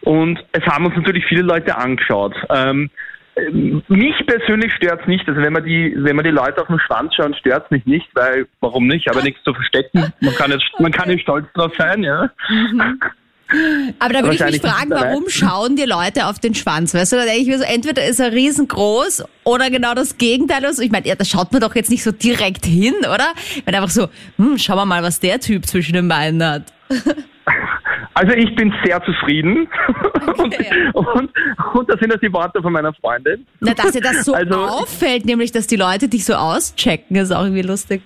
Und 0.00 0.44
es 0.52 0.64
haben 0.66 0.86
uns 0.86 0.96
natürlich 0.96 1.24
viele 1.26 1.42
Leute 1.42 1.76
angeschaut. 1.76 2.34
Ähm, 2.50 2.90
mich 3.88 4.26
persönlich 4.26 4.72
stört 4.74 5.02
es 5.02 5.06
nicht. 5.06 5.28
Also 5.28 5.40
wenn 5.40 5.52
man 5.52 5.64
die, 5.64 5.94
wenn 5.96 6.16
man 6.16 6.24
die 6.24 6.30
Leute 6.30 6.60
auf 6.60 6.68
den 6.68 6.78
Schwanz 6.80 7.14
schauen, 7.14 7.34
stört 7.34 7.64
es 7.64 7.70
mich 7.70 7.86
nicht, 7.86 8.08
weil 8.14 8.46
warum 8.60 8.86
nicht? 8.86 9.08
Aber 9.10 9.22
nichts 9.22 9.42
zu 9.44 9.52
verstecken. 9.52 10.12
Man 10.20 10.34
kann 10.34 10.50
jetzt, 10.50 10.64
man 10.78 10.92
kann 10.92 11.08
nicht 11.08 11.22
stolz 11.22 11.46
drauf 11.54 11.72
sein, 11.76 12.02
ja. 12.02 12.30
Mhm. 12.48 13.00
Aber 13.98 14.14
da 14.14 14.22
würde 14.22 14.34
ich 14.34 14.40
mich 14.40 14.60
fragen, 14.60 14.90
warum 14.90 15.28
schauen 15.28 15.76
die 15.76 15.84
Leute 15.84 16.26
auf 16.26 16.38
den 16.38 16.54
Schwanz? 16.54 16.94
Weißt 16.94 17.12
du, 17.12 17.16
da 17.16 17.24
denke 17.24 17.40
ich 17.40 17.46
mir 17.48 17.58
so, 17.58 17.64
entweder 17.64 18.04
ist 18.04 18.20
er 18.20 18.32
riesengroß 18.32 19.24
oder 19.44 19.70
genau 19.70 19.94
das 19.94 20.18
Gegenteil. 20.18 20.64
Also 20.64 20.82
ich 20.82 20.90
meine, 20.90 21.06
ja, 21.06 21.14
da 21.14 21.24
schaut 21.24 21.52
man 21.52 21.60
doch 21.60 21.74
jetzt 21.74 21.90
nicht 21.90 22.02
so 22.02 22.12
direkt 22.12 22.64
hin, 22.64 22.94
oder? 23.00 23.32
Ich 23.54 23.64
meine 23.66 23.78
einfach 23.78 23.90
so, 23.90 24.08
hm, 24.36 24.58
schauen 24.58 24.76
wir 24.76 24.86
mal, 24.86 25.02
was 25.02 25.20
der 25.20 25.40
Typ 25.40 25.66
zwischen 25.66 25.92
den 25.92 26.08
Beinen 26.08 26.42
hat. 26.42 26.72
Also 28.14 28.32
ich 28.32 28.54
bin 28.54 28.72
sehr 28.84 29.02
zufrieden 29.04 29.68
okay, 30.38 30.90
und, 30.92 31.06
und, 31.06 31.30
und, 31.74 31.90
das 31.90 31.98
sind 31.98 32.14
auch 32.14 32.20
die 32.20 32.32
Worte 32.32 32.62
von 32.62 32.72
meiner 32.72 32.94
Freundin. 32.94 33.44
Na, 33.58 33.74
dass 33.74 33.90
dir 33.90 34.00
das 34.00 34.24
so 34.24 34.34
also, 34.34 34.54
auffällt, 34.54 35.24
nämlich, 35.24 35.50
dass 35.50 35.66
die 35.66 35.74
Leute 35.74 36.08
dich 36.08 36.24
so 36.24 36.34
auschecken, 36.34 37.16
ist 37.16 37.32
auch 37.32 37.42
irgendwie 37.42 37.62
lustig. 37.62 38.02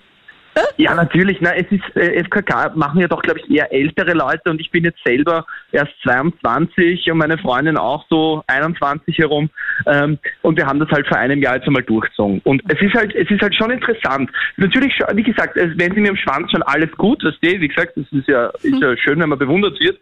Ja, 0.77 0.95
natürlich. 0.95 1.37
Na, 1.41 1.53
es 1.55 1.65
ist 1.71 1.95
äh, 1.95 2.23
FKK 2.23 2.75
machen 2.75 2.99
ja 2.99 3.07
doch, 3.07 3.21
glaube 3.21 3.39
ich, 3.39 3.49
eher 3.49 3.71
ältere 3.71 4.13
Leute 4.13 4.49
und 4.49 4.59
ich 4.61 4.71
bin 4.71 4.83
jetzt 4.83 4.99
selber 5.05 5.45
erst 5.71 5.91
22 6.03 7.11
und 7.11 7.17
meine 7.17 7.37
Freundin 7.37 7.77
auch 7.77 8.05
so 8.09 8.43
21 8.47 9.17
herum. 9.17 9.49
Ähm, 9.85 10.19
und 10.41 10.57
wir 10.57 10.65
haben 10.65 10.79
das 10.79 10.89
halt 10.89 11.07
vor 11.07 11.17
einem 11.17 11.41
Jahr 11.41 11.55
jetzt 11.55 11.67
einmal 11.67 11.83
durchgezogen. 11.83 12.41
Und 12.43 12.61
es 12.67 12.81
ist 12.81 12.93
halt, 12.93 13.13
es 13.15 13.29
ist 13.29 13.41
halt 13.41 13.55
schon 13.55 13.71
interessant. 13.71 14.31
Natürlich, 14.57 14.93
wie 15.13 15.23
gesagt, 15.23 15.55
wenn 15.55 15.93
sie 15.93 16.01
mir 16.01 16.09
im 16.09 16.17
Schwanz 16.17 16.51
schon 16.51 16.63
alles 16.63 16.91
gut, 16.97 17.23
das 17.23 17.35
wie 17.41 17.67
gesagt, 17.67 17.93
das 17.95 18.05
ist 18.11 18.27
ja, 18.27 18.47
ist 18.61 18.81
ja 18.81 18.95
schön, 18.97 19.19
wenn 19.19 19.29
man 19.29 19.39
bewundert 19.39 19.79
wird. 19.79 19.99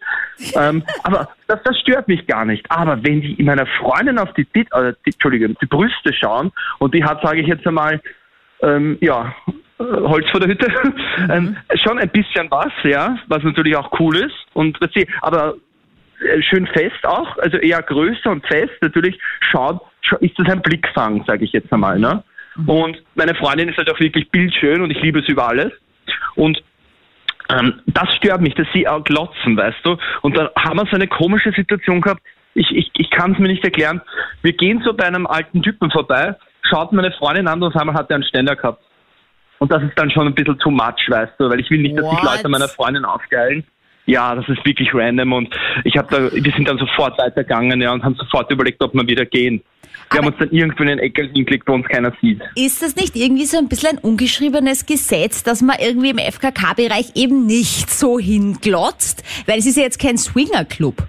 Ähm, 0.55 0.83
aber 1.03 1.29
das, 1.47 1.61
das 1.63 1.79
stört 1.79 2.07
mich 2.07 2.25
gar 2.27 2.45
nicht. 2.45 2.69
Aber 2.69 3.03
wenn 3.03 3.21
die 3.21 3.41
meiner 3.43 3.65
Freundin 3.79 4.19
auf 4.19 4.33
die, 4.33 4.45
die, 4.55 4.61
äh, 4.71 4.93
die 5.05 5.11
Entschuldigung, 5.11 5.55
die 5.61 5.65
Brüste 5.65 6.13
schauen 6.13 6.51
und 6.79 6.93
die 6.93 7.03
hat, 7.03 7.21
sage 7.21 7.41
ich 7.41 7.47
jetzt 7.47 7.65
einmal, 7.65 8.01
ähm, 8.61 8.97
ja, 9.01 9.35
Holz 9.79 10.29
vor 10.29 10.39
der 10.39 10.49
Hütte. 10.49 10.67
Mhm. 10.69 11.31
Ähm, 11.31 11.57
schon 11.83 11.99
ein 11.99 12.09
bisschen 12.09 12.49
was, 12.49 12.71
ja, 12.83 13.17
was 13.27 13.43
natürlich 13.43 13.75
auch 13.75 13.91
cool 13.99 14.17
ist. 14.17 14.35
Und 14.53 14.77
aber 15.21 15.55
äh, 16.19 16.41
schön 16.41 16.67
fest 16.67 17.03
auch, 17.03 17.37
also 17.37 17.57
eher 17.57 17.81
größer 17.81 18.29
und 18.29 18.45
fest. 18.45 18.73
Natürlich 18.81 19.19
schaut, 19.41 19.81
ist 20.19 20.37
das 20.37 20.49
ein 20.49 20.61
Blickfang, 20.61 21.23
sage 21.25 21.45
ich 21.45 21.51
jetzt 21.51 21.71
einmal. 21.71 21.99
Ne? 21.99 22.23
Mhm. 22.55 22.69
Und 22.69 23.03
meine 23.15 23.35
Freundin 23.35 23.69
ist 23.69 23.77
halt 23.77 23.89
auch 23.91 23.99
wirklich 23.99 24.29
bildschön 24.29 24.81
und 24.81 24.91
ich 24.91 25.01
liebe 25.01 25.19
es 25.19 25.27
über 25.27 25.47
alles. 25.47 25.71
Und 26.35 26.61
ähm, 27.49 27.81
das 27.85 28.13
stört 28.15 28.41
mich, 28.41 28.55
dass 28.55 28.67
sie 28.73 28.87
auch 28.87 29.03
glotzen, 29.03 29.55
weißt 29.55 29.79
du. 29.83 29.97
Und 30.21 30.37
da 30.37 30.51
haben 30.57 30.77
wir 30.77 30.85
so 30.85 30.95
eine 30.95 31.07
komische 31.07 31.51
Situation 31.51 32.01
gehabt. 32.01 32.21
Ich, 32.55 32.71
ich, 32.71 32.89
ich 32.97 33.09
kann 33.11 33.33
es 33.33 33.39
mir 33.39 33.47
nicht 33.47 33.63
erklären. 33.63 34.01
Wir 34.41 34.53
gehen 34.53 34.81
so 34.83 34.93
bei 34.93 35.05
einem 35.05 35.27
alten 35.27 35.61
Typen 35.61 35.91
vorbei, 35.91 36.35
schaut 36.63 36.91
meine 36.91 37.11
Freundin 37.11 37.47
an 37.47 37.61
und 37.61 37.75
haben 37.75 37.93
hat 37.93 38.09
er 38.09 38.15
einen 38.15 38.23
Ständer 38.23 38.55
gehabt. 38.55 38.81
Und 39.59 39.71
das 39.71 39.83
ist 39.83 39.93
dann 39.95 40.11
schon 40.11 40.27
ein 40.27 40.35
bisschen 40.35 40.59
too 40.59 40.71
much, 40.71 41.09
weißt 41.09 41.33
du, 41.39 41.49
weil 41.49 41.59
ich 41.59 41.69
will 41.69 41.81
nicht, 41.81 41.97
dass 41.97 42.05
What? 42.05 42.19
sich 42.19 42.23
Leute 42.23 42.49
meiner 42.49 42.67
Freundin 42.67 43.05
aufgeilen. 43.05 43.63
Ja, 44.05 44.35
das 44.35 44.47
ist 44.47 44.63
wirklich 44.65 44.93
random 44.93 45.33
und 45.33 45.53
ich 45.83 45.97
habe 45.97 46.07
da, 46.09 46.31
wir 46.33 46.53
sind 46.53 46.67
dann 46.67 46.77
sofort 46.77 47.17
weitergegangen 47.17 47.81
ja, 47.81 47.91
und 47.91 48.03
haben 48.03 48.15
sofort 48.15 48.49
überlegt, 48.49 48.81
ob 48.81 48.93
wir 48.93 49.05
wieder 49.05 49.25
gehen. 49.25 49.61
Wir 50.09 50.19
Aber 50.19 50.27
haben 50.27 50.33
uns 50.33 50.39
dann 50.39 50.51
irgendwo 50.51 50.83
in 50.83 50.89
den 50.89 50.99
Eckel 50.99 51.29
hingelegt, 51.33 51.67
wo 51.67 51.73
uns 51.73 51.85
keiner 51.87 52.13
sieht. 52.21 52.41
Ist 52.55 52.81
das 52.81 52.95
nicht 52.95 53.17
irgendwie 53.17 53.43
so 53.43 53.57
ein 53.57 53.67
bisschen 53.67 53.97
ein 53.97 53.97
ungeschriebenes 53.97 54.85
Gesetz, 54.85 55.43
dass 55.43 55.61
man 55.61 55.75
irgendwie 55.81 56.11
im 56.11 56.19
FKK-Bereich 56.19 57.15
eben 57.15 57.45
nicht 57.45 57.89
so 57.89 58.17
hinglotzt? 58.17 59.25
Weil 59.45 59.59
es 59.59 59.65
ist 59.65 59.75
ja 59.75 59.83
jetzt 59.83 59.99
kein 59.99 60.17
Swinger-Club. 60.17 61.05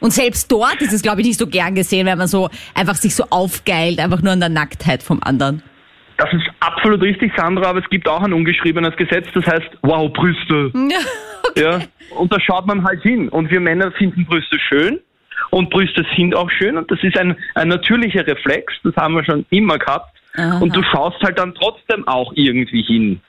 Und 0.00 0.12
selbst 0.12 0.50
dort 0.50 0.82
ist 0.82 0.92
es, 0.92 1.02
glaube 1.02 1.20
ich, 1.20 1.28
nicht 1.28 1.38
so 1.38 1.46
gern 1.46 1.76
gesehen, 1.76 2.06
wenn 2.06 2.18
man 2.18 2.26
so 2.26 2.50
einfach 2.74 2.96
sich 2.96 3.14
so 3.14 3.24
aufgeilt, 3.30 4.00
einfach 4.00 4.20
nur 4.20 4.32
an 4.32 4.40
der 4.40 4.48
Nacktheit 4.48 5.04
vom 5.04 5.22
anderen. 5.22 5.62
Das 6.22 6.32
ist 6.34 6.48
absolut 6.60 7.02
richtig, 7.02 7.32
Sandra, 7.36 7.70
aber 7.70 7.80
es 7.80 7.90
gibt 7.90 8.08
auch 8.08 8.22
ein 8.22 8.32
ungeschriebenes 8.32 8.96
Gesetz, 8.96 9.26
das 9.34 9.44
heißt, 9.44 9.70
wow, 9.82 10.12
Brüste. 10.12 10.70
okay. 11.48 11.60
ja, 11.60 11.80
und 12.16 12.32
da 12.32 12.38
schaut 12.38 12.64
man 12.64 12.84
halt 12.84 13.02
hin. 13.02 13.28
Und 13.28 13.50
wir 13.50 13.58
Männer 13.58 13.90
finden 13.90 14.24
Brüste 14.24 14.56
schön 14.68 15.00
und 15.50 15.70
Brüste 15.70 16.06
sind 16.16 16.36
auch 16.36 16.48
schön 16.48 16.76
und 16.76 16.88
das 16.92 17.02
ist 17.02 17.18
ein, 17.18 17.36
ein 17.56 17.68
natürlicher 17.68 18.24
Reflex, 18.24 18.72
das 18.84 18.94
haben 18.94 19.16
wir 19.16 19.24
schon 19.24 19.44
immer 19.50 19.78
gehabt. 19.78 20.16
Aha. 20.34 20.58
Und 20.60 20.74
du 20.74 20.82
schaust 20.82 21.20
halt 21.22 21.38
dann 21.38 21.54
trotzdem 21.54 22.06
auch 22.08 22.32
irgendwie 22.34 22.82
hin. 22.82 23.20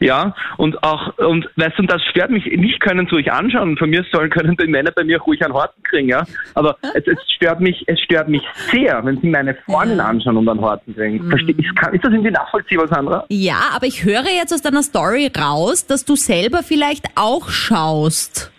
Ja, 0.00 0.34
und 0.56 0.82
auch, 0.82 1.16
und 1.18 1.48
weißt 1.56 1.78
du, 1.78 1.82
das 1.82 2.02
stört 2.10 2.30
mich, 2.30 2.46
mich 2.46 2.80
können 2.80 3.06
sie 3.06 3.16
ruhig 3.16 3.30
anschauen, 3.30 3.76
von 3.76 3.90
mir 3.90 4.04
sollen, 4.10 4.30
können 4.30 4.56
die 4.56 4.66
Männer 4.66 4.90
bei 4.90 5.04
mir 5.04 5.20
ruhig 5.20 5.44
einen 5.44 5.52
Horten 5.52 5.82
kriegen, 5.82 6.08
ja. 6.08 6.24
Aber 6.54 6.76
es, 6.94 7.06
es 7.06 7.18
stört 7.34 7.60
mich, 7.60 7.84
es 7.86 8.00
stört 8.00 8.28
mich 8.28 8.42
sehr, 8.72 9.04
wenn 9.04 9.20
sie 9.20 9.28
meine 9.28 9.54
Freundin 9.66 10.00
anschauen 10.00 10.38
und 10.38 10.48
einen 10.48 10.60
Horten 10.60 10.94
kriegen. 10.94 11.24
Mhm. 11.26 11.32
Ist, 11.32 11.76
kann, 11.76 11.94
ist 11.94 12.04
das 12.04 12.12
irgendwie 12.12 12.30
nachvollziehbar, 12.30 12.88
Sandra? 12.88 13.26
Ja, 13.28 13.60
aber 13.74 13.86
ich 13.86 14.04
höre 14.04 14.24
jetzt 14.24 14.52
aus 14.52 14.62
deiner 14.62 14.82
Story 14.82 15.30
raus, 15.38 15.86
dass 15.86 16.04
du 16.04 16.16
selber 16.16 16.62
vielleicht 16.62 17.06
auch 17.16 17.50
schaust. 17.50 18.50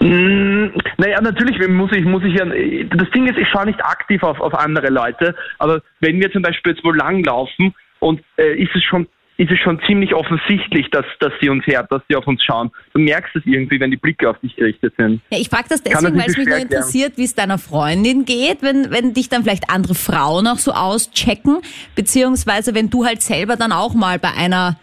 Mm, 0.00 0.66
naja, 0.98 1.20
natürlich 1.20 1.66
muss 1.68 1.92
ich, 1.92 2.04
muss 2.04 2.22
ich 2.22 2.34
ja, 2.34 2.44
das 2.44 3.10
Ding 3.10 3.26
ist, 3.26 3.38
ich 3.38 3.48
schaue 3.48 3.66
nicht 3.66 3.82
aktiv 3.82 4.22
auf, 4.22 4.40
auf 4.40 4.54
andere 4.54 4.88
Leute, 4.88 5.34
aber 5.58 5.80
wenn 6.00 6.20
wir 6.20 6.30
zum 6.30 6.42
Beispiel 6.42 6.72
jetzt 6.72 6.84
wo 6.84 6.90
langlaufen 6.90 7.74
und 8.00 8.22
äh, 8.36 8.54
ist 8.62 8.74
es 8.74 8.84
schon 8.84 9.06
ist 9.38 9.52
es 9.52 9.58
schon 9.60 9.80
ziemlich 9.86 10.14
offensichtlich, 10.14 10.90
dass, 10.90 11.04
dass 11.20 11.32
sie 11.40 11.48
uns 11.48 11.64
hört, 11.64 11.92
dass 11.92 12.02
sie 12.08 12.16
auf 12.16 12.26
uns 12.26 12.42
schauen. 12.42 12.72
Du 12.92 12.98
merkst 12.98 13.36
es 13.36 13.42
irgendwie, 13.46 13.78
wenn 13.78 13.92
die 13.92 13.96
Blicke 13.96 14.28
auf 14.28 14.36
dich 14.40 14.56
gerichtet 14.56 14.94
sind. 14.98 15.20
Ja, 15.30 15.38
ich 15.38 15.48
frage 15.48 15.66
das 15.68 15.80
deswegen, 15.80 16.18
weil 16.18 16.28
es 16.28 16.36
mich 16.36 16.48
nur 16.48 16.58
interessiert, 16.58 17.12
wie 17.16 17.22
es 17.22 17.36
deiner 17.36 17.56
Freundin 17.56 18.24
geht, 18.24 18.62
wenn, 18.62 18.90
wenn 18.90 19.14
dich 19.14 19.28
dann 19.28 19.44
vielleicht 19.44 19.70
andere 19.70 19.94
Frauen 19.94 20.48
auch 20.48 20.58
so 20.58 20.72
auschecken, 20.72 21.58
beziehungsweise 21.94 22.74
wenn 22.74 22.90
du 22.90 23.06
halt 23.06 23.22
selber 23.22 23.54
dann 23.54 23.70
auch 23.70 23.94
mal 23.94 24.18
bei 24.18 24.32
einer 24.36 24.76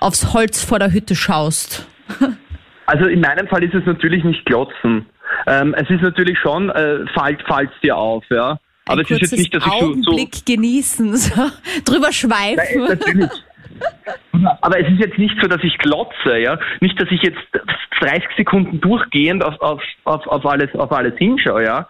aufs 0.00 0.32
Holz 0.32 0.64
vor 0.64 0.78
der 0.78 0.92
Hütte 0.92 1.14
schaust. 1.14 1.86
Also 2.86 3.06
in 3.06 3.20
meinem 3.20 3.48
Fall 3.48 3.64
ist 3.64 3.74
es 3.74 3.84
natürlich 3.84 4.24
nicht 4.24 4.44
glotzen. 4.46 5.06
Ähm, 5.46 5.74
es 5.74 5.90
ist 5.90 6.02
natürlich 6.02 6.38
schon, 6.38 6.70
äh, 6.70 7.04
fällt, 7.18 7.42
fällt 7.42 7.70
dir 7.82 7.96
auf, 7.96 8.24
ja. 8.30 8.58
Aber 8.86 9.00
Ein 9.00 9.04
es 9.04 9.10
ist 9.10 9.20
jetzt 9.22 9.38
nicht, 9.38 9.54
dass 9.54 9.66
ich 9.66 9.72
so, 9.80 9.94
so 10.02 10.28
genießen, 10.46 11.16
so 11.16 11.50
drüber 11.84 12.12
schweifen. 12.12 12.84
Nein, 12.84 12.88
natürlich. 12.88 13.30
Aber 14.60 14.80
es 14.80 14.88
ist 14.90 15.00
jetzt 15.00 15.18
nicht 15.18 15.34
so, 15.42 15.48
dass 15.48 15.62
ich 15.64 15.76
glotze, 15.78 16.38
ja. 16.38 16.58
Nicht, 16.80 17.00
dass 17.00 17.10
ich 17.10 17.20
jetzt 17.22 17.38
30 18.00 18.24
Sekunden 18.36 18.80
durchgehend 18.80 19.44
auf, 19.44 19.60
auf, 19.60 19.82
auf, 20.04 20.26
auf, 20.26 20.46
alles, 20.46 20.72
auf 20.74 20.92
alles 20.92 21.14
hinschaue, 21.18 21.64
ja. 21.64 21.88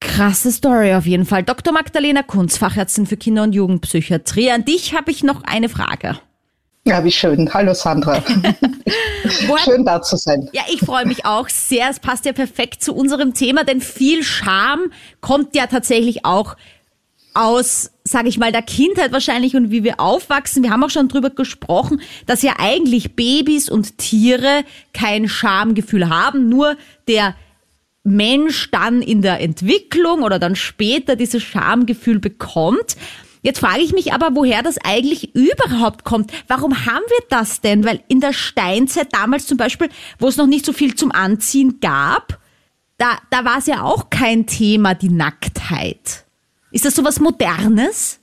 Krasse 0.00 0.50
Story 0.52 0.94
auf 0.94 1.06
jeden 1.06 1.24
Fall. 1.24 1.42
Dr. 1.42 1.72
Magdalena 1.72 2.22
Kunz, 2.22 2.58
Fachärztin 2.58 3.06
für 3.06 3.16
Kinder- 3.16 3.44
und 3.44 3.54
Jugendpsychiatrie. 3.54 4.50
An 4.50 4.64
dich 4.64 4.96
habe 4.96 5.10
ich 5.10 5.22
noch 5.22 5.42
eine 5.44 5.68
Frage. 5.68 6.18
Ja, 6.84 7.04
wie 7.04 7.12
schön. 7.12 7.52
Hallo 7.54 7.74
Sandra. 7.74 8.22
schön 9.64 9.84
da 9.84 10.02
zu 10.02 10.16
sein. 10.16 10.48
Ja, 10.52 10.62
ich 10.72 10.80
freue 10.80 11.06
mich 11.06 11.24
auch 11.24 11.48
sehr. 11.48 11.88
Es 11.88 12.00
passt 12.00 12.24
ja 12.24 12.32
perfekt 12.32 12.82
zu 12.82 12.92
unserem 12.94 13.34
Thema, 13.34 13.62
denn 13.62 13.80
viel 13.80 14.24
Scham 14.24 14.90
kommt 15.20 15.54
ja 15.54 15.68
tatsächlich 15.68 16.24
auch 16.24 16.56
aus, 17.34 17.92
sage 18.04 18.28
ich 18.28 18.38
mal, 18.38 18.52
der 18.52 18.62
Kindheit 18.62 19.12
wahrscheinlich 19.12 19.54
und 19.54 19.70
wie 19.70 19.84
wir 19.84 20.00
aufwachsen. 20.00 20.64
Wir 20.64 20.70
haben 20.70 20.82
auch 20.82 20.90
schon 20.90 21.08
drüber 21.08 21.30
gesprochen, 21.30 22.00
dass 22.26 22.42
ja 22.42 22.54
eigentlich 22.58 23.14
Babys 23.14 23.70
und 23.70 23.98
Tiere 23.98 24.64
kein 24.92 25.28
Schamgefühl 25.28 26.08
haben, 26.08 26.48
nur 26.48 26.76
der 27.06 27.36
Mensch 28.04 28.70
dann 28.72 29.00
in 29.02 29.22
der 29.22 29.40
Entwicklung 29.40 30.22
oder 30.22 30.40
dann 30.40 30.56
später 30.56 31.14
dieses 31.14 31.42
Schamgefühl 31.42 32.18
bekommt. 32.18 32.96
Jetzt 33.42 33.58
frage 33.58 33.80
ich 33.80 33.92
mich 33.92 34.12
aber, 34.12 34.36
woher 34.36 34.62
das 34.62 34.78
eigentlich 34.78 35.34
überhaupt 35.34 36.04
kommt. 36.04 36.32
Warum 36.46 36.86
haben 36.86 37.02
wir 37.08 37.26
das 37.28 37.60
denn? 37.60 37.84
Weil 37.84 38.02
in 38.06 38.20
der 38.20 38.32
Steinzeit 38.32 39.12
damals 39.12 39.46
zum 39.46 39.56
Beispiel, 39.56 39.88
wo 40.18 40.28
es 40.28 40.36
noch 40.36 40.46
nicht 40.46 40.64
so 40.64 40.72
viel 40.72 40.94
zum 40.94 41.10
Anziehen 41.10 41.80
gab, 41.80 42.38
da, 42.98 43.18
da 43.30 43.44
war 43.44 43.58
es 43.58 43.66
ja 43.66 43.82
auch 43.82 44.10
kein 44.10 44.46
Thema, 44.46 44.94
die 44.94 45.08
Nacktheit. 45.08 46.24
Ist 46.70 46.84
das 46.84 46.94
so 46.94 47.04
was 47.04 47.18
Modernes? 47.18 48.20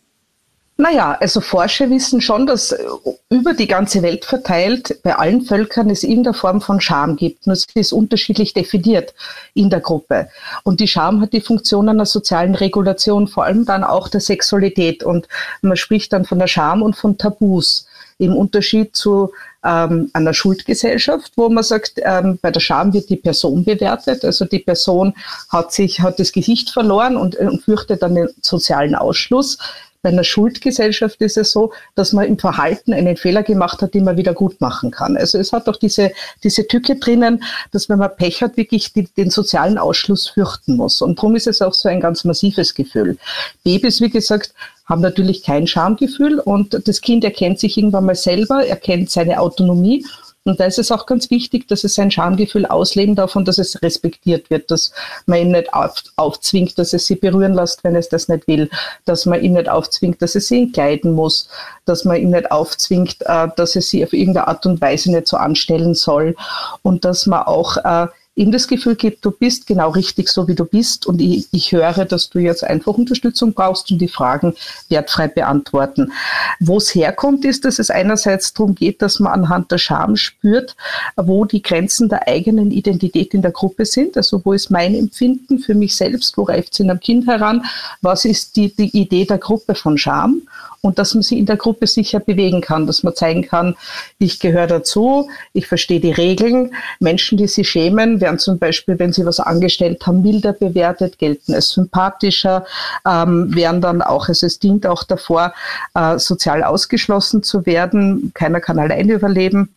Naja, 0.81 1.17
also 1.19 1.41
Forscher 1.41 1.89
wissen 1.89 2.21
schon, 2.21 2.47
dass 2.47 2.71
äh, 2.71 2.85
über 3.29 3.53
die 3.53 3.67
ganze 3.67 4.01
Welt 4.01 4.23
verteilt 4.23 4.97
bei 5.03 5.13
allen 5.13 5.41
Völkern 5.41 5.89
es 5.89 6.03
in 6.03 6.23
der 6.23 6.33
Form 6.33 6.61
von 6.61 6.79
Scham 6.79 7.17
gibt. 7.17 7.47
Nur 7.47 7.53
es 7.53 7.65
ist 7.73 7.91
unterschiedlich 7.91 8.53
definiert 8.53 9.13
in 9.53 9.69
der 9.69 9.81
Gruppe. 9.81 10.29
Und 10.63 10.79
die 10.79 10.87
Scham 10.87 11.19
hat 11.19 11.33
die 11.33 11.41
Funktion 11.41 11.89
einer 11.89 12.05
sozialen 12.05 12.55
Regulation, 12.55 13.27
vor 13.27 13.43
allem 13.43 13.65
dann 13.65 13.83
auch 13.83 14.07
der 14.07 14.21
Sexualität. 14.21 15.03
Und 15.03 15.27
man 15.61 15.75
spricht 15.75 16.13
dann 16.13 16.23
von 16.23 16.39
der 16.39 16.47
Scham 16.47 16.81
und 16.81 16.95
von 16.95 17.17
Tabus. 17.17 17.85
Im 18.17 18.35
Unterschied 18.35 18.95
zu 18.95 19.31
ähm, 19.63 20.09
einer 20.13 20.33
Schuldgesellschaft, 20.33 21.33
wo 21.35 21.49
man 21.49 21.63
sagt, 21.63 21.93
ähm, 21.97 22.37
bei 22.41 22.51
der 22.51 22.59
Scham 22.59 22.93
wird 22.93 23.09
die 23.09 23.15
Person 23.15 23.65
bewertet. 23.65 24.23
Also 24.23 24.45
die 24.45 24.59
Person 24.59 25.13
hat 25.49 25.73
sich, 25.73 26.01
hat 26.01 26.19
das 26.19 26.31
Gesicht 26.31 26.69
verloren 26.69 27.17
und, 27.17 27.35
und 27.35 27.63
fürchtet 27.63 28.01
dann 28.01 28.15
den 28.15 28.29
sozialen 28.41 28.95
Ausschluss. 28.95 29.57
Bei 30.01 30.11
einer 30.11 30.23
Schuldgesellschaft 30.23 31.19
ist 31.19 31.35
es 31.35 31.51
so, 31.51 31.73
dass 31.93 32.13
man 32.13 32.25
im 32.25 32.39
Verhalten 32.39 32.93
einen 32.93 33.17
Fehler 33.17 33.43
gemacht 33.43 33.81
hat, 33.81 33.93
den 33.93 34.05
man 34.05 34.15
wieder 34.15 34.33
gut 34.33 34.61
machen 34.61 34.91
kann. 34.91 35.17
Also 35.17 35.37
es 35.37 35.51
hat 35.51 35.67
auch 35.67 35.75
diese, 35.75 36.11
diese 36.41 36.65
Tücke 36.65 36.95
drinnen, 36.95 37.43
dass 37.71 37.89
wenn 37.89 37.99
man 37.99 38.15
Pech 38.15 38.41
hat, 38.41 38.55
wirklich 38.55 38.93
die, 38.93 39.09
den 39.17 39.29
sozialen 39.29 39.77
Ausschluss 39.77 40.29
fürchten 40.29 40.77
muss. 40.77 41.01
Und 41.01 41.19
darum 41.19 41.35
ist 41.35 41.47
es 41.47 41.61
auch 41.61 41.73
so 41.73 41.89
ein 41.89 41.99
ganz 41.99 42.23
massives 42.23 42.73
Gefühl. 42.73 43.17
Babys, 43.65 43.99
wie 43.99 44.09
gesagt, 44.09 44.53
haben 44.85 45.01
natürlich 45.01 45.43
kein 45.43 45.67
Schamgefühl 45.67 46.39
und 46.39 46.87
das 46.87 47.01
Kind 47.01 47.25
erkennt 47.25 47.59
sich 47.59 47.77
irgendwann 47.77 48.05
mal 48.05 48.15
selber, 48.15 48.65
erkennt 48.65 49.11
seine 49.11 49.41
Autonomie 49.41 50.05
und 50.49 50.59
da 50.59 50.65
ist 50.65 50.79
es 50.79 50.91
auch 50.91 51.05
ganz 51.05 51.29
wichtig, 51.29 51.67
dass 51.67 51.83
es 51.83 51.95
sein 51.95 52.11
Schamgefühl 52.11 52.65
ausleben 52.65 53.15
darf 53.15 53.35
und 53.35 53.47
dass 53.47 53.59
es 53.59 53.81
respektiert 53.81 54.49
wird, 54.49 54.71
dass 54.71 54.91
man 55.27 55.39
ihm 55.39 55.51
nicht 55.51 55.73
auf, 55.73 56.03
aufzwingt, 56.15 56.77
dass 56.79 56.93
es 56.93 57.05
sie 57.05 57.15
berühren 57.15 57.53
lässt, 57.53 57.83
wenn 57.83 57.95
es 57.95 58.09
das 58.09 58.27
nicht 58.27 58.47
will, 58.47 58.69
dass 59.05 59.25
man 59.25 59.41
ihm 59.41 59.53
nicht 59.53 59.69
aufzwingt, 59.69 60.21
dass 60.21 60.35
es 60.35 60.47
sie 60.47 60.63
entkleiden 60.63 61.13
muss, 61.13 61.47
dass 61.85 62.03
man 62.03 62.17
ihm 62.17 62.31
nicht 62.31 62.51
aufzwingt, 62.51 63.17
äh, 63.21 63.47
dass 63.55 63.75
es 63.75 63.89
sie 63.89 64.03
auf 64.03 64.11
irgendeine 64.11 64.47
Art 64.47 64.65
und 64.65 64.81
Weise 64.81 65.11
nicht 65.11 65.27
so 65.27 65.37
anstellen 65.37 65.93
soll 65.93 66.35
und 66.81 67.05
dass 67.05 67.27
man 67.27 67.43
auch 67.43 67.77
äh, 67.77 68.07
ihm 68.39 68.53
das 68.53 68.69
Gefühl 68.69 68.95
gibt, 68.95 69.25
du 69.25 69.31
bist 69.31 69.67
genau 69.67 69.89
richtig 69.89 70.29
so, 70.29 70.47
wie 70.47 70.55
du 70.55 70.63
bist 70.63 71.05
und 71.05 71.19
ich, 71.19 71.47
ich 71.51 71.73
höre, 71.73 72.05
dass 72.05 72.29
du 72.29 72.39
jetzt 72.39 72.63
einfach 72.63 72.93
Unterstützung 72.93 73.53
brauchst 73.53 73.91
und 73.91 73.99
die 73.99 74.07
Fragen 74.07 74.55
wertfrei 74.87 75.27
beantworten. 75.27 76.13
Wo 76.61 76.77
es 76.77 76.95
herkommt, 76.95 77.43
ist, 77.43 77.65
dass 77.65 77.79
es 77.79 77.89
einerseits 77.89 78.53
darum 78.53 78.75
geht, 78.75 79.01
dass 79.01 79.19
man 79.19 79.33
anhand 79.33 79.71
der 79.71 79.77
Scham 79.77 80.15
spürt, 80.15 80.77
wo 81.17 81.43
die 81.43 81.61
Grenzen 81.61 82.07
der 82.07 82.29
eigenen 82.29 82.71
Identität 82.71 83.33
in 83.33 83.41
der 83.41 83.51
Gruppe 83.51 83.85
sind. 83.85 84.15
Also 84.15 84.41
wo 84.45 84.53
ist 84.53 84.71
mein 84.71 84.95
Empfinden 84.95 85.59
für 85.59 85.75
mich 85.75 85.97
selbst, 85.97 86.37
wo 86.37 86.43
reift 86.43 86.71
es 86.73 86.79
in 86.79 86.89
einem 86.89 87.01
Kind 87.01 87.27
heran, 87.27 87.65
was 88.01 88.23
ist 88.23 88.55
die, 88.55 88.73
die 88.73 88.97
Idee 88.97 89.25
der 89.25 89.37
Gruppe 89.37 89.75
von 89.75 89.97
Scham 89.97 90.43
und 90.81 90.97
dass 90.97 91.13
man 91.13 91.23
sich 91.23 91.37
in 91.37 91.45
der 91.45 91.57
Gruppe 91.57 91.87
sicher 91.87 92.19
bewegen 92.19 92.61
kann, 92.61 92.87
dass 92.87 93.03
man 93.03 93.15
zeigen 93.15 93.41
kann, 93.43 93.75
ich 94.17 94.39
gehöre 94.39 94.67
dazu, 94.67 95.29
ich 95.53 95.67
verstehe 95.67 95.99
die 95.99 96.11
Regeln. 96.11 96.73
Menschen, 96.99 97.37
die 97.37 97.47
sich 97.47 97.69
schämen, 97.69 98.21
werden 98.29 98.39
zum 98.39 98.59
Beispiel, 98.59 98.99
wenn 98.99 99.11
sie 99.11 99.25
was 99.25 99.39
angestellt 99.39 100.05
haben, 100.05 100.21
milder 100.21 100.53
bewertet, 100.53 101.17
gelten 101.17 101.53
als 101.55 101.69
sympathischer, 101.69 102.65
ähm, 103.07 103.53
werden 103.55 103.81
dann 103.81 104.01
auch, 104.03 104.27
also 104.27 104.45
es 104.45 104.59
dient 104.59 104.85
auch 104.85 105.03
davor, 105.03 105.53
äh, 105.95 106.19
sozial 106.19 106.63
ausgeschlossen 106.63 107.41
zu 107.41 107.65
werden. 107.65 108.31
Keiner 108.35 108.61
kann 108.61 108.77
alleine 108.77 109.13
überleben. 109.13 109.69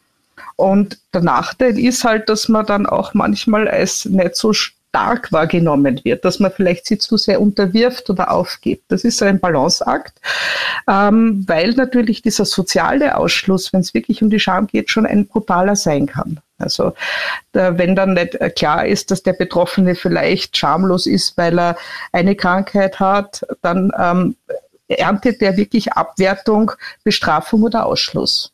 Und 0.57 0.99
der 1.15 1.23
Nachteil 1.23 1.79
ist 1.79 2.05
halt, 2.05 2.29
dass 2.29 2.49
man 2.49 2.67
dann 2.67 2.87
auch 2.87 3.15
manchmal 3.15 3.69
als 3.69 4.05
nicht 4.05 4.37
so 4.37 4.53
stark 4.53 5.33
wahrgenommen 5.33 6.01
wird, 6.05 6.25
dass 6.27 6.39
man 6.39 6.53
vielleicht 6.53 6.85
sie 6.85 6.99
zu 6.99 7.17
sehr 7.17 7.41
unterwirft 7.41 8.11
oder 8.11 8.31
aufgibt. 8.31 8.85
Das 8.89 9.05
ist 9.05 9.19
so 9.19 9.25
ein 9.25 9.41
Balanceakt, 9.41 10.13
ähm, 10.87 11.45
weil 11.47 11.71
natürlich 11.71 12.21
dieser 12.21 12.45
soziale 12.45 13.17
Ausschluss, 13.17 13.73
wenn 13.73 13.81
es 13.81 13.95
wirklich 13.95 14.23
um 14.23 14.29
die 14.29 14.41
Scham 14.41 14.67
geht, 14.67 14.91
schon 14.91 15.07
ein 15.07 15.27
brutaler 15.27 15.77
sein 15.77 16.07
kann. 16.07 16.41
Also 16.63 16.95
wenn 17.53 17.95
dann 17.97 18.15
nicht 18.15 18.39
klar 18.57 18.87
ist, 18.87 19.11
dass 19.11 19.23
der 19.23 19.35
Betroffene 19.35 19.95
vielleicht 19.95 20.57
schamlos 20.57 21.07
ist, 21.07 21.37
weil 21.37 21.59
er 21.59 21.77
eine 22.13 22.37
Krankheit 22.37 23.01
hat, 23.01 23.45
dann 23.63 23.93
ähm, 23.99 24.37
erntet 24.89 25.41
der 25.41 25.57
wirklich 25.57 25.93
Abwertung, 25.93 26.73
Bestrafung 27.05 27.63
oder 27.63 27.87
Ausschluss 27.87 28.53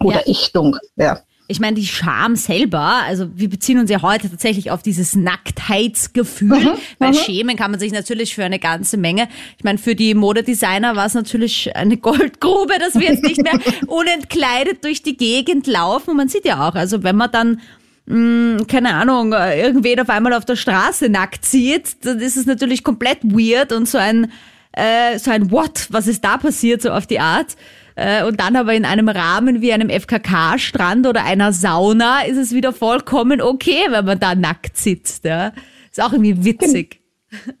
oder 0.00 0.26
ja. 0.26 0.32
Ächtung. 0.32 0.76
Ja. 0.96 1.20
Ich 1.46 1.60
meine, 1.60 1.76
die 1.76 1.86
Scham 1.86 2.36
selber, 2.36 3.02
also 3.06 3.28
wir 3.34 3.50
beziehen 3.50 3.78
uns 3.78 3.90
ja 3.90 4.00
heute 4.00 4.30
tatsächlich 4.30 4.70
auf 4.70 4.82
dieses 4.82 5.14
Nacktheitsgefühl, 5.14 6.58
mhm, 6.58 6.78
weil 6.98 7.10
mhm. 7.10 7.16
schämen 7.16 7.56
kann 7.56 7.70
man 7.70 7.78
sich 7.78 7.92
natürlich 7.92 8.34
für 8.34 8.44
eine 8.44 8.58
ganze 8.58 8.96
Menge. 8.96 9.28
Ich 9.58 9.64
meine, 9.64 9.76
für 9.76 9.94
die 9.94 10.14
Modedesigner 10.14 10.96
war 10.96 11.04
es 11.04 11.12
natürlich 11.12 11.76
eine 11.76 11.98
Goldgrube, 11.98 12.78
dass 12.78 12.94
wir 12.94 13.10
jetzt 13.12 13.24
nicht 13.24 13.42
mehr 13.42 13.58
unentkleidet 13.86 14.84
durch 14.84 15.02
die 15.02 15.18
Gegend 15.18 15.66
laufen. 15.66 16.12
Und 16.12 16.16
man 16.16 16.28
sieht 16.28 16.46
ja 16.46 16.66
auch, 16.66 16.74
also 16.74 17.02
wenn 17.02 17.16
man 17.16 17.30
dann 17.30 17.60
mh, 18.06 18.58
hm, 18.58 18.66
keine 18.66 18.94
Ahnung, 18.94 19.32
irgendwen 19.32 20.00
auf 20.00 20.08
einmal 20.08 20.32
auf 20.32 20.46
der 20.46 20.56
Straße 20.56 21.10
nackt 21.10 21.44
sieht, 21.44 22.06
dann 22.06 22.20
ist 22.20 22.38
es 22.38 22.46
natürlich 22.46 22.84
komplett 22.84 23.22
weird 23.22 23.72
und 23.72 23.86
so 23.86 23.98
ein, 23.98 24.32
äh, 24.72 25.18
so 25.18 25.30
ein 25.30 25.50
What, 25.50 25.88
was 25.90 26.06
ist 26.06 26.24
da 26.24 26.38
passiert, 26.38 26.80
so 26.80 26.90
auf 26.90 27.06
die 27.06 27.20
Art. 27.20 27.56
Äh, 27.96 28.24
und 28.24 28.40
dann 28.40 28.56
aber 28.56 28.74
in 28.74 28.84
einem 28.84 29.08
Rahmen 29.08 29.60
wie 29.60 29.72
einem 29.72 29.90
FKK-Strand 29.90 31.06
oder 31.06 31.24
einer 31.24 31.52
Sauna 31.52 32.22
ist 32.22 32.36
es 32.36 32.52
wieder 32.52 32.72
vollkommen 32.72 33.40
okay, 33.40 33.86
wenn 33.90 34.04
man 34.04 34.18
da 34.18 34.34
nackt 34.34 34.76
sitzt. 34.76 35.24
Ja. 35.24 35.52
Ist 35.90 36.02
auch 36.02 36.12
irgendwie 36.12 36.44
witzig. 36.44 37.00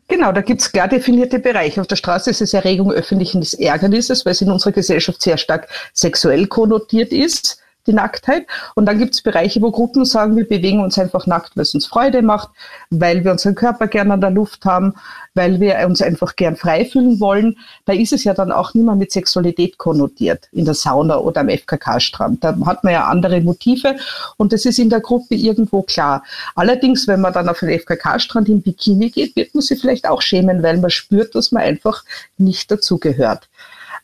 Genau, 0.06 0.30
da 0.30 0.40
gibt 0.40 0.60
es 0.60 0.70
klar 0.70 0.86
definierte 0.86 1.40
Bereiche. 1.40 1.80
Auf 1.80 1.88
der 1.88 1.96
Straße 1.96 2.30
ist 2.30 2.40
es 2.40 2.54
Erregung 2.54 2.92
öffentlichen 2.92 3.44
Ärgernisses, 3.58 4.24
weil 4.24 4.32
es 4.32 4.40
in 4.40 4.50
unserer 4.50 4.72
Gesellschaft 4.72 5.20
sehr 5.20 5.36
stark 5.36 5.68
sexuell 5.92 6.46
konnotiert 6.46 7.12
ist 7.12 7.60
die 7.86 7.92
Nacktheit. 7.92 8.46
Und 8.74 8.86
dann 8.86 8.98
gibt 8.98 9.14
es 9.14 9.22
Bereiche, 9.22 9.60
wo 9.62 9.70
Gruppen 9.70 10.04
sagen, 10.04 10.36
wir 10.36 10.48
bewegen 10.48 10.80
uns 10.80 10.98
einfach 10.98 11.26
nackt, 11.26 11.56
weil 11.56 11.62
es 11.62 11.74
uns 11.74 11.86
Freude 11.86 12.22
macht, 12.22 12.50
weil 12.90 13.24
wir 13.24 13.32
unseren 13.32 13.54
Körper 13.54 13.88
gerne 13.88 14.14
an 14.14 14.20
der 14.20 14.30
Luft 14.30 14.64
haben, 14.64 14.94
weil 15.34 15.60
wir 15.60 15.84
uns 15.86 16.00
einfach 16.00 16.36
gern 16.36 16.56
frei 16.56 16.84
fühlen 16.84 17.20
wollen. 17.20 17.58
Da 17.84 17.92
ist 17.92 18.12
es 18.12 18.24
ja 18.24 18.34
dann 18.34 18.52
auch 18.52 18.74
nicht 18.74 18.84
mehr 18.84 18.94
mit 18.94 19.12
Sexualität 19.12 19.78
konnotiert 19.78 20.48
in 20.52 20.64
der 20.64 20.74
Sauna 20.74 21.18
oder 21.18 21.40
am 21.40 21.48
FKK-Strand. 21.48 22.42
Da 22.44 22.56
hat 22.64 22.84
man 22.84 22.92
ja 22.92 23.06
andere 23.06 23.40
Motive 23.40 23.96
und 24.36 24.52
das 24.52 24.64
ist 24.64 24.78
in 24.78 24.90
der 24.90 25.00
Gruppe 25.00 25.34
irgendwo 25.34 25.82
klar. 25.82 26.22
Allerdings, 26.54 27.08
wenn 27.08 27.20
man 27.20 27.32
dann 27.32 27.48
auf 27.48 27.60
den 27.60 27.78
FKK-Strand 27.78 28.48
im 28.48 28.62
Bikini 28.62 29.10
geht, 29.10 29.36
wird 29.36 29.54
man 29.54 29.62
sich 29.62 29.80
vielleicht 29.80 30.08
auch 30.08 30.22
schämen, 30.22 30.62
weil 30.62 30.78
man 30.78 30.90
spürt, 30.90 31.34
dass 31.34 31.52
man 31.52 31.62
einfach 31.62 32.04
nicht 32.38 32.70
dazugehört. 32.70 33.48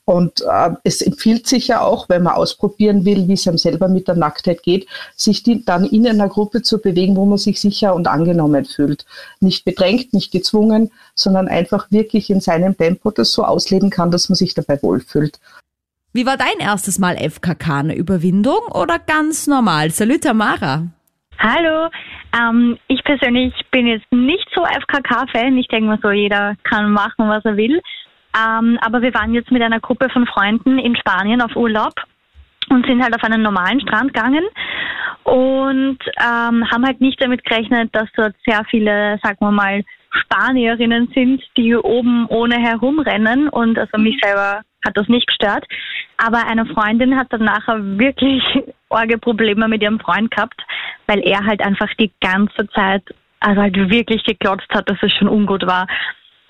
Und 0.04 0.40
äh, 0.40 0.70
es 0.82 1.02
empfiehlt 1.02 1.46
sich 1.46 1.68
ja 1.68 1.82
auch, 1.82 2.08
wenn 2.08 2.24
man 2.24 2.34
ausprobieren 2.34 3.04
will, 3.04 3.28
wie 3.28 3.34
es 3.34 3.46
einem 3.46 3.58
selber 3.58 3.88
mit 3.88 4.08
der 4.08 4.16
Nacktheit 4.16 4.62
geht, 4.62 4.88
sich 5.14 5.42
die, 5.42 5.64
dann 5.64 5.84
in 5.84 6.06
einer 6.06 6.28
Gruppe 6.28 6.62
zu 6.62 6.80
bewegen, 6.80 7.16
wo 7.16 7.24
man 7.26 7.38
sich 7.38 7.60
sicher 7.60 7.94
und 7.94 8.08
angenommen 8.08 8.64
fühlt. 8.64 9.04
Nicht 9.40 9.64
bedrängt, 9.64 10.12
nicht 10.12 10.32
gezwungen, 10.32 10.90
sondern 11.14 11.48
einfach 11.48 11.90
wirklich 11.90 12.30
in 12.30 12.40
seinem 12.40 12.76
Tempo 12.76 13.10
das 13.10 13.32
so 13.32 13.44
ausleben 13.44 13.90
kann, 13.90 14.10
dass 14.10 14.28
man 14.28 14.36
sich 14.36 14.54
dabei 14.54 14.82
wohlfühlt. 14.82 15.38
Wie 16.12 16.26
war 16.26 16.36
dein 16.36 16.58
erstes 16.58 16.98
Mal 16.98 17.16
FKK? 17.16 17.78
Eine 17.78 17.94
Überwindung 17.94 18.60
oder 18.72 18.98
ganz 18.98 19.46
normal? 19.46 19.90
Salut, 19.90 20.22
Tamara. 20.22 20.88
Hallo, 21.38 21.88
ähm, 22.36 22.78
ich 22.88 23.02
persönlich 23.04 23.54
bin 23.70 23.86
jetzt 23.86 24.10
nicht 24.12 24.46
so 24.54 24.62
FKK-Fan. 24.64 25.56
Ich 25.56 25.68
denke 25.68 25.86
mal 25.86 25.98
so, 26.02 26.10
jeder 26.10 26.56
kann 26.64 26.90
machen, 26.90 27.28
was 27.28 27.44
er 27.44 27.56
will. 27.56 27.80
Ähm, 28.36 28.78
aber 28.80 29.02
wir 29.02 29.12
waren 29.14 29.34
jetzt 29.34 29.50
mit 29.50 29.62
einer 29.62 29.80
Gruppe 29.80 30.08
von 30.10 30.26
Freunden 30.26 30.78
in 30.78 30.96
Spanien 30.96 31.42
auf 31.42 31.56
Urlaub 31.56 31.94
und 32.68 32.86
sind 32.86 33.02
halt 33.02 33.14
auf 33.14 33.24
einen 33.24 33.42
normalen 33.42 33.80
Strand 33.80 34.14
gegangen 34.14 34.44
und 35.24 35.98
ähm, 36.18 36.70
haben 36.70 36.86
halt 36.86 37.00
nicht 37.00 37.20
damit 37.22 37.44
gerechnet, 37.44 37.90
dass 37.92 38.08
dort 38.16 38.34
sehr 38.46 38.64
viele, 38.70 39.18
sagen 39.22 39.38
wir 39.40 39.50
mal, 39.50 39.82
Spanierinnen 40.12 41.10
sind, 41.14 41.42
die 41.56 41.74
oben 41.76 42.26
ohne 42.26 42.56
herumrennen 42.56 43.48
und 43.48 43.78
also 43.78 43.98
mich 43.98 44.18
selber 44.22 44.62
hat 44.84 44.96
das 44.96 45.08
nicht 45.08 45.26
gestört. 45.26 45.64
Aber 46.16 46.46
eine 46.46 46.66
Freundin 46.66 47.16
hat 47.16 47.32
dann 47.32 47.44
nachher 47.44 47.98
wirklich 47.98 48.42
arge 48.90 49.18
Probleme 49.18 49.68
mit 49.68 49.82
ihrem 49.82 50.00
Freund 50.00 50.30
gehabt, 50.30 50.60
weil 51.06 51.20
er 51.20 51.44
halt 51.46 51.64
einfach 51.64 51.88
die 51.98 52.10
ganze 52.20 52.68
Zeit 52.74 53.02
also 53.40 53.62
halt 53.62 53.76
wirklich 53.76 54.22
geklotzt 54.24 54.68
hat, 54.70 54.88
dass 54.88 54.98
es 55.02 55.12
schon 55.14 55.28
ungut 55.28 55.66
war. 55.66 55.86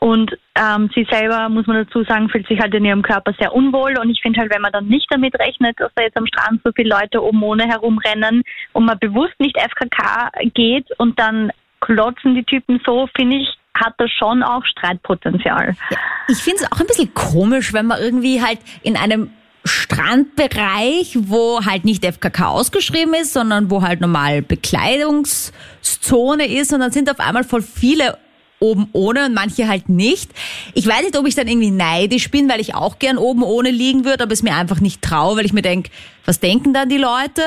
Und 0.00 0.36
ähm, 0.54 0.90
sie 0.94 1.06
selber, 1.10 1.50
muss 1.50 1.66
man 1.66 1.84
dazu 1.84 2.02
sagen, 2.04 2.30
fühlt 2.30 2.48
sich 2.48 2.58
halt 2.58 2.72
in 2.74 2.86
ihrem 2.86 3.02
Körper 3.02 3.34
sehr 3.38 3.54
unwohl. 3.54 3.98
Und 3.98 4.08
ich 4.08 4.22
finde 4.22 4.40
halt, 4.40 4.50
wenn 4.50 4.62
man 4.62 4.72
dann 4.72 4.86
nicht 4.86 5.06
damit 5.10 5.38
rechnet, 5.38 5.78
dass 5.78 5.92
da 5.94 6.02
jetzt 6.02 6.16
am 6.16 6.26
Strand 6.26 6.62
so 6.64 6.70
viele 6.74 6.88
Leute 6.88 7.22
oben 7.22 7.42
ohne 7.42 7.68
herumrennen 7.68 8.42
und 8.72 8.86
man 8.86 8.98
bewusst 8.98 9.38
nicht 9.38 9.58
FKK 9.58 10.30
geht 10.54 10.86
und 10.98 11.18
dann 11.18 11.52
klotzen 11.80 12.34
die 12.34 12.44
Typen 12.44 12.80
so, 12.84 13.08
finde 13.14 13.36
ich, 13.36 13.48
hat 13.74 13.92
das 13.98 14.10
schon 14.10 14.42
auch 14.42 14.64
Streitpotenzial. 14.64 15.76
Ja, 15.90 15.98
ich 16.28 16.38
finde 16.38 16.62
es 16.62 16.72
auch 16.72 16.80
ein 16.80 16.86
bisschen 16.86 17.12
komisch, 17.12 17.74
wenn 17.74 17.84
man 17.86 18.00
irgendwie 18.00 18.42
halt 18.42 18.60
in 18.82 18.96
einem 18.96 19.30
Strandbereich, 19.64 21.18
wo 21.20 21.62
halt 21.64 21.84
nicht 21.84 22.06
FKK 22.06 22.48
ausgeschrieben 22.48 23.12
ist, 23.14 23.34
sondern 23.34 23.70
wo 23.70 23.82
halt 23.82 24.00
normal 24.00 24.40
Bekleidungszone 24.40 26.46
ist 26.46 26.72
und 26.72 26.80
dann 26.80 26.90
sind 26.90 27.10
auf 27.10 27.20
einmal 27.20 27.44
voll 27.44 27.60
viele 27.60 28.16
oben 28.60 28.88
ohne 28.92 29.26
und 29.26 29.34
manche 29.34 29.66
halt 29.66 29.88
nicht. 29.88 30.30
Ich 30.74 30.86
weiß 30.86 31.02
nicht, 31.02 31.16
ob 31.16 31.26
ich 31.26 31.34
dann 31.34 31.48
irgendwie 31.48 31.70
neidisch 31.70 32.30
bin, 32.30 32.48
weil 32.48 32.60
ich 32.60 32.74
auch 32.74 32.98
gern 32.98 33.18
oben 33.18 33.42
ohne 33.42 33.70
liegen 33.70 34.04
würde, 34.04 34.22
aber 34.22 34.32
es 34.32 34.42
mir 34.42 34.54
einfach 34.54 34.80
nicht 34.80 35.02
traue, 35.02 35.36
weil 35.36 35.46
ich 35.46 35.52
mir 35.52 35.62
denke, 35.62 35.90
was 36.26 36.40
denken 36.40 36.72
dann 36.72 36.88
die 36.88 36.98
Leute? 36.98 37.42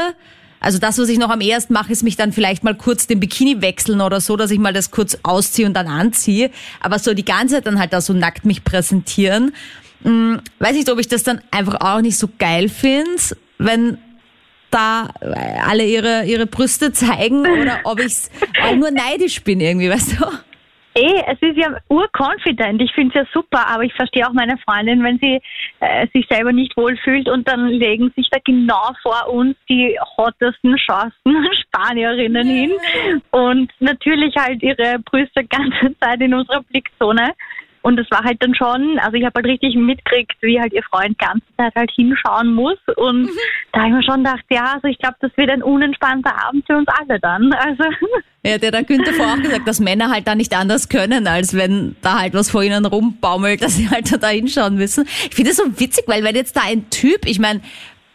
Also 0.60 0.80
das, 0.80 0.98
was 0.98 1.10
ich 1.10 1.20
noch 1.20 1.30
am 1.30 1.42
ehesten 1.42 1.74
mache, 1.74 1.92
ist 1.92 2.04
mich 2.04 2.16
dann 2.16 2.32
vielleicht 2.32 2.64
mal 2.64 2.74
kurz 2.74 3.06
den 3.06 3.20
Bikini 3.20 3.62
wechseln 3.62 4.02
oder 4.02 4.22
so, 4.22 4.38
dass 4.38 4.50
ich 4.50 4.60
mal 4.60 4.74
das 4.74 4.92
kurz 4.92 5.18
ausziehe 5.22 5.68
und 5.68 5.74
dann 5.74 5.88
anziehe. 5.88 6.52
Aber 6.80 7.00
so 7.00 7.14
die 7.14 7.26
ganze 7.26 7.56
Zeit 7.56 7.68
dann 7.68 7.80
halt 7.80 7.94
da 7.94 8.02
so 8.02 8.14
nackt 8.14 8.46
mich 8.46 8.64
präsentieren. 8.64 9.54
Hm, 10.04 10.42
weiß 10.60 10.74
nicht, 10.74 10.90
ob 10.90 11.00
ich 11.00 11.08
das 11.08 11.24
dann 11.24 11.42
einfach 11.52 11.82
auch 11.82 12.02
nicht 12.02 12.18
so 12.18 12.30
geil 12.40 12.70
finde, 12.70 13.12
wenn 13.58 13.98
da 14.72 15.10
alle 15.66 15.86
ihre, 15.86 16.26
ihre 16.26 16.48
Brüste 16.48 16.94
zeigen 16.94 17.42
oder 17.42 17.82
ob 17.84 18.00
ich 18.00 18.14
auch 18.64 18.76
nur 18.76 18.90
neidisch 18.90 19.44
bin 19.44 19.60
irgendwie, 19.60 19.90
weißt 19.90 20.14
du? 20.14 20.26
Eh, 20.96 21.24
es 21.28 21.42
ist 21.42 21.58
ja 21.58 21.76
urconfident. 21.90 22.82
Ich 22.82 22.92
finde 22.94 23.20
es 23.20 23.26
ja 23.26 23.34
super, 23.34 23.68
aber 23.68 23.84
ich 23.84 23.94
verstehe 23.94 24.28
auch 24.28 24.34
meine 24.34 24.58
Freundin, 24.60 25.04
wenn 25.04 25.18
sie 25.20 25.42
äh, 25.80 26.08
sich 26.14 26.28
selber 26.30 26.52
nicht 26.52 26.78
wohlfühlt 26.78 27.28
und 27.30 27.48
dann 27.48 27.68
legen 27.68 28.12
sich 28.16 28.30
da 28.30 28.38
genau 28.44 28.92
vor 29.02 29.34
uns 29.34 29.56
die 29.68 29.98
hottesten 30.18 30.76
Chancen 30.78 31.14
Spanierinnen 31.64 32.48
hin 32.48 32.72
und 33.32 33.72
natürlich 33.80 34.36
halt 34.38 34.62
ihre 34.62 35.00
Brüste 35.00 35.44
ganze 35.50 35.98
Zeit 36.00 36.22
in 36.22 36.34
unserer 36.34 36.62
Blickzone. 36.62 37.34
Und 37.84 38.00
es 38.00 38.10
war 38.10 38.24
halt 38.24 38.42
dann 38.42 38.56
schon, 38.56 38.98
also 39.00 39.18
ich 39.18 39.26
habe 39.26 39.34
halt 39.36 39.46
richtig 39.46 39.76
mitgekriegt, 39.76 40.38
wie 40.42 40.60
halt 40.60 40.72
ihr 40.72 40.84
Freund 40.84 41.20
ganze 41.20 41.46
Zeit 41.58 41.76
halt 41.76 41.92
hinschauen 41.92 42.54
muss. 42.54 42.78
Und 42.96 43.24
mhm. 43.24 43.30
da 43.74 43.82
habe 43.82 43.90
ich 43.90 43.96
mir 43.96 44.04
schon 44.04 44.24
gedacht, 44.24 44.46
ja, 44.50 44.74
also 44.74 44.88
ich 44.88 44.98
glaube, 44.98 45.18
das 45.20 45.32
wird 45.36 45.50
ein 45.50 45.62
unentspannter 45.62 46.34
Abend 46.48 46.66
für 46.66 46.78
uns 46.78 46.88
alle 46.88 47.20
dann. 47.20 47.52
Also. 47.54 47.84
Ja, 48.46 48.58
der 48.58 48.72
hat 48.72 48.88
Günther 48.88 49.14
vorher 49.14 49.36
auch 49.36 49.42
gesagt, 49.42 49.68
dass 49.68 49.80
Männer 49.80 50.10
halt 50.10 50.28
da 50.28 50.36
nicht 50.36 50.54
anders 50.56 50.90
können, 50.90 51.28
als 51.28 51.56
wenn 51.56 51.96
da 52.02 52.20
halt 52.20 52.34
was 52.34 52.50
vor 52.50 52.64
ihnen 52.64 52.86
rumbaumelt, 52.86 53.62
dass 53.62 53.76
sie 53.76 53.90
halt 53.90 54.12
da 54.22 54.28
hinschauen 54.28 54.76
müssen. 54.76 55.06
Ich 55.06 55.36
finde 55.36 55.52
das 55.52 55.58
so 55.58 55.80
witzig, 55.80 56.06
weil 56.08 56.24
wenn 56.24 56.36
jetzt 56.36 56.56
da 56.56 56.62
ein 56.66 56.90
Typ, 56.90 57.26
ich 57.26 57.40
meine, 57.40 57.62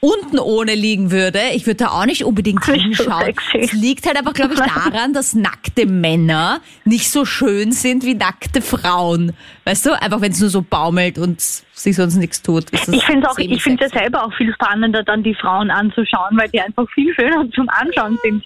unten 0.00 0.38
ohne 0.38 0.74
liegen 0.74 1.10
würde, 1.10 1.40
ich 1.54 1.66
würde 1.66 1.84
da 1.84 1.88
auch 1.88 2.06
nicht 2.06 2.24
unbedingt 2.24 2.64
hinschauen. 2.64 3.34
Es 3.54 3.72
liegt 3.72 4.06
halt 4.06 4.16
einfach, 4.16 4.34
glaube 4.34 4.54
ich, 4.54 4.60
daran, 4.60 5.12
dass 5.12 5.34
nackte 5.34 5.86
Männer 5.86 6.60
nicht 6.84 7.10
so 7.10 7.24
schön 7.24 7.72
sind 7.72 8.04
wie 8.04 8.14
nackte 8.14 8.62
Frauen. 8.62 9.32
Weißt 9.64 9.86
du? 9.86 10.00
Einfach 10.00 10.20
wenn 10.20 10.32
es 10.32 10.40
nur 10.40 10.50
so 10.50 10.62
baumelt 10.62 11.18
und 11.18 11.40
sich 11.40 11.96
sonst 11.96 12.16
nichts 12.16 12.42
tut. 12.42 12.66
ich 12.72 13.04
finde 13.04 13.30
auch, 13.30 13.38
ich 13.38 13.62
finde 13.62 13.84
es 13.84 13.92
selber 13.92 14.24
auch 14.24 14.32
viel 14.34 14.52
spannender, 14.54 15.02
dann 15.02 15.22
die 15.22 15.34
Frauen 15.34 15.70
anzuschauen, 15.70 16.36
weil 16.38 16.48
die 16.48 16.60
einfach 16.60 16.86
viel 16.94 17.14
schöner 17.14 17.48
zum 17.54 17.68
Anschauen 17.68 18.18
sind. 18.22 18.44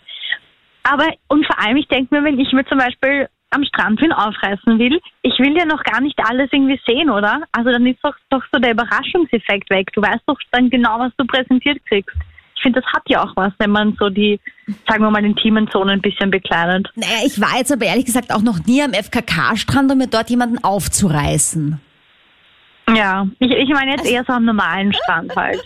Aber 0.84 1.06
und 1.28 1.46
vor 1.46 1.58
allem, 1.58 1.76
ich 1.76 1.86
denke 1.88 2.14
mir, 2.14 2.24
wenn 2.24 2.38
ich 2.38 2.52
mir 2.52 2.64
zum 2.66 2.78
Beispiel 2.78 3.28
am 3.52 3.64
Strand 3.64 4.00
wen 4.00 4.12
aufreißen 4.12 4.78
will, 4.78 5.00
ich 5.22 5.38
will 5.38 5.56
ja 5.56 5.64
noch 5.64 5.82
gar 5.84 6.00
nicht 6.00 6.18
alles 6.24 6.48
irgendwie 6.52 6.80
sehen, 6.86 7.10
oder? 7.10 7.42
Also 7.52 7.70
dann 7.70 7.86
ist 7.86 8.00
doch, 8.02 8.14
doch 8.30 8.42
so 8.52 8.58
der 8.58 8.72
Überraschungseffekt 8.72 9.70
weg. 9.70 9.88
Du 9.92 10.02
weißt 10.02 10.22
doch 10.26 10.38
dann 10.50 10.70
genau, 10.70 10.98
was 10.98 11.12
du 11.16 11.26
präsentiert 11.26 11.78
kriegst. 11.86 12.16
Ich 12.56 12.62
finde, 12.62 12.80
das 12.80 12.92
hat 12.92 13.02
ja 13.08 13.24
auch 13.24 13.32
was, 13.34 13.52
wenn 13.58 13.70
man 13.70 13.96
so 13.98 14.08
die, 14.08 14.38
sagen 14.88 15.02
wir 15.02 15.10
mal, 15.10 15.24
intimen 15.24 15.68
Zonen 15.70 15.90
ein 15.90 16.00
bisschen 16.00 16.30
bekleidet. 16.30 16.88
Naja, 16.94 17.26
ich 17.26 17.40
war 17.40 17.58
jetzt 17.58 17.72
aber 17.72 17.86
ehrlich 17.86 18.04
gesagt 18.04 18.32
auch 18.32 18.42
noch 18.42 18.64
nie 18.66 18.82
am 18.82 18.92
FKK-Strand, 18.92 19.90
um 19.90 19.98
mir 19.98 20.06
dort 20.06 20.30
jemanden 20.30 20.62
aufzureißen. 20.62 21.80
Ja, 22.94 23.26
ich, 23.38 23.50
ich 23.50 23.68
meine 23.70 23.92
jetzt 23.92 24.06
eher 24.06 24.24
so 24.26 24.32
am 24.32 24.44
normalen 24.44 24.92
Strand 24.92 25.34
halt. 25.36 25.62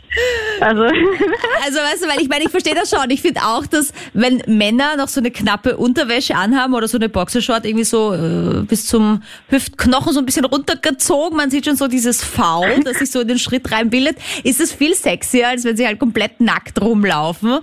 Also. 0.60 0.82
also 1.64 1.78
weißt 1.78 2.04
du, 2.04 2.08
weil 2.08 2.20
ich 2.20 2.28
meine, 2.28 2.44
ich 2.44 2.50
verstehe 2.50 2.74
das 2.74 2.90
schon. 2.90 3.10
Ich 3.10 3.22
finde 3.22 3.40
auch, 3.42 3.66
dass 3.66 3.92
wenn 4.12 4.42
Männer 4.46 4.96
noch 4.96 5.08
so 5.08 5.20
eine 5.20 5.30
knappe 5.30 5.76
Unterwäsche 5.76 6.36
anhaben 6.36 6.74
oder 6.74 6.88
so 6.88 6.98
eine 6.98 7.08
Boxershort 7.08 7.64
irgendwie 7.64 7.84
so 7.84 8.14
äh, 8.14 8.62
bis 8.62 8.86
zum 8.86 9.22
Hüftknochen 9.48 10.12
so 10.12 10.20
ein 10.20 10.26
bisschen 10.26 10.44
runtergezogen, 10.44 11.36
man 11.36 11.50
sieht 11.50 11.64
schon 11.64 11.76
so 11.76 11.88
dieses 11.88 12.22
V, 12.22 12.64
das 12.84 12.98
sich 12.98 13.10
so 13.10 13.20
in 13.20 13.28
den 13.28 13.38
Schritt 13.38 13.70
reinbildet, 13.70 14.16
ist 14.44 14.60
es 14.60 14.72
viel 14.72 14.94
sexier, 14.94 15.48
als 15.48 15.64
wenn 15.64 15.76
sie 15.76 15.86
halt 15.86 15.98
komplett 15.98 16.40
nackt 16.40 16.80
rumlaufen. 16.80 17.60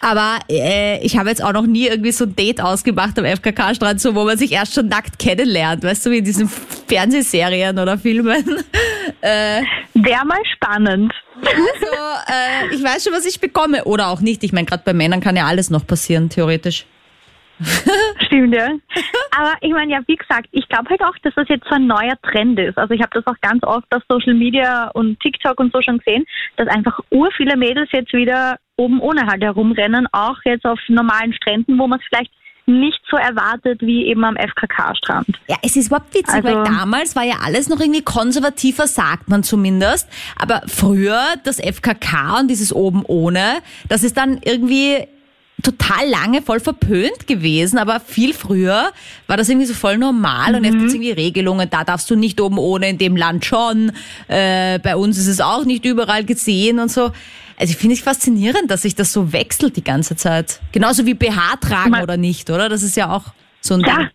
Aber 0.00 0.38
äh, 0.48 1.04
ich 1.04 1.16
habe 1.18 1.28
jetzt 1.28 1.42
auch 1.42 1.52
noch 1.52 1.66
nie 1.66 1.88
irgendwie 1.88 2.12
so 2.12 2.24
ein 2.24 2.36
Date 2.36 2.60
ausgemacht 2.60 3.18
am 3.18 3.24
FKK-Strand, 3.24 4.00
so 4.00 4.14
wo 4.14 4.24
man 4.24 4.38
sich 4.38 4.52
erst 4.52 4.74
schon 4.74 4.88
nackt 4.88 5.18
kennenlernt, 5.18 5.82
weißt 5.82 6.06
du, 6.06 6.10
wie 6.10 6.18
in 6.18 6.24
diesen 6.24 6.48
Fernsehserien 6.86 7.78
oder 7.78 7.98
Filmen. 7.98 8.44
Äh, 9.20 9.62
Wäre 9.94 10.26
mal 10.26 10.42
spannend. 10.54 11.12
Also, 11.36 11.86
äh, 12.28 12.74
ich 12.74 12.82
weiß 12.82 13.04
schon, 13.04 13.12
was 13.12 13.26
ich 13.26 13.40
bekomme. 13.40 13.84
Oder 13.84 14.08
auch 14.08 14.20
nicht. 14.20 14.44
Ich 14.44 14.52
meine, 14.52 14.66
gerade 14.66 14.82
bei 14.84 14.92
Männern 14.92 15.20
kann 15.20 15.36
ja 15.36 15.46
alles 15.46 15.70
noch 15.70 15.86
passieren, 15.86 16.28
theoretisch. 16.28 16.86
Stimmt, 18.26 18.54
ja. 18.54 18.68
Aber 19.36 19.54
ich 19.60 19.72
meine, 19.72 19.92
ja, 19.92 20.00
wie 20.06 20.16
gesagt, 20.16 20.48
ich 20.52 20.68
glaube 20.68 20.90
halt 20.90 21.02
auch, 21.02 21.16
dass 21.22 21.34
das 21.34 21.48
jetzt 21.48 21.66
so 21.68 21.74
ein 21.74 21.86
neuer 21.86 22.14
Trend 22.22 22.58
ist. 22.58 22.78
Also 22.78 22.94
ich 22.94 23.00
habe 23.00 23.10
das 23.12 23.26
auch 23.26 23.40
ganz 23.40 23.62
oft 23.64 23.92
auf 23.92 24.02
Social 24.08 24.34
Media 24.34 24.88
und 24.94 25.18
TikTok 25.20 25.58
und 25.58 25.72
so 25.72 25.82
schon 25.82 25.98
gesehen, 25.98 26.24
dass 26.56 26.68
einfach 26.68 27.00
ur 27.10 27.30
viele 27.36 27.56
Mädels 27.56 27.88
jetzt 27.92 28.12
wieder 28.12 28.58
oben 28.76 29.00
ohne 29.00 29.26
halt 29.26 29.42
herumrennen, 29.42 30.06
auch 30.12 30.36
jetzt 30.44 30.64
auf 30.64 30.78
normalen 30.88 31.32
Stränden, 31.32 31.78
wo 31.78 31.88
man 31.88 31.98
es 31.98 32.06
vielleicht 32.08 32.30
nicht 32.68 33.00
so 33.10 33.16
erwartet 33.16 33.80
wie 33.80 34.06
eben 34.06 34.24
am 34.24 34.36
FKK-Strand. 34.36 35.28
Ja, 35.48 35.56
es 35.62 35.74
ist 35.76 35.86
überhaupt 35.86 36.14
witzig, 36.14 36.34
also, 36.34 36.48
weil 36.48 36.64
damals 36.64 37.16
war 37.16 37.24
ja 37.24 37.36
alles 37.42 37.68
noch 37.68 37.80
irgendwie 37.80 38.02
konservativer, 38.02 38.86
sagt 38.86 39.28
man 39.28 39.42
zumindest. 39.42 40.08
Aber 40.38 40.62
früher 40.66 41.20
das 41.44 41.58
FKK 41.58 42.40
und 42.40 42.48
dieses 42.48 42.72
oben 42.72 43.04
ohne, 43.06 43.58
das 43.88 44.04
ist 44.04 44.16
dann 44.16 44.38
irgendwie 44.44 45.06
total 45.62 46.08
lange 46.08 46.40
voll 46.40 46.60
verpönt 46.60 47.26
gewesen, 47.26 47.78
aber 47.78 47.98
viel 47.98 48.32
früher 48.32 48.92
war 49.26 49.36
das 49.36 49.48
irgendwie 49.48 49.66
so 49.66 49.74
voll 49.74 49.98
normal 49.98 50.54
und 50.54 50.64
jetzt 50.64 50.74
gibt 50.74 50.86
es 50.86 50.94
mhm. 50.94 51.02
irgendwie 51.02 51.22
Regelungen, 51.22 51.68
da 51.68 51.82
darfst 51.82 52.08
du 52.10 52.14
nicht 52.14 52.40
oben 52.40 52.58
ohne, 52.58 52.88
in 52.88 52.98
dem 52.98 53.16
Land 53.16 53.44
schon, 53.44 53.90
äh, 54.28 54.78
bei 54.78 54.94
uns 54.94 55.18
ist 55.18 55.26
es 55.26 55.40
auch 55.40 55.64
nicht 55.64 55.84
überall 55.84 56.24
gesehen 56.24 56.78
und 56.78 56.92
so. 56.92 57.10
Also 57.58 57.72
ich 57.72 57.76
finde 57.76 57.94
es 57.94 58.00
faszinierend, 58.00 58.70
dass 58.70 58.82
sich 58.82 58.94
das 58.94 59.12
so 59.12 59.32
wechselt 59.32 59.76
die 59.76 59.84
ganze 59.84 60.16
Zeit. 60.16 60.60
Genauso 60.72 61.06
wie 61.06 61.14
BH 61.14 61.56
tragen 61.60 61.90
Man, 61.90 62.02
oder 62.02 62.16
nicht, 62.16 62.50
oder? 62.50 62.68
Das 62.68 62.82
ist 62.82 62.96
ja 62.96 63.10
auch 63.10 63.32
so 63.60 63.74
ein 63.74 63.80
ja. 63.80 63.96
Ding 63.96 64.08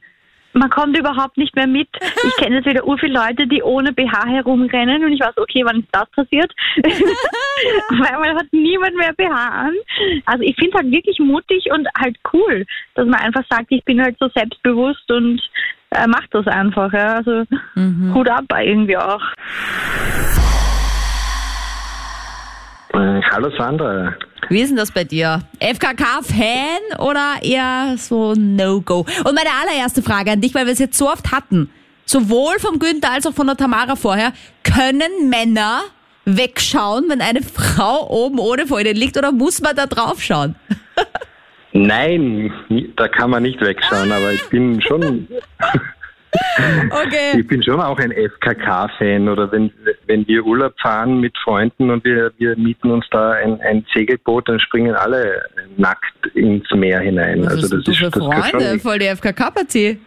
man 0.53 0.69
kommt 0.69 0.97
überhaupt 0.97 1.38
nicht 1.38 1.56
mehr 1.56 1.67
mit. 1.67 1.89
Ich 2.01 2.36
kenne 2.38 2.58
jetzt 2.58 2.65
wieder 2.65 2.86
ur 2.86 2.97
viele 2.97 3.13
Leute, 3.13 3.47
die 3.47 3.62
ohne 3.62 3.91
BH 3.91 4.27
herumrennen 4.27 5.03
und 5.03 5.12
ich 5.12 5.19
weiß, 5.19 5.38
okay, 5.38 5.63
wann 5.65 5.79
ist 5.79 5.89
das 5.91 6.10
passiert? 6.12 6.51
Weil 6.77 8.19
man 8.19 8.38
hat 8.38 8.47
niemand 8.51 8.95
mehr 8.95 9.13
BH 9.13 9.34
an. 9.34 9.73
Also 10.25 10.43
ich 10.43 10.56
finde 10.56 10.71
es 10.71 10.84
halt 10.84 10.91
wirklich 10.91 11.19
mutig 11.19 11.65
und 11.71 11.88
halt 11.99 12.17
cool, 12.34 12.65
dass 12.95 13.06
man 13.06 13.19
einfach 13.19 13.43
sagt, 13.49 13.67
ich 13.69 13.84
bin 13.84 14.01
halt 14.01 14.15
so 14.19 14.29
selbstbewusst 14.36 15.12
und 15.12 15.41
äh, 15.89 16.08
macht 16.08 16.29
das 16.32 16.47
einfach. 16.47 16.93
Ja. 16.93 17.15
Also 17.15 17.43
mhm. 17.75 18.13
Hut 18.13 18.29
ab 18.29 18.45
irgendwie 18.63 18.97
auch. 18.97 19.21
Äh, 22.93 23.21
hallo 23.32 23.49
Sandra. 23.58 24.13
Wie 24.49 24.62
ist 24.62 24.69
denn 24.69 24.77
das 24.77 24.91
bei 24.91 25.03
dir? 25.03 25.41
FKK-Fan 25.60 26.99
oder 26.99 27.36
eher 27.41 27.95
so 27.97 28.34
No-Go? 28.36 28.99
Und 28.99 29.36
meine 29.36 29.49
allererste 29.62 30.03
Frage 30.03 30.32
an 30.32 30.41
dich, 30.41 30.53
weil 30.53 30.65
wir 30.65 30.73
es 30.73 30.79
jetzt 30.79 30.97
so 30.97 31.10
oft 31.10 31.32
hatten, 31.32 31.71
sowohl 32.06 32.60
vom 32.60 32.77
Günther 32.77 33.12
als 33.12 33.25
auch 33.25 33.34
von 33.34 33.47
der 33.47 33.58
Tamara 33.58 33.95
vorher, 33.95 34.34
können 34.63 35.29
Männer 35.29 35.82
wegschauen, 36.25 37.06
wenn 37.10 37.21
eine 37.21 37.41
Frau 37.41 38.08
oben 38.10 38.38
ohne 38.38 38.67
vor 38.67 38.79
ihnen 38.79 38.95
liegt 38.95 39.17
oder 39.17 39.32
muss 39.32 39.62
man 39.62 39.75
da 39.75 39.88
drauf 39.88 40.21
schauen? 40.21 40.56
Nein, 41.71 42.53
da 42.95 43.08
kann 43.08 43.32
man 43.32 43.41
nicht 43.41 43.60
wegschauen, 43.60 44.12
aber 44.12 44.32
ich 44.34 44.47
bin 44.49 44.79
schon 44.82 45.27
Okay. 46.89 47.39
Ich 47.39 47.47
bin 47.47 47.63
schon 47.63 47.79
auch 47.81 47.97
ein 47.97 48.11
FKK-Fan 48.11 49.27
oder 49.27 49.51
wenn, 49.51 49.71
wenn 50.07 50.27
wir 50.27 50.45
Urlaub 50.45 50.73
fahren 50.79 51.19
mit 51.19 51.35
Freunden 51.43 51.89
und 51.89 52.03
wir, 52.03 52.31
wir 52.37 52.57
mieten 52.57 52.91
uns 52.91 53.05
da 53.11 53.31
ein, 53.31 53.59
ein 53.61 53.85
Segelboot, 53.93 54.47
dann 54.49 54.59
springen 54.59 54.95
alle 54.95 55.43
nackt 55.77 56.27
ins 56.33 56.69
Meer 56.71 56.99
hinein. 56.99 57.43
Was 57.45 57.53
also 57.53 57.77
das 57.77 57.87
ist, 57.87 58.01
das 58.01 58.13
Freunde, 58.13 58.79
voll 58.79 58.99
die 58.99 59.07
FKK-Partie. 59.07 59.99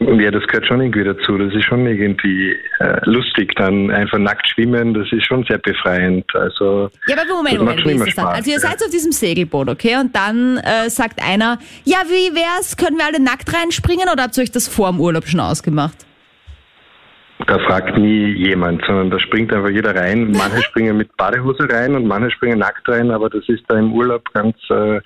Ja, 0.00 0.30
das 0.30 0.46
gehört 0.46 0.66
schon 0.66 0.80
irgendwie 0.80 1.04
dazu. 1.04 1.36
Das 1.38 1.52
ist 1.52 1.64
schon 1.64 1.86
irgendwie 1.86 2.56
äh, 2.78 3.00
lustig, 3.04 3.54
dann 3.56 3.90
einfach 3.90 4.18
nackt 4.18 4.48
schwimmen. 4.48 4.94
Das 4.94 5.10
ist 5.10 5.26
schon 5.26 5.44
sehr 5.44 5.58
befreiend. 5.58 6.24
Also, 6.34 6.90
ja, 7.08 7.16
aber 7.16 7.34
Moment, 7.34 7.58
Moment, 7.58 7.84
wie 7.84 7.92
ist 7.92 8.06
das 8.06 8.14
dann? 8.14 8.26
Also 8.26 8.50
ihr 8.50 8.60
seid 8.60 8.82
auf 8.82 8.90
diesem 8.90 9.12
Segelboot, 9.12 9.68
okay? 9.68 9.96
Und 9.96 10.14
dann 10.14 10.58
äh, 10.58 10.88
sagt 10.88 11.20
einer, 11.22 11.58
ja, 11.84 11.98
wie 12.06 12.34
wär's? 12.34 12.76
Können 12.76 12.96
wir 12.96 13.06
alle 13.06 13.20
nackt 13.20 13.52
reinspringen 13.52 14.08
oder 14.12 14.24
habt 14.24 14.36
ihr 14.36 14.44
euch 14.44 14.52
das 14.52 14.68
vor 14.68 14.90
dem 14.90 15.00
Urlaub 15.00 15.26
schon 15.26 15.40
ausgemacht? 15.40 16.07
Da 17.48 17.58
fragt 17.60 17.96
nie 17.96 18.34
jemand, 18.34 18.84
sondern 18.86 19.10
da 19.10 19.18
springt 19.18 19.50
einfach 19.54 19.70
jeder 19.70 19.96
rein. 19.96 20.32
Manche 20.32 20.62
springen 20.68 20.98
mit 20.98 21.16
Badehose 21.16 21.66
rein 21.70 21.94
und 21.94 22.06
manche 22.06 22.30
springen 22.30 22.58
nackt 22.58 22.86
rein, 22.90 23.10
aber 23.10 23.30
das 23.30 23.42
ist 23.48 23.64
da 23.68 23.78
im 23.78 23.94
Urlaub 23.94 24.22
ganz, 24.34 24.54
äh, 24.68 24.96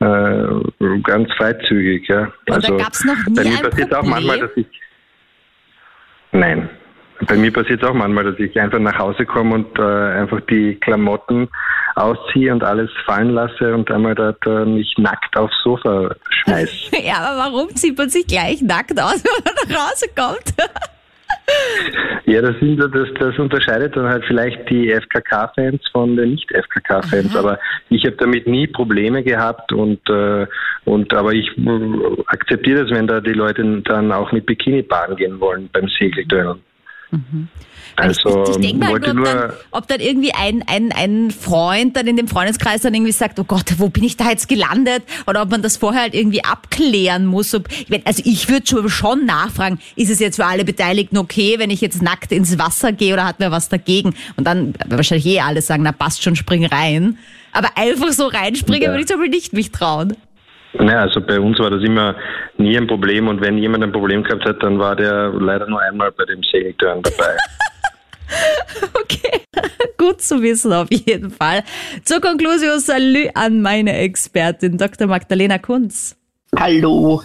äh 0.00 1.00
ganz 1.04 1.32
freizügig. 1.34 2.08
Ja. 2.08 2.32
Und 2.48 2.54
also, 2.54 2.76
da 2.76 2.84
gab's 2.84 3.04
noch 3.04 3.14
nie 3.28 3.34
bei 3.36 3.44
mir 3.44 3.70
passiert 3.70 3.94
auch 3.94 4.02
manchmal, 4.02 4.40
dass 4.40 4.50
ich. 4.56 4.66
Nein. 6.32 6.68
Bei 7.28 7.36
mir 7.36 7.52
passiert 7.52 7.80
es 7.80 7.88
auch 7.88 7.94
manchmal, 7.94 8.24
dass 8.24 8.38
ich 8.40 8.60
einfach 8.60 8.80
nach 8.80 8.98
Hause 8.98 9.24
komme 9.24 9.54
und 9.54 9.78
äh, 9.78 9.82
einfach 9.82 10.40
die 10.50 10.74
Klamotten 10.74 11.48
ausziehe 11.94 12.52
und 12.52 12.64
alles 12.64 12.90
fallen 13.06 13.30
lasse 13.30 13.74
und 13.74 13.88
einmal 13.92 14.16
dort 14.16 14.44
äh, 14.44 14.64
mich 14.64 14.92
nackt 14.98 15.36
aufs 15.36 15.54
Sofa 15.62 16.10
schmeiße. 16.30 16.96
ja, 17.02 17.18
aber 17.18 17.52
warum 17.52 17.68
zieht 17.76 17.96
man 17.96 18.10
sich 18.10 18.26
gleich 18.26 18.60
nackt 18.60 19.00
aus, 19.00 19.22
wenn 19.24 19.44
man 19.44 19.54
nach 19.68 19.90
Hause 19.90 20.06
kommt? 20.14 20.54
Ja, 22.28 22.42
das, 22.42 22.58
sind, 22.58 22.76
das, 22.80 23.08
das 23.20 23.38
unterscheidet 23.38 23.96
dann 23.96 24.08
halt 24.08 24.24
vielleicht 24.26 24.68
die 24.68 24.90
FKK-Fans 24.90 25.80
von 25.92 26.16
den 26.16 26.30
Nicht-FKK-Fans. 26.30 27.36
Aber 27.36 27.60
ich 27.88 28.04
habe 28.04 28.16
damit 28.16 28.48
nie 28.48 28.66
Probleme 28.66 29.22
gehabt 29.22 29.72
und, 29.72 30.00
äh, 30.10 30.46
und 30.84 31.14
aber 31.14 31.32
ich 31.34 31.46
äh, 31.56 32.22
akzeptiere 32.26 32.82
das, 32.82 32.90
wenn 32.90 33.06
da 33.06 33.20
die 33.20 33.32
Leute 33.32 33.62
dann 33.84 34.10
auch 34.10 34.32
mit 34.32 34.44
Bikini 34.44 34.82
baden 34.82 35.14
gehen 35.14 35.38
wollen 35.38 35.70
beim 35.72 35.88
Segeltörnern. 35.88 36.60
Mhm. 37.12 37.48
Also, 37.96 38.44
ich, 38.44 38.50
ich 38.50 38.56
denke 38.58 38.76
mal, 38.78 38.98
nur, 38.98 38.98
ob, 38.98 39.24
dann, 39.24 39.52
ob 39.70 39.88
dann 39.88 40.00
irgendwie 40.00 40.32
ein, 40.32 40.62
ein, 40.66 40.92
ein 40.92 41.30
Freund 41.30 41.96
dann 41.96 42.06
in 42.06 42.16
dem 42.16 42.28
Freundeskreis 42.28 42.82
dann 42.82 42.94
irgendwie 42.94 43.12
sagt, 43.12 43.38
oh 43.40 43.44
Gott, 43.44 43.64
wo 43.78 43.88
bin 43.88 44.04
ich 44.04 44.16
da 44.16 44.30
jetzt 44.30 44.48
gelandet? 44.48 45.02
Oder 45.26 45.42
ob 45.42 45.50
man 45.50 45.62
das 45.62 45.78
vorher 45.78 46.02
halt 46.02 46.14
irgendwie 46.14 46.44
abklären 46.44 47.24
muss. 47.24 47.54
Ob, 47.54 47.68
also 48.04 48.22
ich 48.24 48.48
würde 48.50 48.66
schon, 48.66 48.88
schon 48.90 49.24
nachfragen, 49.24 49.78
ist 49.96 50.10
es 50.10 50.20
jetzt 50.20 50.36
für 50.36 50.44
alle 50.44 50.64
Beteiligten 50.64 51.16
okay, 51.16 51.54
wenn 51.58 51.70
ich 51.70 51.80
jetzt 51.80 52.02
nackt 52.02 52.32
ins 52.32 52.58
Wasser 52.58 52.92
gehe 52.92 53.14
oder 53.14 53.26
hat 53.26 53.36
wer 53.38 53.50
was 53.50 53.70
dagegen? 53.70 54.14
Und 54.36 54.46
dann 54.46 54.74
wahrscheinlich 54.86 55.26
eh 55.26 55.40
alle 55.40 55.62
sagen, 55.62 55.82
na 55.82 55.92
passt 55.92 56.22
schon, 56.22 56.36
spring 56.36 56.66
rein. 56.66 57.16
Aber 57.52 57.70
einfach 57.76 58.12
so 58.12 58.26
reinspringen 58.26 58.82
ja. 58.82 58.88
würde 58.90 59.00
ich 59.00 59.06
zum 59.06 59.18
Beispiel 59.18 59.34
nicht 59.34 59.52
mich 59.54 59.72
trauen. 59.72 60.14
Naja, 60.74 61.00
also 61.00 61.20
bei 61.22 61.40
uns 61.40 61.58
war 61.58 61.70
das 61.70 61.82
immer 61.82 62.14
nie 62.58 62.76
ein 62.76 62.86
Problem 62.86 63.28
und 63.28 63.40
wenn 63.40 63.56
jemand 63.56 63.84
ein 63.84 63.92
Problem 63.92 64.22
gehabt 64.22 64.44
hat, 64.44 64.62
dann 64.62 64.78
war 64.78 64.94
der 64.94 65.32
leider 65.32 65.66
nur 65.66 65.80
einmal 65.80 66.12
bei 66.12 66.26
dem 66.26 66.42
Segeltörn 66.42 67.00
dabei. 67.02 67.36
okay, 68.94 69.40
gut 69.98 70.20
zu 70.22 70.42
wissen 70.42 70.72
auf 70.72 70.88
jeden 70.90 71.30
Fall. 71.30 71.64
Zur 72.04 72.20
Konklusion, 72.20 72.80
Salü 72.80 73.28
an 73.34 73.62
meine 73.62 73.96
Expertin, 73.96 74.78
Dr. 74.78 75.06
Magdalena 75.06 75.58
Kunz. 75.58 76.16
Hallo. 76.58 77.22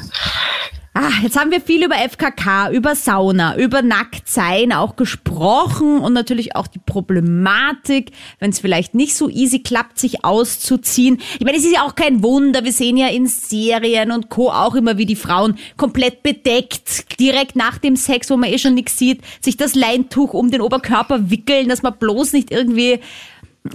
Ah, 0.93 1.09
jetzt 1.23 1.39
haben 1.39 1.51
wir 1.51 1.61
viel 1.61 1.85
über 1.85 1.95
FKK, 1.95 2.69
über 2.71 2.95
Sauna, 2.95 3.55
über 3.57 3.81
Nacktsein 3.81 4.73
auch 4.73 4.97
gesprochen 4.97 5.99
und 5.99 6.11
natürlich 6.11 6.57
auch 6.57 6.67
die 6.67 6.79
Problematik, 6.79 8.11
wenn 8.39 8.49
es 8.49 8.59
vielleicht 8.59 8.93
nicht 8.93 9.15
so 9.15 9.29
easy 9.29 9.59
klappt, 9.59 9.97
sich 9.97 10.25
auszuziehen. 10.25 11.21
Ich 11.39 11.45
meine, 11.45 11.57
es 11.57 11.63
ist 11.63 11.73
ja 11.73 11.83
auch 11.83 11.95
kein 11.95 12.23
Wunder. 12.23 12.65
Wir 12.65 12.73
sehen 12.73 12.97
ja 12.97 13.07
in 13.07 13.27
Serien 13.27 14.11
und 14.11 14.27
Co. 14.27 14.51
auch 14.51 14.75
immer, 14.75 14.97
wie 14.97 15.05
die 15.05 15.15
Frauen 15.15 15.57
komplett 15.77 16.23
bedeckt, 16.23 17.17
direkt 17.21 17.55
nach 17.55 17.77
dem 17.77 17.95
Sex, 17.95 18.29
wo 18.29 18.35
man 18.35 18.49
eh 18.49 18.57
schon 18.57 18.73
nichts 18.73 18.97
sieht, 18.97 19.21
sich 19.39 19.55
das 19.55 19.75
Leintuch 19.75 20.33
um 20.33 20.51
den 20.51 20.59
Oberkörper 20.59 21.29
wickeln, 21.29 21.69
dass 21.69 21.83
man 21.83 21.95
bloß 21.97 22.33
nicht 22.33 22.51
irgendwie 22.51 22.99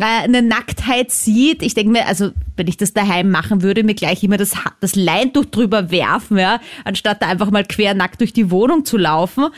eine 0.00 0.42
Nacktheit 0.42 1.10
sieht, 1.12 1.62
ich 1.62 1.74
denke 1.74 1.92
mir, 1.92 2.06
also 2.06 2.32
wenn 2.56 2.66
ich 2.66 2.76
das 2.76 2.92
daheim 2.92 3.30
machen 3.30 3.62
würde, 3.62 3.84
mir 3.84 3.94
gleich 3.94 4.22
immer 4.24 4.36
das, 4.36 4.52
das 4.80 4.96
Leintuch 4.96 5.44
drüber 5.44 5.90
werfen, 5.90 6.38
ja, 6.38 6.60
anstatt 6.84 7.22
da 7.22 7.28
einfach 7.28 7.50
mal 7.50 7.64
quer 7.64 7.94
nackt 7.94 8.20
durch 8.20 8.32
die 8.32 8.50
Wohnung 8.50 8.84
zu 8.84 8.96
laufen. 8.96 9.48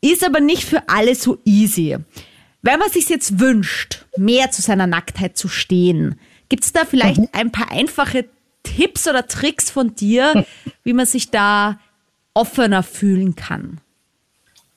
Ist 0.00 0.24
aber 0.24 0.40
nicht 0.40 0.64
für 0.64 0.88
alle 0.88 1.14
so 1.14 1.38
easy. 1.44 1.96
Wenn 2.62 2.78
man 2.78 2.90
sich 2.90 3.08
jetzt 3.08 3.38
wünscht, 3.38 4.06
mehr 4.16 4.50
zu 4.50 4.60
seiner 4.60 4.86
Nacktheit 4.86 5.36
zu 5.36 5.48
stehen, 5.48 6.18
gibt 6.48 6.64
es 6.64 6.72
da 6.72 6.84
vielleicht 6.84 7.20
mhm. 7.20 7.28
ein 7.32 7.52
paar 7.52 7.70
einfache 7.70 8.26
Tipps 8.62 9.08
oder 9.08 9.26
Tricks 9.26 9.70
von 9.70 9.94
dir, 9.94 10.44
wie 10.84 10.92
man 10.92 11.06
sich 11.06 11.30
da 11.30 11.78
offener 12.34 12.82
fühlen 12.82 13.36
kann? 13.36 13.80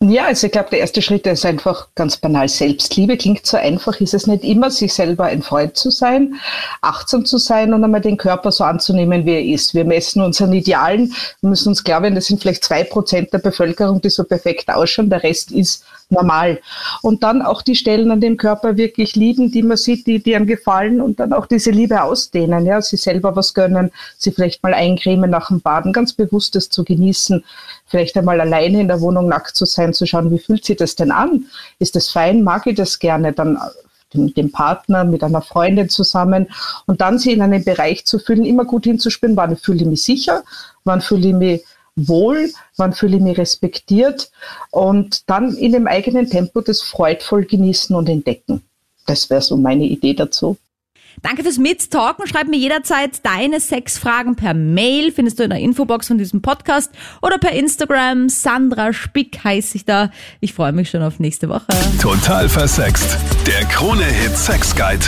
Ja, 0.06 0.26
also 0.26 0.47
ich 0.47 0.51
glaube, 0.51 0.70
der 0.70 0.80
erste 0.80 1.01
Schritt 1.01 1.26
ist 1.28 1.45
einfach 1.45 1.88
ganz 1.95 2.18
banal 2.18 2.49
Selbstliebe. 2.49 3.16
Klingt 3.16 3.45
so 3.45 3.56
einfach, 3.56 4.01
ist 4.01 4.14
es 4.14 4.28
nicht 4.28 4.43
immer, 4.43 4.70
sich 4.70 4.93
selber 4.93 5.26
ein 5.26 5.41
Freund 5.41 5.78
zu 5.78 5.91
sein, 5.91 6.36
achtsam 6.82 7.26
zu 7.26 7.38
sein 7.38 7.74
und 7.74 7.86
einmal 7.86 8.01
den 8.01 8.18
Körper 8.18 8.51
so 8.51 8.66
anzunehmen, 8.66 9.26
wie 9.26 9.32
er 9.32 9.45
ist. 9.45 9.74
Wir 9.74 9.86
messen 9.86 10.22
unseren 10.22 10.51
Idealen, 10.51 11.14
müssen 11.39 11.70
uns 11.70 11.86
glauben, 11.86 12.16
das 12.16 12.26
sind 12.26 12.41
vielleicht 12.41 12.66
zwei 12.66 12.84
Prozent 12.84 13.32
der 13.32 13.38
Bevölkerung, 13.38 14.01
die 14.01 14.10
so 14.10 14.26
perfekt 14.26 14.70
ausschauen, 14.70 15.10
der 15.10 15.24
Rest 15.24 15.51
ist 15.51 15.86
normal. 16.10 16.60
Und 17.01 17.24
dann 17.24 17.41
auch 17.41 17.62
die 17.62 17.76
Stellen 17.76 18.12
an 18.12 18.22
dem 18.22 18.38
Körper 18.38 18.78
wirklich 18.78 19.16
lieben, 19.16 19.51
die 19.51 19.64
man 19.64 19.78
sieht, 19.78 20.08
die, 20.08 20.20
die 20.20 20.36
einem 20.36 20.45
gefallen 20.45 21.01
und 21.01 21.20
dann 21.20 21.34
auch 21.34 21.45
diese 21.45 21.72
Liebe 21.72 22.04
ausdehnen, 22.04 22.66
ja, 22.66 22.82
sie 22.82 22.97
selber 22.97 23.36
was 23.36 23.54
gönnen, 23.54 23.91
sie 24.18 24.32
vielleicht 24.32 24.64
mal 24.64 24.74
eincremen 24.74 25.30
nach 25.30 25.47
dem 25.47 25.62
Baden, 25.62 25.93
ganz 25.93 26.14
bewusst 26.14 26.56
das 26.56 26.70
zu 26.70 26.84
genießen, 26.84 27.43
vielleicht 27.88 28.18
einmal 28.18 28.39
alleine 28.41 28.82
in 28.82 28.88
der 28.88 29.01
Wohnung 29.01 29.28
nackt 29.28 29.56
zu 29.56 29.66
sein, 29.66 29.93
zu 29.93 30.06
schauen, 30.06 30.32
wie 30.32 30.39
fühlt 30.39 30.66
sich 30.66 30.78
das 30.78 30.95
denn 30.95 31.12
an? 31.12 31.45
Ist 31.80 31.95
das 31.95 32.10
fein? 32.10 32.43
Mag 32.43 32.68
ich 32.68 32.76
das 32.76 32.99
gerne? 32.99 33.34
Dann 33.34 33.58
mit 34.16 34.38
dem 34.38 34.51
Partner, 34.51 35.04
mit 35.04 35.24
einer 35.24 35.41
Freundin 35.41 35.89
zusammen 35.89 36.47
und 36.86 37.01
dann 37.01 37.18
sie 37.18 37.32
in 37.32 37.41
einem 37.41 37.64
Bereich 37.64 38.06
zu 38.06 38.20
fühlen, 38.20 38.45
immer 38.45 38.66
gut 38.66 38.84
hinzuspüren, 38.84 39.36
wann 39.36 39.58
fühle 39.58 39.82
ich 39.82 39.88
mich 39.88 40.04
sicher, 40.04 40.43
wann 40.84 41.01
fühle 41.01 41.30
ich 41.30 41.34
mich 41.34 41.64
wohl, 41.96 42.52
wann 42.78 42.94
fühle 42.94 43.18
ich 43.18 43.24
mich 43.24 43.38
respektiert 43.38 44.32
und 44.72 45.30
dann 45.30 45.56
in 45.56 45.72
dem 45.72 45.88
eigenen 45.88 46.30
Tempo 46.30 46.62
das 46.62 46.82
freudvoll 46.82 47.46
genießen 47.46 47.96
und 47.96 48.10
entdecken. 48.10 48.62
Das 49.06 49.30
wäre 49.30 49.41
so 49.41 49.58
meine 49.58 49.86
Idee 49.86 50.14
dazu. 50.14 50.58
Danke 51.22 51.44
fürs 51.44 51.58
Mittalken. 51.58 52.28
Schreib 52.28 52.48
mir 52.48 52.58
jederzeit 52.58 53.24
deine 53.24 53.60
Sexfragen 53.60 54.36
per 54.36 54.54
Mail. 54.54 55.12
Findest 55.12 55.39
du 55.39 55.44
in 55.44 55.52
der 55.52 55.60
Infobox 55.60 56.08
von 56.08 56.18
diesem 56.18 56.41
Podcast 56.41 56.91
oder 57.22 57.38
per 57.38 57.52
Instagram. 57.52 58.30
Sandra 58.30 58.94
Spick 58.94 59.44
heiße 59.44 59.78
ich 59.78 59.86
da. 59.86 60.10
Ich 60.39 60.54
freue 60.54 60.72
mich 60.72 60.89
schon 60.89 61.04
auf 61.04 61.20
nächste 61.20 61.50
Woche. 61.50 61.68
Total 62.02 62.50
versext. 62.50 63.18
Der 63.46 63.66
Krone-Hit 63.66 64.36
Sex 64.36 64.76
Guide. 64.76 65.06